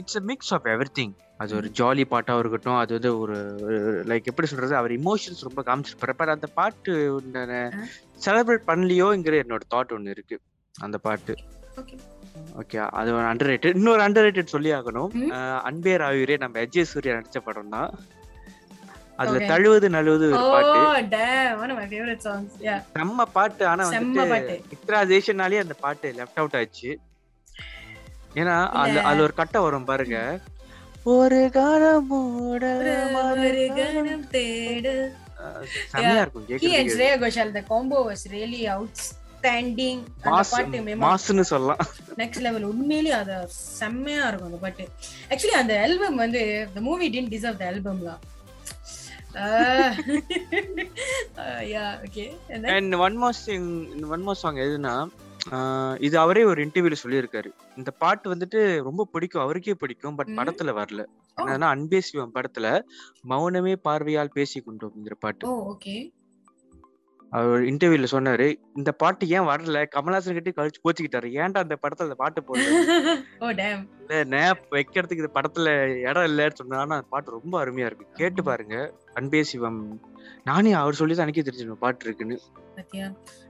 it's 0.00 0.18
a 0.20 0.24
mix 0.30 0.52
of 0.56 0.66
everything 0.98 1.14
அது 1.42 1.52
ஒரு 1.58 1.68
ஜாலி 1.78 2.04
பாட்டாக 2.12 2.42
இருக்கட்டும் 2.42 2.78
அது 2.80 2.92
வந்து 2.96 3.10
ஒரு 3.22 3.36
லைக் 4.10 4.28
எப்படி 4.30 4.48
சொல்றது 4.50 4.74
அவர் 4.80 4.92
இமோஷன்ஸ் 4.98 5.46
ரொம்ப 5.48 5.62
காமிச்சிருப்பாரு. 5.68 6.14
பட் 6.20 6.32
அந்த 6.34 6.48
பாட்டு 6.58 6.92
செலிப்ரேட் 8.26 8.68
பண்ணலையோங்கிற 8.70 9.40
என்னோட 9.44 9.64
தாட் 9.74 9.94
ஒன்று 9.96 10.14
இருக்கு 10.16 10.36
அந்த 10.74 10.98
பாட்டு. 11.06 11.34
ஓகே 12.60 12.78
அது 12.98 13.10
ஒரு 13.18 13.26
அண்டர் 13.30 13.50
ரேட்டட் 13.50 13.76
இன்னொரு 13.78 14.02
அண்டர் 14.06 14.26
ரேட்டட் 14.26 14.52
சொல்லி 14.54 14.70
ஆகணும் 14.78 15.12
அன்பே 15.68 15.94
ராயுரே 16.02 16.36
நம்ம 16.44 16.60
அஜய் 16.64 16.90
சூர்யா 16.92 17.16
நடிச்ச 17.16 17.40
படம் 17.48 17.72
தான் 17.76 17.90
அதுல. 19.16 19.46
தழுவது 19.46 19.88
நழுவது 19.88 20.24
ஒரு 20.32 20.36
பாட்டு. 20.38 20.78
சாங்ஸ் 22.14 22.50
யா 22.60 22.82
செம்ம 22.98 23.22
பாட்டு. 23.32 23.66
ஆனா 23.66 23.90
பாட்டு. 24.28 24.64
பிக்ராசேஷனாலே 24.70 25.58
அந்த 25.58 25.74
பாட்டு 25.74 26.12
லெஃப்ட் 26.12 26.34
அவுட் 26.34 26.52
ஆயிடுச்சு. 26.52 26.96
ஏன்னா 28.34 28.86
இல்ல. 28.86 29.00
அதுல 29.00 29.22
ஒரு 29.22 29.34
கட்டை 29.34 29.62
வரும் 29.62 29.84
பாருங்க. 29.84 30.40
ஒரு 31.02 31.50
காலமோட 31.52 32.78
ஒரு 33.38 33.72
கணம் 33.76 34.24
தேடு. 34.24 35.10
இருக்கும் 36.20 36.46
was 38.10 38.16
really 38.30 38.62
outstanding. 38.76 39.98
அந்த 40.22 40.44
பாட்டு 40.50 40.78
மாஸ்னு 40.78 41.40
சொல்லலாம். 41.40 41.76
நெக்ஸ்ட் 42.16 42.40
லெவல் 42.40 42.62
உண்மையிலேயே 42.62 43.14
அது 43.14 43.48
செம்மையா 43.48 44.28
இருக்கும் 44.28 44.46
அந்த 44.46 44.60
பாட்டு. 44.60 44.88
ஆக்சுவலி 45.28 45.56
அந்த 45.62 45.80
ஆல்பம் 45.80 46.14
வந்து 46.14 46.68
the 46.74 46.80
movie 46.80 47.28
deserve 47.28 47.60
the 47.60 47.70
albumலாம் 47.70 48.18
yeah 48.18 48.18
okay 48.18 48.33
and 52.66 52.94
one 52.94 53.16
more 53.16 53.32
sing 53.32 54.00
one 54.02 54.22
more 54.22 54.34
song 54.34 54.56
எதுனா 54.56 55.06
ஆஹ் 55.50 56.02
இது 56.02 56.18
அவரே 56.18 56.44
ஒரு 56.44 56.64
இன்டர்வியூல 56.64 56.94
சொல்லியிருக்காரு. 57.04 57.46
இந்த 57.76 57.90
பாட்டு 57.90 58.34
வந்துட்டு 58.34 58.82
ரொம்ப 58.82 59.08
பிடிக்கும் 59.12 59.42
அவருக்கே 59.42 59.74
பிடிக்கும் 59.74 60.14
பட். 60.14 60.28
படத்துல 60.28 60.84
வரல. 60.84 61.04
அன்பே 61.60 62.00
சிவம் 62.00 62.34
படத்துல 62.34 62.82
மௌனமே 63.28 63.74
பார்வையால் 63.74 64.30
பேசி 64.32 64.62
கொண்டோம்ங்கிற 64.66 65.12
பாட்டு. 65.20 65.46
அவர் 67.34 67.62
இன்டர்வியூல 67.62 68.08
சொன்னாரு 68.10 68.46
இந்த 68.76 68.90
பாட்டு 68.92 69.28
ஏன் 69.28 69.46
வரல? 69.48 69.78
கமல்ஹாசன் 69.94 70.34
கிட்டே 70.34 70.50
கழிச்சு 70.50 70.80
கோச்சிக்கிட்டாரு. 70.84 71.28
ஏன்டா 71.38 71.58
அந்த 71.58 71.76
படத்துல 71.82 72.08
அந்த 72.08 72.14
பாட்டு 72.14 72.40
போடல 72.42 72.66
இல்ல 74.02 74.24
நேப் 74.32 74.62
வைக்கிறதுக்கு 74.72 75.22
இந்த 75.22 75.32
படத்துல 75.34 75.68
இடம் 76.02 76.24
இல்லைன்னு 76.24 76.54
சொன்னா 76.54 76.78
ஆனா 76.78 76.96
அந்த 76.96 77.08
பாட்டு 77.08 77.36
ரொம்ப 77.36 77.54
அருமையா 77.62 77.86
இருக்கு. 77.86 78.06
கேட்டு 78.14 78.42
பாருங்க. 78.42 78.76
அன்பே 79.14 79.42
சிவம். 79.44 79.80
நானே 80.44 80.72
அவர் 80.74 80.94
சொல்லி 80.94 81.14
தான் 81.14 81.26
எனக்கே 81.26 81.42
தெரிஞ்சு 81.42 81.78
பாட்டு 81.78 82.04
இருக்குன்னு. 82.06 82.36
பாத்தியா? 82.76 83.06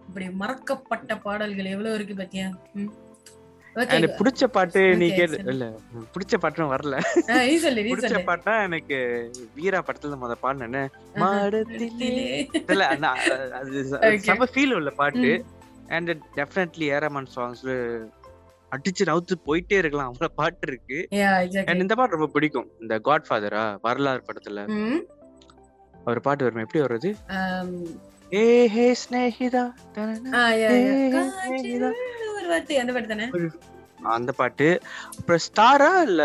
இப்படி 0.09 0.26
மறக்கப்பட்ட 0.35 1.12
பாடல்கள் 1.18 1.72
எவ்வளவு 1.74 1.95
இருக்கு 1.95 2.14
பாத்தியா? 2.14 2.47
எனக்கு 3.83 4.16
பிடிச்ச 4.18 4.45
பாட்டு 4.57 4.81
நீ 5.01 5.07
கேட்டு. 5.18 5.39
இல்ல 5.53 5.64
பிடிச்ச 6.14 6.35
பாட்டும் 6.43 6.72
வரல. 6.72 6.97
பிடிச்ச 7.91 8.18
பாட்டா 8.29 8.53
எனக்கு 8.66 8.99
வீரா 9.57 9.81
படத்துல 9.87 10.18
முத 10.22 10.35
பாடினேன்னு. 10.45 10.83
மாடத்திலே 11.22 12.11
இல்ல 12.72 12.85
அது. 13.61 13.81
செம 14.29 14.49
ஃபீல் 14.53 14.77
உள்ள 14.79 14.93
பாட்டு. 15.01 15.33
அண்ட் 15.97 16.12
டெஃபினெட்லி 16.39 16.87
ஏரமன் 16.99 17.33
சாங்ஸ்ல 17.37 17.72
அடிச்சு 18.72 19.03
நவுத்து 19.09 19.35
போயிட்டே 19.49 19.77
இருக்கலாம் 19.81 20.11
அவ்வளவு 20.11 20.37
பாட்டு 20.41 20.66
இருக்கு. 20.70 20.99
எக்ஸாக்ட்லி 21.25 21.83
இந்த 21.85 21.95
பாட்டு 21.99 22.16
ரொம்ப 22.16 22.31
பிடிக்கும். 22.37 22.68
இந்த 22.85 22.95
காட் 23.09 23.29
ஃபாதரா 23.29 23.64
வரலாறு 23.87 24.22
படத்துல. 24.29 24.64
ஒரு 26.11 26.20
பாட்டு 26.27 26.45
வரும் 26.47 26.64
எப்படி 26.64 26.83
வருது 26.87 27.11
ஏ 28.39 28.47
ஹே 28.75 28.85
ஸ்னேஹிதா 29.03 29.62
தனனா. 29.97 30.31
ஆ 30.39 30.43
யா 30.61 30.70
பாட்டு 32.51 32.74
அந்த 32.80 32.92
பாட்டு 32.92 33.12
தானே? 33.12 33.26
அந்த 34.16 34.30
பாட்டு. 34.38 34.66
அப்புறம் 35.18 35.42
ஸ்டாரா 35.47 35.90
இல்ல 36.09 36.22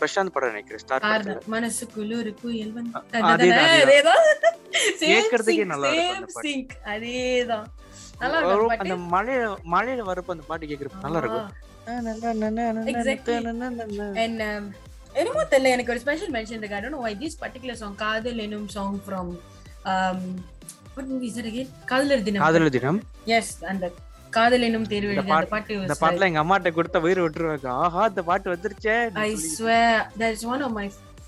பிரசாந்த் 0.00 0.34
படம் 0.34 0.52
நினைக்கிறேன்? 0.52 0.82
ஸ்டார் 0.84 1.06
மனசுக்குள்ள 1.54 2.12
கேட்கறதுக்கே 5.02 5.64
நல்லா 5.72 5.88
இருக்கும் 5.90 6.64
அதேதான். 6.92 7.66
அந்த 8.82 8.94
மலையில 9.14 9.42
மலையில 9.74 10.06
வரப்ப 10.10 10.34
அந்த 10.36 10.46
பாட்டு 10.48 10.70
கேக்குறப்ப 10.70 11.04
நல்லா 11.06 11.20
இருக்கும். 11.22 11.48
என்னமோ 15.14 15.42
தெரியல 15.52 15.74
எனக்கு 15.74 15.92
ஒரு 15.92 16.00
ஸ்பெஷல் 16.00 16.32
மென்ஷன் 16.32 16.58
இருக்கு. 16.58 16.76
I 16.76 16.82
don't 16.82 16.96
know 16.96 17.02
why 17.06 17.14
this 17.22 17.38
particular 17.42 17.80
song 17.82 17.96
காதல் 18.02 18.42
எனும் 18.46 18.68
song 18.68 18.98
from 19.06 19.30
what 20.94 21.08
movie 21.12 21.26
is 21.30 21.38
it 21.42 21.48
again 21.50 21.70
Kadhalar 21.84 22.26
Dhinam. 22.28 22.42
Kadhalar 22.44 22.74
தினம். 22.76 23.00
எஸ் 23.36 23.52
அந்த 23.72 23.86
காதல் 24.30 24.62
எனும் 24.62 24.86
தேர்வு 24.86 25.12
அந்த 25.14 25.34
பாட்டு- 25.50 25.76
இந்த 25.78 25.96
பாட்டுல 26.00 26.26
எங்க 26.26 26.40
அம்மாட்ட 26.42 26.70
கொடுத்த 26.72 27.00
உயிர் 27.00 27.20
விட்டுருவாங்க 27.20 27.68
ஆஹா 27.78 28.02
இந்த 28.06 28.22
பாட்டு 28.24 28.48
வந்துருச்சே 28.50 28.96
I 29.24 29.32
swear 29.48 29.90
that 30.18 30.32
is 30.32 30.44
one 30.46 30.62
of 30.62 30.72
my 30.72 30.86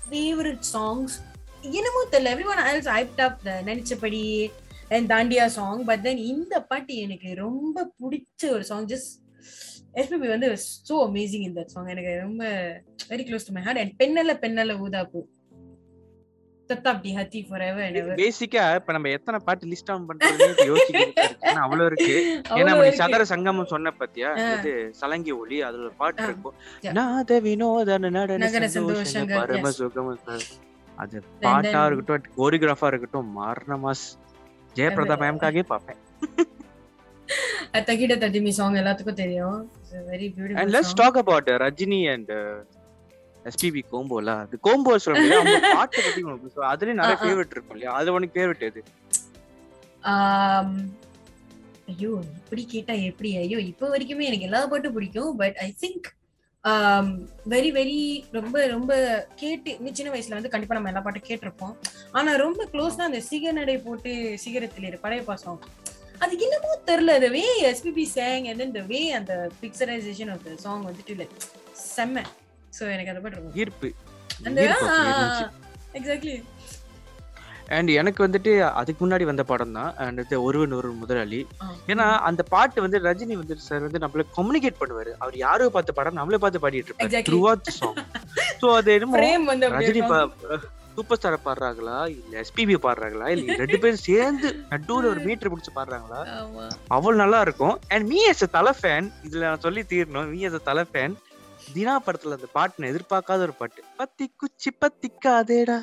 favorite 0.09 0.63
songs. 0.71 1.11
என்னமோ 1.71 2.01
தெரியல. 2.11 2.31
Every 2.33 2.45
one 2.47 2.61
else 2.65 2.89
hyped 2.91 3.21
up 3.21 3.41
நினைச்சபடி 3.65 4.21
and 4.89 5.07
dandiya 5.11 5.45
song 5.51 5.81
but 5.85 6.01
then 6.01 6.21
இந்த 6.27 6.55
பாட்டு 6.63 6.93
எனக்கு 6.97 7.29
ரொம்ப 7.37 7.75
பிடிச்ச 7.99 8.51
ஒரு 8.51 8.63
சாங் 8.63 8.87
ஜஸ்ட் 8.87 9.11
எஸ்பிபி 9.95 10.27
வந்து 10.27 10.49
சோ 10.87 10.95
அமேசிங் 11.07 11.45
இந்த 11.45 11.61
சாங் 11.67 11.87
எனக்கு 11.87 12.13
ரொம்ப 12.21 12.43
very 13.09 13.25
close 13.27 13.47
to 13.47 13.53
my 13.53 13.63
heart 13.63 13.79
and 13.79 13.93
பெண்ணல்ல 13.99 14.33
பெண்ணல்ல 14.39 14.75
ஊதாப்பு 14.81 15.21
தத்தாப்டி 16.73 17.09
ஹத்தி 17.13 17.47
ஃபார் 17.49 17.61
எவர் 17.61 17.83
அண்ட் 17.83 17.95
எவர் 17.95 18.15
பேசிக்கா 18.15 18.75
இப்ப 18.75 18.91
நம்ம 18.91 19.09
எத்தனை 19.09 19.39
பாட்டு 19.45 19.67
லிஸ்ட் 19.67 19.85
டவுன் 19.85 20.07
பண்றோம்னு 20.07 20.65
யோசிக்க 20.65 21.11
அவ்வளவு 21.53 21.85
இருக்கு. 21.85 22.41
ஏன்னா 22.49 22.81
நீ 22.81 22.95
சதர 22.95 23.21
சங்கமம் 23.21 23.65
சொன்ன 23.65 23.91
பாத்தியா. 23.91 24.33
இது 24.53 24.87
சலங்கி 24.93 25.31
ஒளி 25.31 25.61
அதுல 25.61 25.83
ஒரு 25.83 25.93
பாட்டு. 25.93 26.23
இருக்கும். 26.23 26.53
நாத 26.91 27.39
வினோத 27.39 27.97
நடன 27.97 28.47
சந்தோஷங்கள், 28.67 29.39
பரம. 29.39 29.71
சுகம். 29.71 30.19
அது 30.95 31.23
பாட்டா 31.39 31.85
இருக்கட்டும் 31.85 32.33
கோரியோகிராஃபா 32.37 32.87
இருக்கட்டும் 32.87 33.29
மாரணமாஸ் 33.39 34.05
ஜெயபிரதா 34.75 35.15
அது- 35.15 35.21
மேம்காகவே 35.21 35.63
பார்ப்பேன் 35.63 35.99
தகிட 37.73 38.13
ததிமி 38.17 38.49
சாங் 38.49 38.73
எல்லாத்துக்கும் 38.73 39.13
தெரியும். 39.13 39.71
Very 40.09 40.25
and 40.53 40.69
beautiful 40.69 40.73
let's 40.73 40.93
talk 40.93 41.17
about 41.17 41.49
Rajini 41.49 42.11
and 42.13 42.31
SPB 43.45 43.81
கோம்போல 43.91 44.33
அது 44.43 44.55
கோம்போ 44.67 44.95
சொல்ல 45.03 45.19
முடியாது. 45.21 45.53
பாட்டு 45.77 45.99
பத்தி 46.07 46.21
உனக்கு 46.29 46.53
so 46.55 46.61
அதுலயும் 46.71 47.01
நிறைய. 47.01 47.17
ஃபேவரட் 47.21 47.53
இருக்கும் 47.55 47.75
இல்லையா? 47.77 47.93
அது 47.99 48.13
உனக்கு 48.17 48.35
ஃபேவரட் 48.37 48.65
எது? 48.69 48.81
ஐயோ 51.91 52.11
இப்படி 52.39 52.63
கேட்டா 52.73 52.93
எப்படி? 53.11 53.29
ஐயோ 53.43 53.59
இப்போ 53.71 53.85
வரைக்குமே 53.93 54.27
எனக்கு 54.29 54.47
எல்லா 54.49 54.59
பாட்டும் 54.71 54.95
பிடிக்கும். 54.97 55.31
But 55.41 55.57
I 55.67 55.69
think 55.83 56.07
very 57.53 57.69
very 57.77 57.99
ரொம்ப 58.37 58.55
ரொம்ப 58.73 58.91
கேட்டு 59.41 59.69
இந்த 59.79 59.91
சின்ன 59.99 60.09
வயசுல 60.13 60.37
வந்து 60.37 60.51
கண்டிப்பா 60.53 60.75
நம்ம 60.77 60.91
எல்லா 60.91 61.03
பாட்டும் 61.05 61.27
கேட்டிருப்போம். 61.29 61.73
ஆனா 62.17 62.31
ரொம்ப 62.45 62.67
க்ளோஸ்னா 62.73 63.07
அந்த 63.09 63.21
சிகநடை 63.29 63.77
போட்டு 63.87 64.11
சிகரத்தில் 64.43 64.87
இரு 64.89 64.99
பழைய 65.05 65.23
பாசம் 65.29 65.59
அது 66.23 66.33
என்னமோ 66.45 66.71
தெரியல. 66.89 67.11
The 67.23 67.29
way 67.35 67.43
SPB 67.69 68.05
sang 68.17 68.45
and 68.49 68.59
then 68.61 68.71
the 68.77 68.83
way 68.91 69.01
அந்த 69.19 69.33
பிக்சரைசேஷன் 69.61 70.31
ஆஃப் 70.33 70.43
த 70.47 70.53
சாங் 70.65 70.85
வந்துட்டு 70.89 71.15
லைக் 71.21 71.35
செம்ம. 71.95 72.23
சோ 72.77 72.83
எனக்கு 72.95 73.11
அந்த 73.13 73.21
பாட்டு 73.23 73.59
ஈர்ப்பு. 73.61 73.89
எக்ஸாக்ட்லி 75.99 76.35
அண்ட் 77.75 77.89
எனக்கு 77.99 78.21
வந்துட்டு 78.25 78.51
அதுக்கு 78.79 79.01
முன்னாடி 79.03 79.25
வந்த 79.29 79.43
படம் 79.49 79.75
தான் 79.77 79.91
அண்ட் 80.05 80.33
ஒருவன் 80.47 80.75
ஒரு 80.79 80.89
முதலாளி. 81.01 81.39
ஏன்னா 81.91 82.05
அந்த 82.29 82.41
பாட்டு 82.53 82.83
வந்து 82.85 82.97
ரஜினி 83.05 83.35
வந்து 83.41 83.55
சார் 83.67 83.85
வந்து 83.85 84.01
நம்மள 84.03 84.23
கம்யூனிகேட் 84.37 84.81
பண்ணுவாரு. 84.81 85.11
அவர் 85.23 85.35
யாரோ 85.45 85.69
பார்த்த 85.75 85.97
படம் 85.99 86.19
நம்மள 86.19 86.39
பார்த்து 86.43 86.63
பாடிட்டு 86.65 86.89
இருப்பாரு. 86.89 87.09
Exactly. 87.09 87.29
Through 87.29 87.39
out 87.51 87.73
song 87.79 87.97
so 88.61 88.69
அது 88.79 88.91
என்னமோ 88.97 89.23
ரஜினி. 89.77 90.03
Super 90.95 91.19
star 91.19 91.35
பாடுறாங்களா? 91.45 91.97
இல்ல 92.15 92.33
எஸ்பிபி 92.43 92.75
பாடுறாங்களா? 92.85 93.27
இல்ல 93.35 93.55
ரெண்டு 93.61 93.77
பேரும் 93.83 94.01
சேர்ந்து 94.07 94.47
நடுவுல 94.71 95.11
ஒரு 95.13 95.21
மீட்டர் 95.27 95.51
பிடிச்சு 95.51 95.71
பாடுறாங்களா? 95.77 96.19
அவ்வளவு 96.95 97.21
நல்லா 97.23 97.39
இருக்கும். 97.45 97.75
And 97.93 98.05
me 98.11 98.19
as 98.31 98.43
Thala 98.57 98.73
fan 98.79 99.07
இதுல 99.27 99.43
நான் 99.49 99.63
சொல்லி 99.67 99.83
தீரணும். 99.91 100.27
Me 100.33 100.39
as 100.49 100.67
Thala 100.69 100.83
fan 100.91 101.15
Dheena 101.75 101.93
படத்துல 102.05 102.37
அந்த 102.37 102.47
பாட்டு 102.53 102.89
எதிர்பார்க்காத 102.91 103.41
ஒரு 103.41 103.53
பாட்டு. 103.53 103.81
பத்தி 103.97 104.25
குச்சி 104.37 104.71
பத்திக்காதேடா 104.81 105.77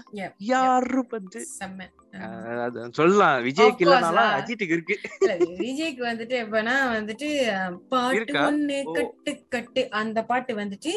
யாரு 0.51 1.03
அது 2.64 2.89
சொல்லலாம். 2.93 3.36
விஜய்க்கு 3.45 3.84
இல்லனாலும். 3.84 4.30
அஜித்துக்கு 4.39 4.76
இருக்கு. 4.76 4.97
விஜய்க்கு 5.62 6.03
வந்துட்டு 6.11 6.36
எப்பனா 6.45 6.74
வந்துட்டு 6.97 7.28
பாட்டு? 7.89 8.34
ஒண்ணு. 8.49 8.78
கட்டு 8.93 9.34
கட்டு 9.49 9.91
அந்த 9.91 10.24
பாட்டு 10.24 10.55
வந்துட்டு 10.55 10.95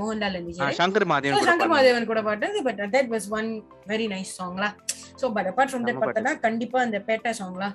மோகன்லால் 0.00 0.38
கூட 2.06 2.22
பாட்டது 2.22 2.62
but 2.62 2.80
that 2.94 3.10
was 3.14 3.28
one 3.28 3.48
very 3.86 4.06
nice 4.12 4.32
சாங்லா 4.38 4.68
so 5.22 5.32
but 5.32 5.46
apart 5.46 5.72
from 5.72 5.84
that 5.84 5.88
செம்ம 5.88 5.98
பாட்டு. 5.98 6.20
பார்த்தனா 6.20 6.40
கண்டிப்பா 6.40 6.80
அந்த 6.80 6.98
பேட்டா 7.06 7.32
சாங்லா 7.38 7.68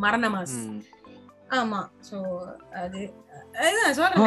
மரணமாஸ் 0.00 0.56
ம். 0.62 0.80
ஆமா. 1.50 1.80
சோ 2.10 2.16
அது 2.74 3.00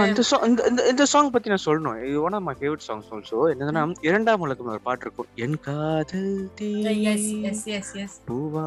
இந்த 0.06 0.22
song- 0.22 0.46
இந்த- 0.46 0.64
இந்த- 0.68 0.88
இந்த 0.88 1.06
சாங் 1.06 1.30
பத்தி 1.32 1.50
நான் 1.50 1.66
சொல்லணும். 1.66 2.06
இது 2.06 2.22
one 2.22 2.34
of 2.34 2.42
my 2.42 2.56
favourite 2.60 2.86
songs 2.88 3.10
also 3.12 3.38
Irandam 3.52 3.94
Ulagam 4.02 4.40
உலகம் 4.40 4.66
ஒரு 4.66 4.82
பாட்டு 4.82 5.06
இருக்கும். 5.06 5.28
என் 5.36 5.60
காதல் 5.60 6.50
தீ 6.56 6.70
எஸ் 7.04 7.30
எஸ் 7.44 7.66
எஸ் 7.68 7.94
எஸ் 7.96 8.18
பூவா 8.28 8.66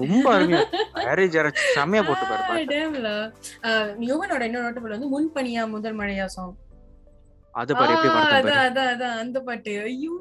ரொம்ப 0.00 0.26
அருமையா 0.34 0.62
மேரேஜ் 1.00 1.38
போட்டு 2.08 2.26
பாரு 2.26 2.64
யுவனோட 4.04 4.42
இன்னொரு 4.42 4.66
நோட்டபிள் 4.66 4.96
வந்து 4.98 5.10
முன்பனியா 5.14 5.68
முதல் 5.68 5.98
மழையா 5.98 6.24
சாங் 6.26 6.54
அது 7.54 7.74
பாரு 7.74 7.92
எப்படி 7.94 8.10
அதான் 8.58 8.90
அதான் 8.92 9.18
அந்த 9.18 9.40
பாட்டு. 9.40 9.72
ஐயோ 9.82 10.14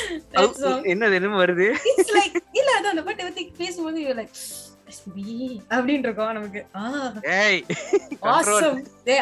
என்னது 0.82 1.14
என்னமோ 1.14 1.44
வருது? 1.44 1.74
இல்ல 2.52 2.80
அதான் 2.80 2.84
அந்த 2.84 3.02
பத்தி 3.02 3.54
பேசும்போது 3.56 4.00
அப்படின்னு 5.70 5.98
இருக்கும் 5.98 6.32
நமக்கு. 6.32 6.66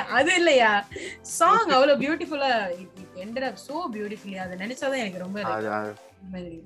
அது 0.08 0.34
இல்லையா? 0.34 0.86
சாங் 1.22 1.68
அவ்வளவு 1.68 2.02
பியூட்டிஃபுல்லா 2.02 2.70
so 3.54 3.92
beautifully. 3.92 4.34
அதை 4.34 4.58
நினைச்சாதான் 4.58 4.96
எனக்கு 4.96 5.18
ரொம்ப 5.18 5.40
like, 5.40 5.44
அது 5.44 5.68
அது- 5.68 5.94
மாதிரி 6.30 6.62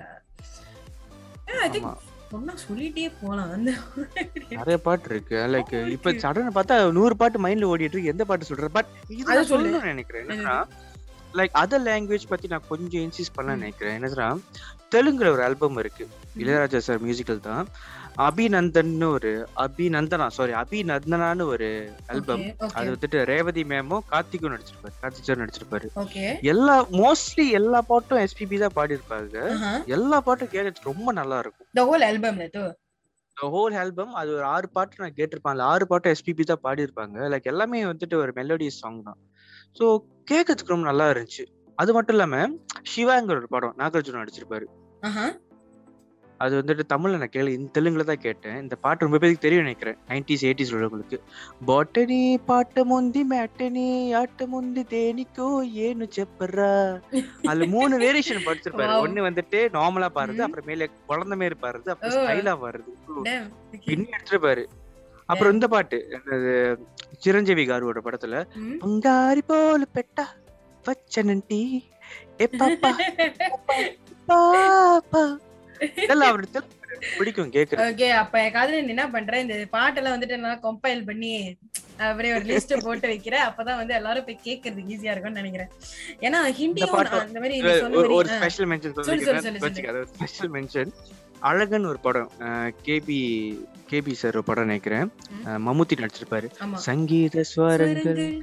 ஐ 1.61 1.71
திங்க் 1.71 1.87
ஆமா. 1.87 1.97
ஒன்னா 2.33 2.57
சொல்லிட்டே 2.69 3.13
போலாம். 3.23 3.51
அந்த 3.51 3.73
நிறைய 4.51 4.79
பாட்டு 4.79 5.11
இருக்கு. 5.11 5.37
லைக் 5.37 5.89
இப்ப 5.89 6.11
சடன் 6.11 6.51
பார்த்தா 6.55 6.93
நூறு 6.93 7.17
பாட்டு 7.17 7.47
மைண்ட்ல 7.47 7.69
ஓடிட்டு 7.69 7.81
இருக்கு. 7.81 8.05
எந்த 8.05 8.25
பாட்டு 8.25 8.47
சொல்ற? 8.47 8.65
பட் 8.73 8.87
இது. 9.09 9.43
சொல்லணும்னு 9.43 9.83
நினைக்கிறேன். 9.83 10.27
லைக் 11.39 11.55
அதர் 11.63 11.85
லாங்குவேஜ் 11.89 12.31
பத்தி 12.33 12.47
நான் 12.53 12.69
கொஞ்சம் 12.69 13.03
இன்சிஸ் 13.07 13.37
பண்ண 13.37 13.51
நினைக்கிறேன். 13.55 13.97
என்னன்னா 13.99 14.29
தெலுங்குல 14.95 15.31
ஒரு 15.37 15.43
ஆல்பம் 15.47 15.79
இருக்கு. 15.83 16.05
இளையராஜா 16.43 16.81
சார் 16.87 17.01
மியூசிக்கல் 17.07 17.47
தான். 17.49 17.65
அபிநந்தன்னு 18.27 19.07
ஒரு 19.17 19.31
அபிநந்தனா 19.63 20.27
சாரி 20.37 20.53
அபிநந்தனான்னு 20.61 21.45
ஒரு 21.55 21.69
ஆல்பம் 22.13 22.45
அது 22.77 22.93
வந்துட்டு 22.95 23.25
ரேவதி 23.33 23.63
மேமும் 23.73 24.05
கார்த்திக்கும் 24.13 24.55
நடிச்சிருப்பாரு. 24.55 24.95
கார்த்திக் 25.03 25.29
சார் 25.29 25.43
நடிச்சிருப்பாரு. 25.43 25.89
எல்லா 26.53 26.77
மோஸ்ட்லி 27.01 27.47
எல்லா 27.61 27.81
பாட்டும் 27.91 28.23
எஸ்பிபி 28.27 28.59
தான் 28.65 28.77
பாடியிருப்பாங்க. 28.79 29.37
எல்லா 29.97 30.21
பாட்டும் 30.29 30.53
கேட்கறதுக்கு 30.55 30.91
ரொம்ப 30.93 31.13
நல்லா 31.21 31.39
இருக்கும். 31.45 31.69
ஹோல் 33.37 33.77
ஆல்பம் 33.83 34.13
அது 34.21 34.31
ஒரு 34.39 34.45
ஆறு 34.55 34.67
பாட்டு 34.75 35.05
நான் 35.05 35.19
கேட்டிருப்பேன். 35.21 35.67
ஆறு 35.73 35.85
பாட்டும் 35.93 36.13
எஸ்பிபி 36.17 36.45
தான் 36.51 36.65
பாடியிருப்பாங்க. 36.67 37.17
லைக் 37.33 37.51
எல்லாமே 37.53 37.81
வந்துட்டு 37.93 38.17
ஒரு 38.25 38.33
மெலோடியஸ் 38.41 38.83
சாங் 38.83 39.01
தான். 39.09 39.21
ஸோ 39.77 39.87
கேட்கறதுக்கு 40.31 40.75
ரொம்ப 40.75 40.87
நல்லா 40.87 41.07
இருந்துச்சு. 41.11 41.45
அது 41.79 41.93
மட்டும் 41.93 42.15
இல்லாம 42.17 42.37
சிவாங்கிற 42.93 43.37
ஒரு 43.37 43.49
படம் 43.49 43.75
நாகார்ஜுன 43.79 44.21
நடிச்சிருப்பாரு. 44.21 44.67
அது 46.41 46.55
வந்துட்டு 46.61 46.85
தமிழ்ல 46.93 47.19
நான் 47.19 47.33
கேளு 47.35 47.51
இந்த 47.57 47.69
தெலுங்குல 47.77 48.05
தான் 48.05 48.23
கேட்டேன். 48.25 48.57
இந்த 48.59 48.75
பாட்டு 48.77 49.05
ரொம்ப 49.07 49.19
பேருக்கு 49.19 49.45
தெரியும் 49.45 49.65
நினைக்கிறேன். 49.65 49.99
நைன்டிஸ் 50.09 50.45
எயிட்டிஸ் 50.47 50.73
உள்ளவங்களுக்கு. 50.75 51.19
பாட்டனி 51.67 52.19
பாட்ட 52.47 52.85
முந்தி 52.85 53.23
மேட்டனி 53.25 53.87
ஆட்ட 54.21 54.47
முந்தி 54.47 54.83
தேனிக்கோ 54.95 55.49
ஏன்னு 55.87 56.09
செப்பறா. 56.17 56.71
அதுல 57.49 57.67
மூணு 57.67 57.99
வேரியேஷன் 57.99 58.47
படிச்சிருப்பாரு. 58.47 58.95
ஒண்ணு 59.05 59.27
வந்துட்டு 59.29 59.61
நார்மலா 59.77 60.11
ம். 60.11 60.47
அப்புறம் 60.47 60.65
மேல 60.65 60.89
குழந்தை 61.07 61.37
மாரி 61.37 61.59
பாடுறது 61.61 61.93
அப்புறம். 61.95 62.17
ஸ்டைலா 62.17 62.55
okay 63.15 63.39
பின்னி 63.87 64.09
எடுத்துருப்பாரு 64.17 64.65
அப்புறம் 65.27 65.53
இந்த 65.53 65.69
பாட்டு 65.69 65.99
சிரஞ்சீவி 67.19 67.67
காருவோட 67.67 67.99
படத்துல. 68.05 68.37
பங்காரி 68.81 69.43
போல 69.47 69.85
பெட்டா 69.95 70.25
வச்சனன்டி 70.85 71.63
இதெல்லாம் 75.97 76.29
அவரு 76.29 76.47
தெலுங்கு 76.51 76.83
பிடிக்கும் 77.19 77.51
கேக்குறது 77.51 77.85
ஓகே 77.87 78.09
அப்ப 78.15 78.45
என் 78.45 78.53
காதுல 78.53 78.89
என்ன 78.89 79.11
பண்ற? 79.11 79.41
இந்த 79.41 79.55
பாட்டெல்லாம் 79.73 80.15
வந்துட்டு 80.15 80.37
நல்லா 80.37 80.59
கம்பைல் 80.63 81.05
பண்ணி 81.05 81.57
அப்படியே 81.99 82.35
ஒரு 82.35 82.45
லிஸ்ட் 82.45 82.83
போட்டு 82.83 83.09
வைக்கிற. 83.09 83.37
அப்பதான் 83.49 83.77
வந்து 83.77 83.95
எல்லாரும் 83.95 84.25
போய் 84.25 84.41
கேட்கறதுக்கு 84.45 84.93
ஈஸியா 84.95 85.11
இருக்கும்னு 85.11 85.43
நினைக்கிறேன். 85.43 85.71
ஏன்னா 86.21 86.41
பாட்டு- 86.93 87.21
அந்த 87.21 87.41
மாதிரி 87.41 87.57
ஒரு-. 88.15 88.37
Special 88.37 88.69
mention 88.69 88.95
special 90.15 90.51
mention 90.51 90.93
Azhagan 91.41 91.85
ஒரு 91.85 91.99
படம் 91.99 92.31
கேபி 92.85 93.21
கேபி 93.91 94.13
சார் 94.13 94.45
படம் 94.45 94.65
நினைக்கிறேன். 94.65 95.13
ம். 95.31 95.47
அஹ், 95.47 95.63
மம்முட்டி 95.67 95.97
நடிச்சிருப்பாரு. 95.97 96.75
சங்கீத 96.75 97.45
ஸ்வரங்கள் 97.57 98.43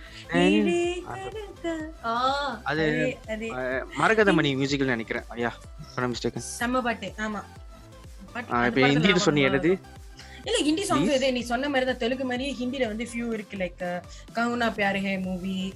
அது- 3.26 3.84
மரகதமணி 3.98 4.52
மியூசிக்கல் 4.56 4.86
நினைக்கிறேன். 4.86 5.24
ஐயா 5.28 5.54
சொன்ன 5.88 6.16
மிஸ்டேக் 6.16 6.42
செம்ம 6.60 6.82
பாட்டு. 6.82 7.14
ஆமா. 7.18 7.42
இப்ப 8.66 8.82
ஹிந்தியில 8.82 9.26
ரொம்ப- 9.26 9.42
என்னது? 9.42 9.80
இல்ல 10.44 10.58
ஹிந்தி 10.62 10.84
சாங்ஸ்? 10.84 11.14
இது 11.14 11.32
நீ 11.32 11.42
சொன்ன 11.42 11.68
மாதிரி 11.68 11.86
தான் 11.86 11.98
தெலுங்கு 11.98 12.26
மாதிரியே 12.26 12.56
ஹிந்தில 12.60 12.88
வந்து 12.88 13.04
ஃபியூ 13.04 13.34
இருக்கு. 13.34 13.58
Like 13.58 14.02
Kaho Naa 14.36 14.72
Pyaar 14.74 14.98
Hai 14.98 15.18
movie 15.18 15.74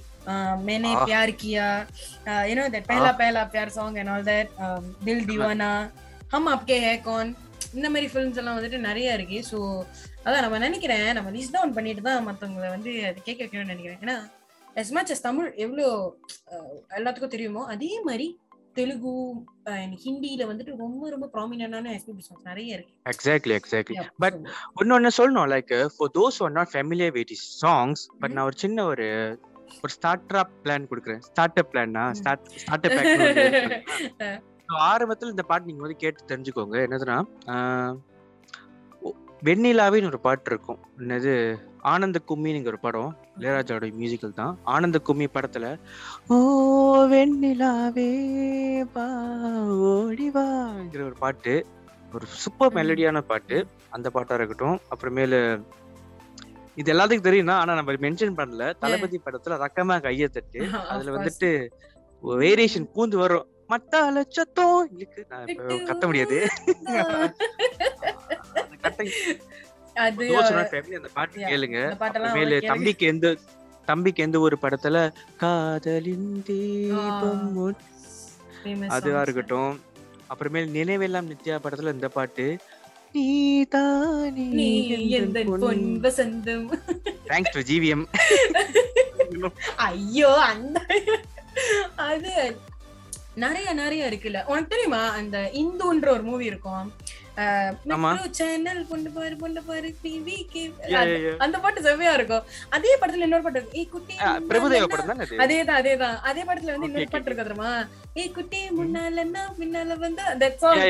Maine 0.66 0.94
ah. 0.94 1.04
Pyar 1.04 1.36
Kiya 1.42 1.66
you know 2.26 2.64
that 2.68 2.84
Pehla 2.88 3.12
Pehla 3.18 3.50
Pyar 3.50 3.66
song 3.66 3.94
and 3.94 4.08
all 4.08 4.22
that 4.22 4.48
Dil 5.04 5.24
Deewana 5.24 5.90
Hum 6.28 6.48
அப்கே 6.48 6.78
ஹே 6.78 7.00
கான் 7.00 7.36
இந்த 7.74 7.90
மாதிரி 7.90 8.06
ஃபிலிம்ஸ் 8.12 8.40
எல்லாம் 8.42 8.58
வந்துட்டு 8.58 8.78
நிறைய 8.88 9.18
இருக்கு. 9.18 9.38
ஸோ 9.50 9.58
அதான் 10.24 10.44
நம்ம 10.46 10.58
நினைக்கிறேன் 10.58 11.06
நம்ம 11.18 11.30
லிஸ்ட் 11.36 11.54
டவுன் 11.58 11.76
பண்ணிட்டு 11.76 12.02
தான் 12.08 12.26
மத்தவங்களை 12.28 12.70
வந்து 12.76 12.92
அது 13.10 13.20
கேட்க 13.28 13.40
வைக்கணும்னு 13.44 13.74
நினைக்கிறேன். 13.74 14.02
ஏன்னா 14.06 14.16
as 14.80 14.88
much 14.96 15.10
as 15.14 15.20
தமிழ் 15.28 15.52
எவ்வளோ 15.64 15.86
எல்லாத்துக்கும் 16.98 17.34
தெரியுமோ 17.34 17.62
அதே 17.74 17.92
மாதிரி 18.08 18.26
தெலுங்கு 18.78 19.12
ஹிந்தியில 20.04 20.46
வந்துட்டு 20.48 20.72
ரொம்ப 20.82 21.10
ரொம்ப 21.12 21.26
ப்ராமினன்டான 21.34 21.92
எஸ்பிபி 21.98 22.24
சாங்ஸ் 22.26 22.48
நிறைய 22.50 22.74
இருக்கு. 22.76 22.92
எக்ஸாக்ட்லி 23.12 23.54
எக்ஸாக்ட்லி 23.60 23.96
பட் 24.24 24.36
இன்னொன்னு 24.82 25.12
சொல்லணும் 25.18 25.48
like 25.54 25.72
for 25.96 26.12
those 26.18 26.40
are 26.46 26.52
not 26.58 26.72
familiar 26.74 27.14
with 27.18 27.32
his 27.36 27.46
songs 27.64 28.02
but. 28.20 28.34
நான் 28.34 28.44
ஒரு 28.44 28.58
சின்ன 28.64 28.84
ஒரு 28.92 29.06
ஒரு 29.82 29.92
ஸ்டார்ட் 29.96 30.36
அப் 30.42 30.52
பிளான் 30.64 30.90
கொடுக்குறேன் 30.90 31.22
ஸ்டார்ட் 31.30 31.58
அப் 31.62 31.70
பிளான்னா. 31.72 32.04
ஸ்டார்ட் 32.20 32.44
ஸ்டார்ட் 32.64 32.86
அப் 32.86 32.98
ஆரம்பத்துல 34.68 35.30
இந்த 35.30 35.42
பாட்டு 35.42 35.66
நீங்க 35.66 35.82
வந்து 35.82 35.96
கேட்டு 35.96 36.30
தெரிஞ்சுக்கோங்க. 36.30 36.76
என்னதுன்னா 36.86 37.18
வெண்ணிலாவின்னு 39.44 40.06
ஒரு 40.06 40.20
பாட்டு 40.20 40.50
இருக்கும். 40.50 40.78
என்னது 40.98 41.32
ஆனந்த 41.82 42.18
கும்மின்னு 42.28 42.66
ஒரு 42.66 42.78
படம். 42.78 43.10
இளையராஜாவோட 43.38 43.88
மியூசிக்கல் 44.00 44.34
தான். 44.34 44.58
ஆனந்த 44.64 44.98
கும்மி 44.98 45.26
படத்துல 45.26 45.66
ஓ 46.30 46.36
வெண்ணிலாவே 47.06 48.10
வா 48.94 49.06
ஓடி 49.90 50.30
வாங்கிற 50.30 51.02
ஒரு 51.04 51.16
பாட்டு. 51.18 51.54
ஒரு 52.12 52.26
சூப்பர். 52.26 52.74
மெலடியான 52.74 53.20
பாட்டு. 53.20 53.56
அந்த 53.90 54.10
பாட்டா 54.10 54.34
இருக்கட்டும். 54.34 54.80
அப்புறமேலு 54.90 55.40
இது 56.76 56.92
எல்லாத்துக்கும் 56.92 57.20
தெரியும் 57.20 57.46
தான் 57.46 57.58
ஆனா 57.58 57.74
நம்ம 57.74 57.92
மென்ஷன் 57.92 58.36
பண்ணல. 58.36 58.78
தளபதி 58.78 59.20
படத்துல 59.24 59.58
ரக்கமா 59.64 60.00
கைய 60.00 60.28
தட்டு 60.28 60.60
அதுல. 60.92 61.10
வந்துட்டு 61.16 61.50
வேரியேஷன் 62.22 62.88
பூந்து 62.94 63.16
வரும். 63.16 63.46
மத்தால 63.68 64.24
சத்தம் 64.28 64.88
இருக்கு. 64.98 65.26
கத்த 65.68 66.04
முடியாது. 66.04 66.46
அது 69.94 70.36
அந்த 70.38 71.08
பாட்டு. 71.12 71.40
கேளுங்க. 71.40 71.96
எனக்கு- 71.96 72.66
தம்பிக்கு 72.66 73.06
எந்த 73.06 73.36
தம்பிக்கு 73.84 74.22
எந்த 74.22 74.38
ஒரு 74.38 74.58
படத்துல 74.62 75.12
காதலின் 75.36 76.42
தீபம் 76.42 77.76
அதுவா. 78.88 79.20
இருக்கட்டும். 79.20 79.80
அப்புறமேல் 80.28 80.70
நினைவெல்லாம் 80.70 81.28
நித்யா 81.28 81.58
படத்துல 81.64 81.92
இந்த 81.92 82.08
பாட்டு 82.08 82.58
ஐயோ 89.76 90.32
அந்த 90.32 90.86
அது 91.96 92.56
நிறைய 93.44 93.68
நிறைய 93.80 94.08
இருக்குல்ல. 94.10 94.40
உனக்கு 94.50 94.72
தெரியுமா? 94.74 95.00
அந்த 95.18 95.36
இந்துன்ற 95.62 96.08
ஒரு 96.14 96.24
மூவி 96.28 96.44
இருக்கும். 96.50 96.86
சேனல் 98.38 98.80
பொண்ணு 98.90 99.10
பாரு 99.16 99.34
பொண்ணு 99.42 99.60
பாரு 99.62 99.88
டிவி. 100.04 100.36
அந்த 101.44 101.56
பாட்டு 101.64 101.80
செவ்வையா 101.86 102.12
இருக்கும். 102.18 102.44
அதே 102.76 102.92
படத்துல 103.00 103.26
இன்னொரு 103.26 103.44
பாட்டு 103.46 103.62
ஏய் 103.80 103.90
குட்டி 103.94 104.14
பிரபுதேவா 104.52 104.88
படம் 104.94 105.10
தானே 105.12 105.24
அது? 105.26 105.40
அதேதான் 105.44 105.78
அதேதான் 105.80 106.16
அதே 106.30 106.42
படத்துல 106.48 106.72
வந்து 106.74 106.88
இன்னொரு 106.90 107.10
பாட்டு 107.14 107.30
இருக்கு 107.30 107.44
தெரியுமா? 107.44 107.72
ஏய் 108.22 108.32
குட்டி 108.38 108.60
முன்னால 108.78 109.22
என்ன? 109.26 109.44
பின்னால 109.60 109.98
வந்தா 110.06 110.26
தட் 110.42 110.60
சாங் 110.64 110.82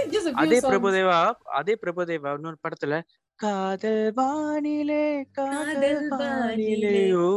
a 0.00 0.12
few 0.12 0.20
அதே 0.42 0.58
songs. 0.58 0.70
பிரபுதேவா 0.72 1.20
அதே 1.60 1.74
பிரபுதேவா 1.84 2.32
இன்னொரு 2.38 2.58
படத்துல 2.64 2.96
காதல் 3.40 4.12
வானிலே 4.18 5.04
காதல் 5.38 6.08
வானிலே. 6.20 6.92
ஓ. 7.22 7.28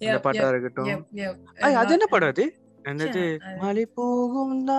அந்த 0.00 0.20
பாட்டா 0.20 0.48
இருக்கட்டும். 0.48 1.06
அது 1.78 1.92
என்ன 1.96 2.06
படம் 2.14 2.32
அது? 2.34 2.44
என்னது? 2.84 3.22
மலை 3.62 3.84
போகும் 3.98 4.52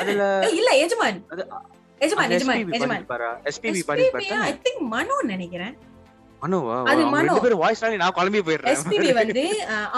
அதுல 0.00 0.24
இல்ல 0.58 0.70
எஜமான். 0.84 1.20
எஜமான் 2.00 2.30
எஜமான் 2.30 2.32
எஸ்பிபி 2.36 2.76
எஜமான். 2.78 3.04
எஸ்பிபி 3.50 3.80
பாடிருப்பாரு 3.88 4.40
ஐ 4.48 4.52
திங்க் 4.66 4.82
மனோ 4.94 5.16
நினைக்கிறேன். 5.32 5.76
மனுவா? 6.42 6.74
அது 6.90 7.02
மனோ. 7.14 7.28
ரெண்டு 7.28 7.44
பேரும் 7.44 7.62
வாய்ஸ் 7.62 7.82
நான் 8.02 8.14
குழம்பி 8.18 8.40
போயிடுறேன். 8.46 8.72
எஸ்பிபி 8.72 9.08
வந்து 9.12 9.42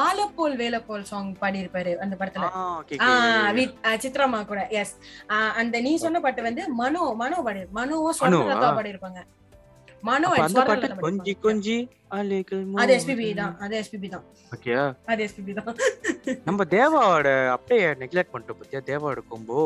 ஆலப்போல் 0.04 0.54
வேலப்போல் 0.60 1.02
சாங் 1.10 1.32
பாடி 1.42 1.58
இருப்பாரு 1.64 1.92
அந்த 2.04 2.14
படத்துல. 2.20 2.46
சித்ராமா 4.04 4.40
கூட. 4.46 4.62
எஸ் 4.80 4.94
அந்த 5.62 5.80
நீ 5.80 5.96
சொன்ன 6.04 6.20
பாட்டு 6.20 6.42
வந்து 6.42 6.62
மனோ 6.80 7.02
மனோ 7.22 7.42
பாடி 7.48 7.62
மனோவா? 7.78 8.12
ஸ்வர்ணலதா 8.20 8.70
பாடி 8.78 8.92
இருப்பாங்க 8.94 9.20
மனோ 10.02 10.28
அந்த 10.36 10.58
பாட்டு 10.60 10.86
ஸ்வர்ணலதா 10.86 11.02
கொஞ்சி 11.02 11.32
பாடியிருப்பாங்க. 11.32 11.46
கொஞ்சி 11.46 11.76
அலைகள் 12.16 12.62
அது 12.82 12.92
எஸ்பிபி 12.96 13.26
தான். 13.40 13.54
அது 13.64 13.74
எஸ்பிபி 13.80 14.08
தான். 14.14 14.24
ஓகேயா 14.54 14.84
அது 15.06 15.20
எஸ்பிபி 15.26 15.52
தான். 15.58 15.74
நம்ம 16.48 16.64
தேவாவோட 16.74 17.28
அப்படியே 17.54 17.88
நெக்லெக்ட் 18.02 18.32
பண்ணிட்டோம் 18.32 18.60
பத்தியா? 18.60 18.80
தேவாவோட 18.90 19.22
கொம்போ 19.32 19.58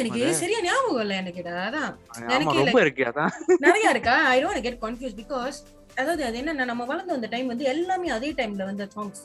எனக்கு 0.00 0.20
சரியா 0.38 0.60
ஞாபகம் 0.66 1.02
இல்ல 1.02 1.14
எனக்கு. 1.22 1.40
அதான். 1.64 1.90
எனக்கு 2.28 2.60
ரொம்ப 2.60 2.78
இருக்கு 2.84 3.02
அதான். 3.10 3.32
நிறைய 3.66 3.92
இருக்கா? 3.94 4.14
I 4.30 4.38
don't 4.44 4.64
get 4.66 4.80
confuse 4.84 5.18
because 5.20 5.58
அதாவது 5.96 6.22
அது 6.24 6.36
என்னன்னா 6.40 6.64
நம்ம 6.64 6.84
வளர்ந்து 6.88 7.14
வந்த 7.14 7.28
டைம் 7.30 7.50
வந்து 7.52 7.64
எல்லாமே 7.70 8.08
அதே 8.16 8.28
டைம்ல 8.38 8.64
வந்த 8.68 8.84
சாங்ஸ் 8.94 9.22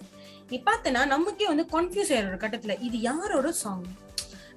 நீ 0.49 0.57
பார்த்தனா 0.67 1.01
நமக்கே 1.11 1.47
வந்து 1.49 1.65
கன்ஃபியூஸ் 1.73 2.11
ஆயிடும் 2.13 2.31
ஒரு 2.31 2.39
கட்டத்துல 2.43 2.75
இது 2.87 2.97
யாரோட 3.01 3.49
சாங் 3.61 3.83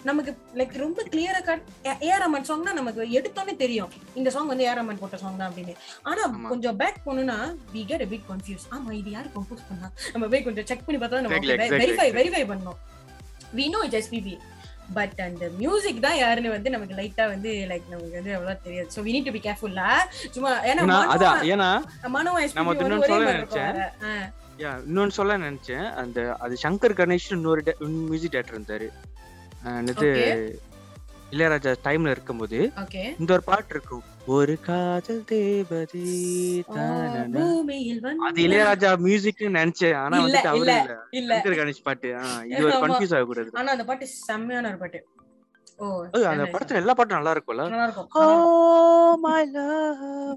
நமக்கு 0.08 0.30
லைக் 0.58 0.74
ரொம்ப 0.82 1.00
கிளியரா 1.12 1.40
கட் 1.46 1.62
ஏஆர் 2.06 2.22
ரமன் 2.24 2.46
சாங்னா 2.48 2.72
நமக்கு 2.78 3.02
எடுத்தோன்னே 3.18 3.54
தெரியும். 3.62 3.90
இந்த 4.20 4.28
சாங் 4.34 4.50
வந்து 4.52 4.66
ஏஆர் 4.66 4.80
ரமன் 4.80 5.00
போட்ட 5.02 5.16
சாங் 5.22 5.38
தான் 5.40 5.48
அப்படின்னு. 5.50 5.74
ஆனா. 6.10 6.22
கொஞ்சம் 6.50 6.76
பேக் 6.82 6.98
போனோம்னா 7.06 7.38
we 7.74 7.82
get 7.90 8.04
a 8.06 8.10
bit 8.12 8.22
confuse 8.30 8.66
ஆமா 8.76 8.90
இது 9.00 9.10
யாரு 9.16 9.30
கம்போஸ் 9.36 9.64
பண்ணா? 9.70 9.88
நம்ம 10.12 10.28
போய் 10.32 10.46
கொஞ்சம் 10.48 10.68
செக் 10.70 10.84
பண்ணி 10.86 11.00
பார்த்தா 11.02 11.22
நம்ம 11.22 11.40
வெரிஃபை. 11.76 12.08
வெரிஃபை 12.18 12.44
பண்ணோம் 12.52 12.78
we 13.58 13.66
know 13.74 13.80
it's 13.86 14.00
SPB 14.02 14.34
but 14.96 15.20
அந்த 15.24 15.44
மியூசிக் 15.60 16.04
தான் 16.04 16.18
யாருன்னு 16.18 16.54
வந்து 16.54 16.72
நமக்கு 16.74 16.96
லைட்டா 16.98 17.24
வந்து 17.32 17.52
லைக் 17.70 17.86
நமக்கு 17.92 18.16
வந்து 18.18 18.34
அவ்வளவு 18.36 18.62
தெரியாது. 18.66 18.88
So 18.94 19.02
we 19.06 19.12
need 19.14 19.28
to 19.28 19.34
be 19.36 19.42
கேர்ஃபுல்லா 19.46 19.88
சும்மா 20.36 20.52
ஏன்னா 20.70 20.98
அதான் 21.14 21.40
ஏன்னா 21.54 21.70
நம்ம 22.04 22.22
இன்னொன்னு 22.76 23.10
சொல்ல 23.12 23.32
நினைச்சேன். 23.32 23.74
இன்னொன்னு 24.84 25.16
சொல்ல 25.18 25.32
நினைச்சேன். 25.42 25.86
அந்த 26.02 26.18
அது 26.44 26.54
சங்கர் 26.62 26.98
கணேஷ் 27.00 27.28
இன்னொரு 27.36 27.62
மியூசிக் 28.06 28.34
டேரக்டர் 28.34 28.58
இருந்தாரு. 28.58 28.88
Okay. 29.66 30.58
இளையராஜா 31.30 31.70
டைம்ல 31.84 32.10
இருக்கும்போது 32.10 32.58
இந்த 33.18 33.32
ஒரு 33.32 33.42
பாட்டு 33.42 33.72
இருக்கும். 33.74 34.02
ஒரு 34.26 34.60
காதல் 34.60 35.24
தேவதை 35.24 36.02
அது 36.68 37.40
வந்து 38.18 38.42
இளையராஜா 38.42 38.90
மியூசிக்னு 39.06 39.50
நினைச்சேன். 39.58 39.96
ஆனா 39.96 40.18
வந்துட்டு 40.18 40.50
அவரு 40.52 40.76
இல்ல. 41.10 41.42
கணேஷ் 41.44 41.82
பாட்டு. 41.82 42.08
இது 42.48 42.64
ஒரு. 42.64 42.74
கன்ஃபியூஸ் 42.74 43.14
ஆகக்கூடாது. 43.16 43.50
ஆனா 43.52 43.70
அந்த 43.72 43.84
பாட்டு 43.84 44.06
செம்மையான 44.06 44.68
ஒரு 44.68 44.78
பாட்டு. 44.78 45.00
அந்த. 46.26 46.44
படத்துல 46.52 46.74
எல்லா 46.74 46.94
பாட்டும் 46.94 47.18
நல்லா 47.18 47.32
இருக்கும்ல. 47.32 47.64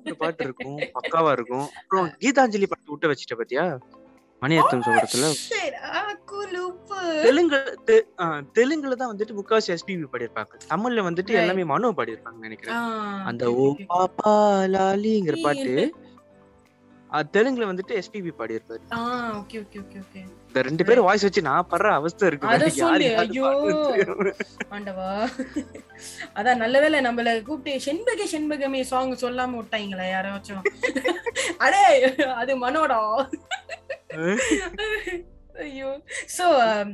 ஒரு 0.05 0.15
பாட்டு 0.15 0.43
இருக்கும். 0.43 0.77
பக்காவா 0.97 1.31
இருக்கும். 1.31 1.67
அப்புறம் 1.77 2.07
கீதாஞ்சலி 2.23 2.67
பாட்டு 2.67 2.91
விட்டு 2.91 3.11
வச்சுட்ட 3.11 3.37
பாத்தியா? 3.37 3.65
சொல்றதுல 4.41 5.29
Shit, 5.39 5.73
ஆ, 5.89 6.01
குலுப்பு. 6.25 6.99
தெலுங்கு 7.23 7.57
தெலுங்குல 8.57 8.95
தான் 8.95 9.11
வந்துட்டு 9.11 9.37
முக்காவாசி 9.37 9.73
எஸ்பிபி 9.73 10.05
பாடியிருப்பாங்க 10.11 10.59
தமிழ்ல 10.69 11.07
வந்துட்டு. 11.07 11.33
எல்லாமே 11.41 11.65
மனோ 11.71 11.89
பாடியிருப்பாங்க 11.97 12.39
நினைக்கிறேன் 12.45 12.77
அந்த 13.29 13.43
ஓ. 13.57 13.65
பாப்பா 13.91 14.33
லாலிங்கிற 14.73 15.37
பாட்டு 15.41 15.73
தெலுங்குல 17.33 17.67
வந்துட்டு 17.67 17.93
எஸ்பிபி 17.99 18.31
பாடியிருப்பாரு. 18.33 18.81
இந்த 20.47 20.61
ரெண்டு 20.67 20.83
பேரும் 20.87 21.05
வாய்ஸ் 21.07 21.25
வச்சு 21.25 21.41
நான் 21.47 21.69
படுற 21.71 21.87
அவஸ்தை 21.95 22.27
இருக்கு 22.27 22.47
ஐயோ. 23.23 23.47
ஆண்டவா 24.71 25.09
அதான் 26.35 26.61
நல்ல 26.63 26.75
வேளை 26.79 26.99
நம்மள 27.07 27.33
கூப்பிட்டு 27.41 27.83
செண்பக 27.87 28.27
செண்பகமே 28.33 28.81
சாங் 28.91 29.15
சொல்லாம 29.23 29.57
விட்டாங்களே 29.57 30.07
யாராச்சும் 30.09 30.63
அடே 31.59 31.83
அது 32.35 32.55
மனோடா 32.63 32.99
ஐயோ 35.61 35.89
um, 36.47 36.89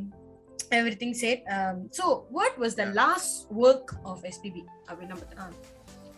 everything 0.71 1.13
said 1.13 1.39
um, 1.47 1.89
so 1.91 2.05
what 2.31 2.59
was 2.59 2.75
the 2.75 2.85
last 2.93 3.31
work 3.51 3.95
of 4.05 4.23
SPB 4.25 4.57
அப்படின்னா 4.89 5.15
பார்த்தா 5.15 5.45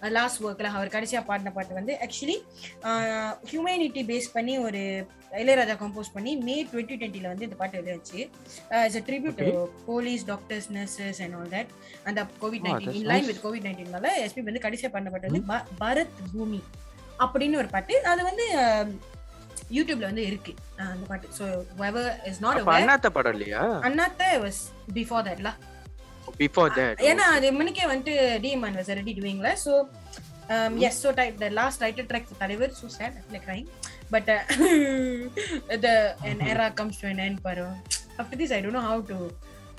லாஸ்ட் 0.09 0.43
ஒர்க்கில் 0.43 0.73
அவர் 0.73 0.87
கடைசியாக 0.87 1.25
பாடின 1.25 1.51
பாட்டு 1.51 1.73
வந்து 1.73 1.97
ஆக்சுவலி 2.01 2.35
ஹியூமனிட்டி 3.51 4.05
பேஸ் 4.05 4.33
பண்ணி 4.33 4.59
ஒரு 4.59 4.81
இளையராஜா 5.31 5.75
கம்போஸ் 5.79 6.13
பண்ணி 6.13 6.35
மே 6.37 6.63
டுவெண்ட்டி 6.63 6.95
டுவெண்ட்டியில் 6.97 7.27
வந்து 7.27 7.43
இந்த 7.43 7.55
பாட்டு 7.55 7.77
எழுதிச்சு 7.77 8.19
it's 8.83 8.97
tribute 9.09 9.39
Okay. 9.39 9.85
Police 9.85 10.25
doctors 10.25 10.71
nurses 10.71 11.21
and 11.21 11.35
all 11.35 11.49
that 11.49 11.71
அந்த 12.03 12.27
COVID 12.41 12.65
nineteen 12.65 12.91
in 12.91 13.05
line. 13.05 13.25
With 13.25 13.43
COVID 13.43 13.65
நைன்டீன்னால 13.65 14.11
SP 14.25 14.43
வந்து 14.43 14.59
கடைசியாக 14.59 14.93
பண்ண 14.93 15.09
பாட்டு 15.09 15.27
வந்து 15.27 15.43
ப- 15.43 15.65
பரத் 15.81 16.15
பூமி 16.33 16.61
அப்படின்னு 17.19 17.57
ஒரு 17.57 17.67
பாட்டு. 17.67 18.01
அது 18.03 18.23
வந்து 18.23 18.47
யூடியூப்ல 19.75 20.05
வந்து 20.09 20.23
இருக்கு. 20.29 20.51
அந்த 20.83 21.05
பாட்டு. 21.09 21.27
ஸோ 21.37 21.45
வெவர் 21.81 22.09
இஸ் 22.29 22.41
நாட் 22.45 22.59
அப்ப 22.61 22.73
அண்ணாத்த 22.77 23.09
படம் 23.17 23.35
இல்லையா? 23.37 23.63
அண்ணாத்த 23.87 24.29
வாஸ் 24.45 24.61
பிஃபோர் 24.97 25.25
தட்ல 25.27 25.51
பிஃபோர் 26.41 26.71
தட் 26.77 27.01
ஏன்னா 27.09 27.25
அது 27.35 27.47
மணிக்கே 27.59 27.85
வந்துட்டு 27.91 28.15
டிஎம்ஆன் 28.45 28.77
was 28.79 28.91
ready 28.99 29.13
டூயிங்ல 29.19 29.51
so 29.65 29.73
yes 30.87 30.99
so 31.03 31.11
type 31.19 31.37
the 31.43 31.49
last 31.59 31.83
writer 31.85 32.09
track 32.11 32.33
தலைவர் 32.43 32.73
so 32.79 32.87
sad 32.97 33.17
like 33.33 33.45
crying 33.47 33.67
but 34.13 34.29
the 35.85 35.89
an 36.29 36.39
era 36.51 36.67
comes 36.79 36.97
to 37.01 37.07
an 37.13 37.19
end 37.19 37.39
bro. 37.47 37.67
After 38.21 38.35
this 38.41 38.51
i 38.51 38.61
don't 38.63 38.75
know 38.77 38.85
how 38.89 38.99
to 39.09 39.17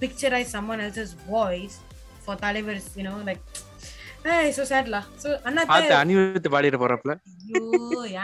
picturize 0.03 0.51
someone 0.57 0.81
else's 0.87 1.13
voice 1.31 1.77
for 2.25 2.35
தலைவர்ஸ் 2.45 2.91
you 2.99 3.07
know 3.07 3.17
like 3.29 3.43
hey 4.27 4.51
so 4.53 4.65
sad 4.73 4.87
la 4.95 5.01
so 5.23 5.29
பார்த்து 5.29 5.49
அண்ணாத்த 5.49 5.95
அனிருத் 6.03 6.49
பாடிட்டு 6.55 6.81
போறப்பல 6.83 7.15
ஐயோ 7.49 7.63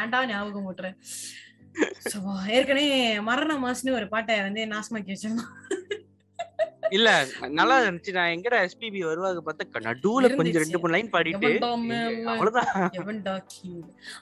ஏன்டா 0.00 0.20
ஞாபகம் 0.32 0.68
போட்டுறேன் 0.68 0.96
So, 1.36 1.43
ஏற்கனவே 2.50 2.88
மரண 3.22 3.52
மாசுன்னு 3.58 3.92
ஒரு 3.92 4.08
பாட்டை 4.08 4.34
வந்து 4.40 4.62
நாசமாக்கி 4.72 5.12
வச்சிருந்தோம் 5.14 5.52
இல்ல 6.90 7.10
நல்லா 7.50 7.76
இருந்துச்சு 7.82 8.12
நான் 8.12 8.32
எங்கடா 8.34 8.58
எஸ்பிபி 8.64 9.00
வருவாங்க 9.04 9.40
பார்த்தா 9.40 9.80
நடுவுல 9.86 10.26
கொஞ்சம். 10.30 10.62
ரெண்டு 10.62 10.78
மூணு 10.78 10.94
லைன் 10.94 11.12
பாடிட்டு? 11.14 11.48
அவ்வளவுதான்? 12.32 12.68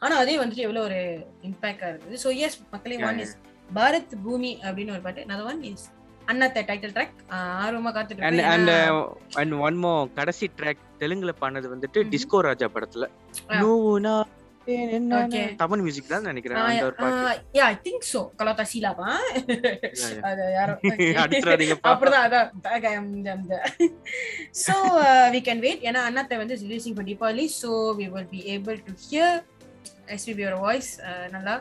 ஆனா 0.01 0.15
அதே 0.17 0.35
வந்துட்டு 0.39 0.67
எவ்வளவு 0.67 0.85
ஒரு 0.85 1.01
இம்பாக்டா 1.45 1.89
இருக்குது 1.89 2.21
ஸோ 2.25 2.31
எஸ் 2.45 2.59
மக்களே 2.73 2.99
ஒன் 3.09 3.19
இஸ் 3.19 3.35
பாரத் 3.71 4.15
பூமி 4.25 4.53
அப்படின்னு 4.63 4.95
ஒரு 4.97 5.03
பாட்டு 5.03 5.27
another 5.27 5.47
one 5.47 5.61
is 5.65 5.85
Annaatthe 6.29 6.63
title 6.63 6.95
track 6.97 7.15
ஆர்வமா 7.61 7.91
காத்துட்டு 7.93 8.27
அண்ட். 8.51 8.73
அண்ட் 9.37 9.55
ஒன் 9.61 9.79
மோ 9.79 9.93
கடைசி 10.15 10.47
ட்ராக் 10.59 10.85
தெலுங்குல 11.01 11.35
பண்ணது 11.41 11.69
வந்துட்டு. 11.75 12.01
டிஸ்கோ 12.13 12.41
ராஜா 12.41 12.69
படத்துல 12.75 13.09
Ah. 14.67 15.57
தமிழ் 15.57 15.83
மியூசிக் 15.85 16.11
தான் 16.13 16.29
நினைக்கிறேன் 16.31 16.59
so. 18.13 18.21
kalau 18.39 18.53
tak 18.55 18.69
silap, 18.73 18.99
ah. 19.03 19.19
yeah. 19.37 20.21
அது 20.29 20.43
யாரோ. 20.59 20.75
அப்படிதான் 21.91 22.25
அதான் 22.27 22.49
uh, 25.07 25.27
we 25.35 25.41
can 25.49 25.61
wait 25.67 25.81
ஏன்னா 25.89 26.03
அண்ணாத்தை 26.09 26.39
வந்து 26.43 26.57
releasing 26.63 26.95
for 26.99 27.05
Deepavali 27.11 27.47
so 27.61 27.71
we 28.01 28.09
will 28.15 28.29
be 28.37 28.43
able 28.57 28.79
to 28.89 28.95
hear 29.07 29.31
SPB 30.19 30.39
your 30.47 30.57
voice 30.67 30.91
uh, 31.09 31.27
நல்லா 31.31 31.57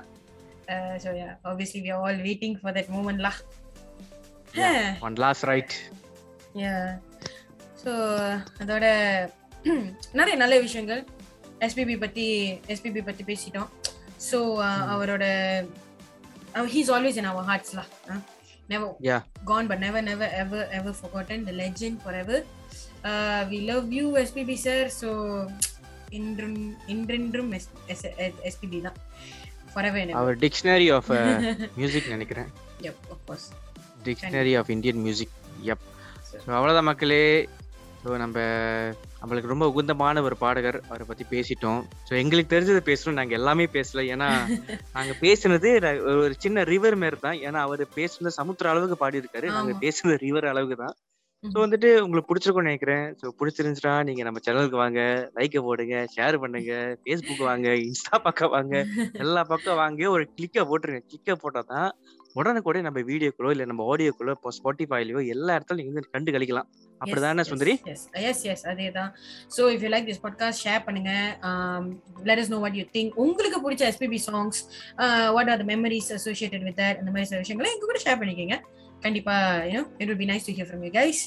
uh, 0.67 0.93
so 1.03 1.09
yeah 1.21 1.49
obviously 1.51 1.81
we 1.81 1.91
are 1.95 2.01
all 2.05 2.19
waiting 2.29 2.55
for 2.63 2.73
that 2.79 2.89
moment 2.97 3.21
lah 3.27 3.35
Yeah. 4.61 4.85
One 5.07 5.17
last 5.23 5.45
right 5.51 5.73
yeah 6.55 6.87
so 7.83 7.91
அதோட 8.61 8.85
நிறைய 10.19 10.35
நல்ல 10.35 10.55
விஷயங்கள் 10.59 11.01
SPB 11.61 11.99
பத்தி 11.99 12.51
எஸ்பிபி 12.67 13.05
பத்தி 13.05 13.23
பேசிட்டோம். 13.23 13.69
So 14.31 14.37
அவரோட 14.93 15.23
he's 16.53 16.89
always 16.89 17.15
in 17.15 17.23
our 17.23 17.43
hearts 17.43 17.73
law 17.73 17.85
never 18.67 18.95
gone 19.45 19.67
but 19.67 19.79
never 19.79 20.01
never 20.01 20.27
ever 20.43 20.61
ever 20.71 20.93
forgotten 20.93 21.39
the 21.47 21.51
legend 21.51 22.01
forever. 22.01 22.43
Uh, 23.03 23.41
we 23.49 23.59
love 23.61 23.85
you 23.91 24.05
SPB 24.27 24.53
sir. 24.63 24.87
So 24.87 25.09
இன்றும் 26.09 26.77
இன்றென்றும் 26.87 27.59
எஸ்பிபி 28.43 28.81
தான். 28.81 30.13
அவர் 30.13 30.37
டிக்ஷனரி 30.37 30.93
ஆஃப் 30.95 31.09
மியூசிக் 31.75 32.07
நினைக்கிறேன். 32.07 32.49
Yep 32.81 32.97
of 33.09 33.17
course. 33.27 33.47
Dictionary 34.03 34.57
of 34.57 34.69
Indian 34.69 34.97
music 34.97 35.29
எப் 35.61 35.85
So- 36.31 36.41
so 36.47 36.49
அவ்வளோதான் 36.57 36.83
மக்களே. 36.83 37.49
So 38.05 38.17
நம்ம 38.17 38.39
நம்மளுக்கு 39.21 39.51
ரொம்ப 39.51 39.65
உகுந்தமான 39.71 40.21
ஒரு 40.27 40.35
பாடகர் 40.43 40.77
அவரை 40.87 41.05
பற்றி 41.07 41.25
பேசிட்டோம். 41.33 41.81
ஸோ 42.07 42.13
எங்களுக்கு 42.21 42.53
தெரிஞ்சதை 42.53 42.81
பேசணும் 42.87 43.19
நாங்கள் 43.19 43.37
எல்லாமே 43.39 43.65
பேசல. 43.75 44.03
ஏன்னா 44.13 44.27
நாங்கள் 44.95 45.19
பேசுனது 45.23 45.69
ஒரு 46.23 46.33
சின்ன 46.45 46.63
ரிவர் 46.71 46.97
மாரி 47.03 47.19
தான். 47.25 47.37
ஏன்னா 47.47 47.59
அவர் 47.67 47.83
பேசுனது 47.97 48.39
சமுத்திர 48.39 48.71
அளவுக்கு 48.71 48.97
பாடியிருக்காரு. 49.03 49.47
நாங்கள் 49.57 49.75
ஆமா. 49.75 49.81
பேசுனது 49.85 50.17
ரிவர் 50.25 50.47
அளவுக்கு 50.51 50.77
தான். 50.83 50.95
ஸோ. 51.43 51.55
வந்துட்டு 51.63 51.89
உங்களுக்கு 52.05 52.29
பிடிச்சிருக்கும்னு 52.29 52.71
நினைக்கிறேன். 52.71 53.05
ஸோ 53.19 53.27
பிடிச்சிருந்துச்சுன்னா 53.39 53.95
நீங்கள் 54.09 54.27
நம்ம 54.27 54.41
சேனலுக்கு 54.47 54.81
வாங்க. 54.83 54.99
லைக்கை 55.37 55.61
போடுங்க 55.67 55.95
ஷேர் 56.15 56.37
பண்ணுங்க 56.43 56.73
ஃபேஸ்புக் 57.03 57.47
வாங்க 57.49 57.69
இன்ஸ்டா 57.85 58.17
பக்கம் 58.27 58.53
வாங்க. 58.57 58.73
எல்லா 59.23 59.43
பக்கம் 59.53 59.79
வாங்க 59.83 60.09
ஒரு 60.15 60.25
கிளிக்கை 60.35 60.63
போட்டுருங்க. 60.71 61.03
கிளிக்கை 61.09 61.35
போட்டால் 61.43 61.69
தான் 61.73 61.89
உடனுக்குடைய 62.35 62.81
நம்ம 62.81 62.99
வீடியோக்குள்ளோ 63.07 63.51
இல்லை 63.55 63.65
நம்ம 63.71 63.85
ஆடியோக்குள்ளோ 63.91 64.33
இப்போ 64.37 64.51
ஸ்பாட்டிஃபைலையோ 64.57 65.21
எல்லா 65.35 65.55
இடத்துலையும் 65.57 65.81
நீங்க 65.81 65.93
வந்து 65.93 66.13
கண்டு 66.15 66.33
கழிக்கலாம். 66.35 66.69
அப்படிதானே 67.03 67.43
சுந்தரி? 67.49 67.73
எஸ் 67.93 68.05
எஸ் 68.29 68.43
எஸ் 68.51 68.63
அதேதான். 68.71 69.11
So 69.55 69.61
if 69.73 69.83
you 69.85 69.89
like 69.93 70.07
this 70.09 70.21
podcast 70.25 70.63
share 70.65 70.83
பண்ணுங்க. 70.87 71.11
Let 72.29 72.41
us 72.43 72.51
know 72.53 72.59
what 72.65 72.77
you 72.79 72.85
think 72.97 73.17
உங்களுக்கு 73.25 73.59
பிடிச்ச 73.65 73.85
SPB 73.91 74.19
songs 74.27 74.59
what 75.37 75.51
are 75.53 75.61
the 75.63 75.67
memories 75.73 76.09
associated 76.19 76.65
with 76.69 76.83
அந்த 77.01 77.09
மாதிரி 77.13 77.29
சில 77.31 77.41
விஷயங்களை 77.43 77.71
எங்க 77.75 77.85
கூட 77.91 78.01
ஷேர் 78.05 78.19
பண்ணிக்கோங்க. 78.23 78.57
கண்டிப்பா 79.05 79.35
you know 79.69 79.83
it 79.99 80.09
will 80.09 80.21
be 80.23 80.29
nice 80.31 80.47
to 80.47 80.53
hear 80.57 80.69
from 80.71 80.83
you 80.87 80.91
guys 80.99 81.21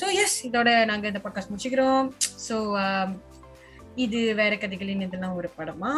so 0.00 0.04
yes 0.22 0.38
இதோட 0.50 0.70
நாங்க 0.90 1.06
இந்த 1.12 1.22
பாட்காஸ்ட் 1.24 1.52
முடிச்சுக்கிறோம். 1.52 2.06
ஸோ 2.46 2.56
இது 4.04 4.18
வேற 4.40 4.52
கதைகளின் 4.62 5.04
இதெல்லாம் 5.06 5.38
ஒரு 5.38 5.48
படமா? 5.56 5.92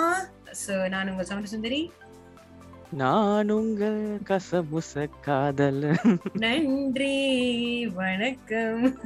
ஸோ 0.62 0.74
நான் 0.94 1.10
உங்கள் 1.12 1.28
சமர 1.28 1.48
சுந்தரி 1.52 1.80
நான் 2.93 3.49
உங்கள் 3.49 4.18
கசமுச 4.24 5.09
காதல் 5.20 5.97
நன்றி 6.32 7.16
வணக்கம். 7.86 8.99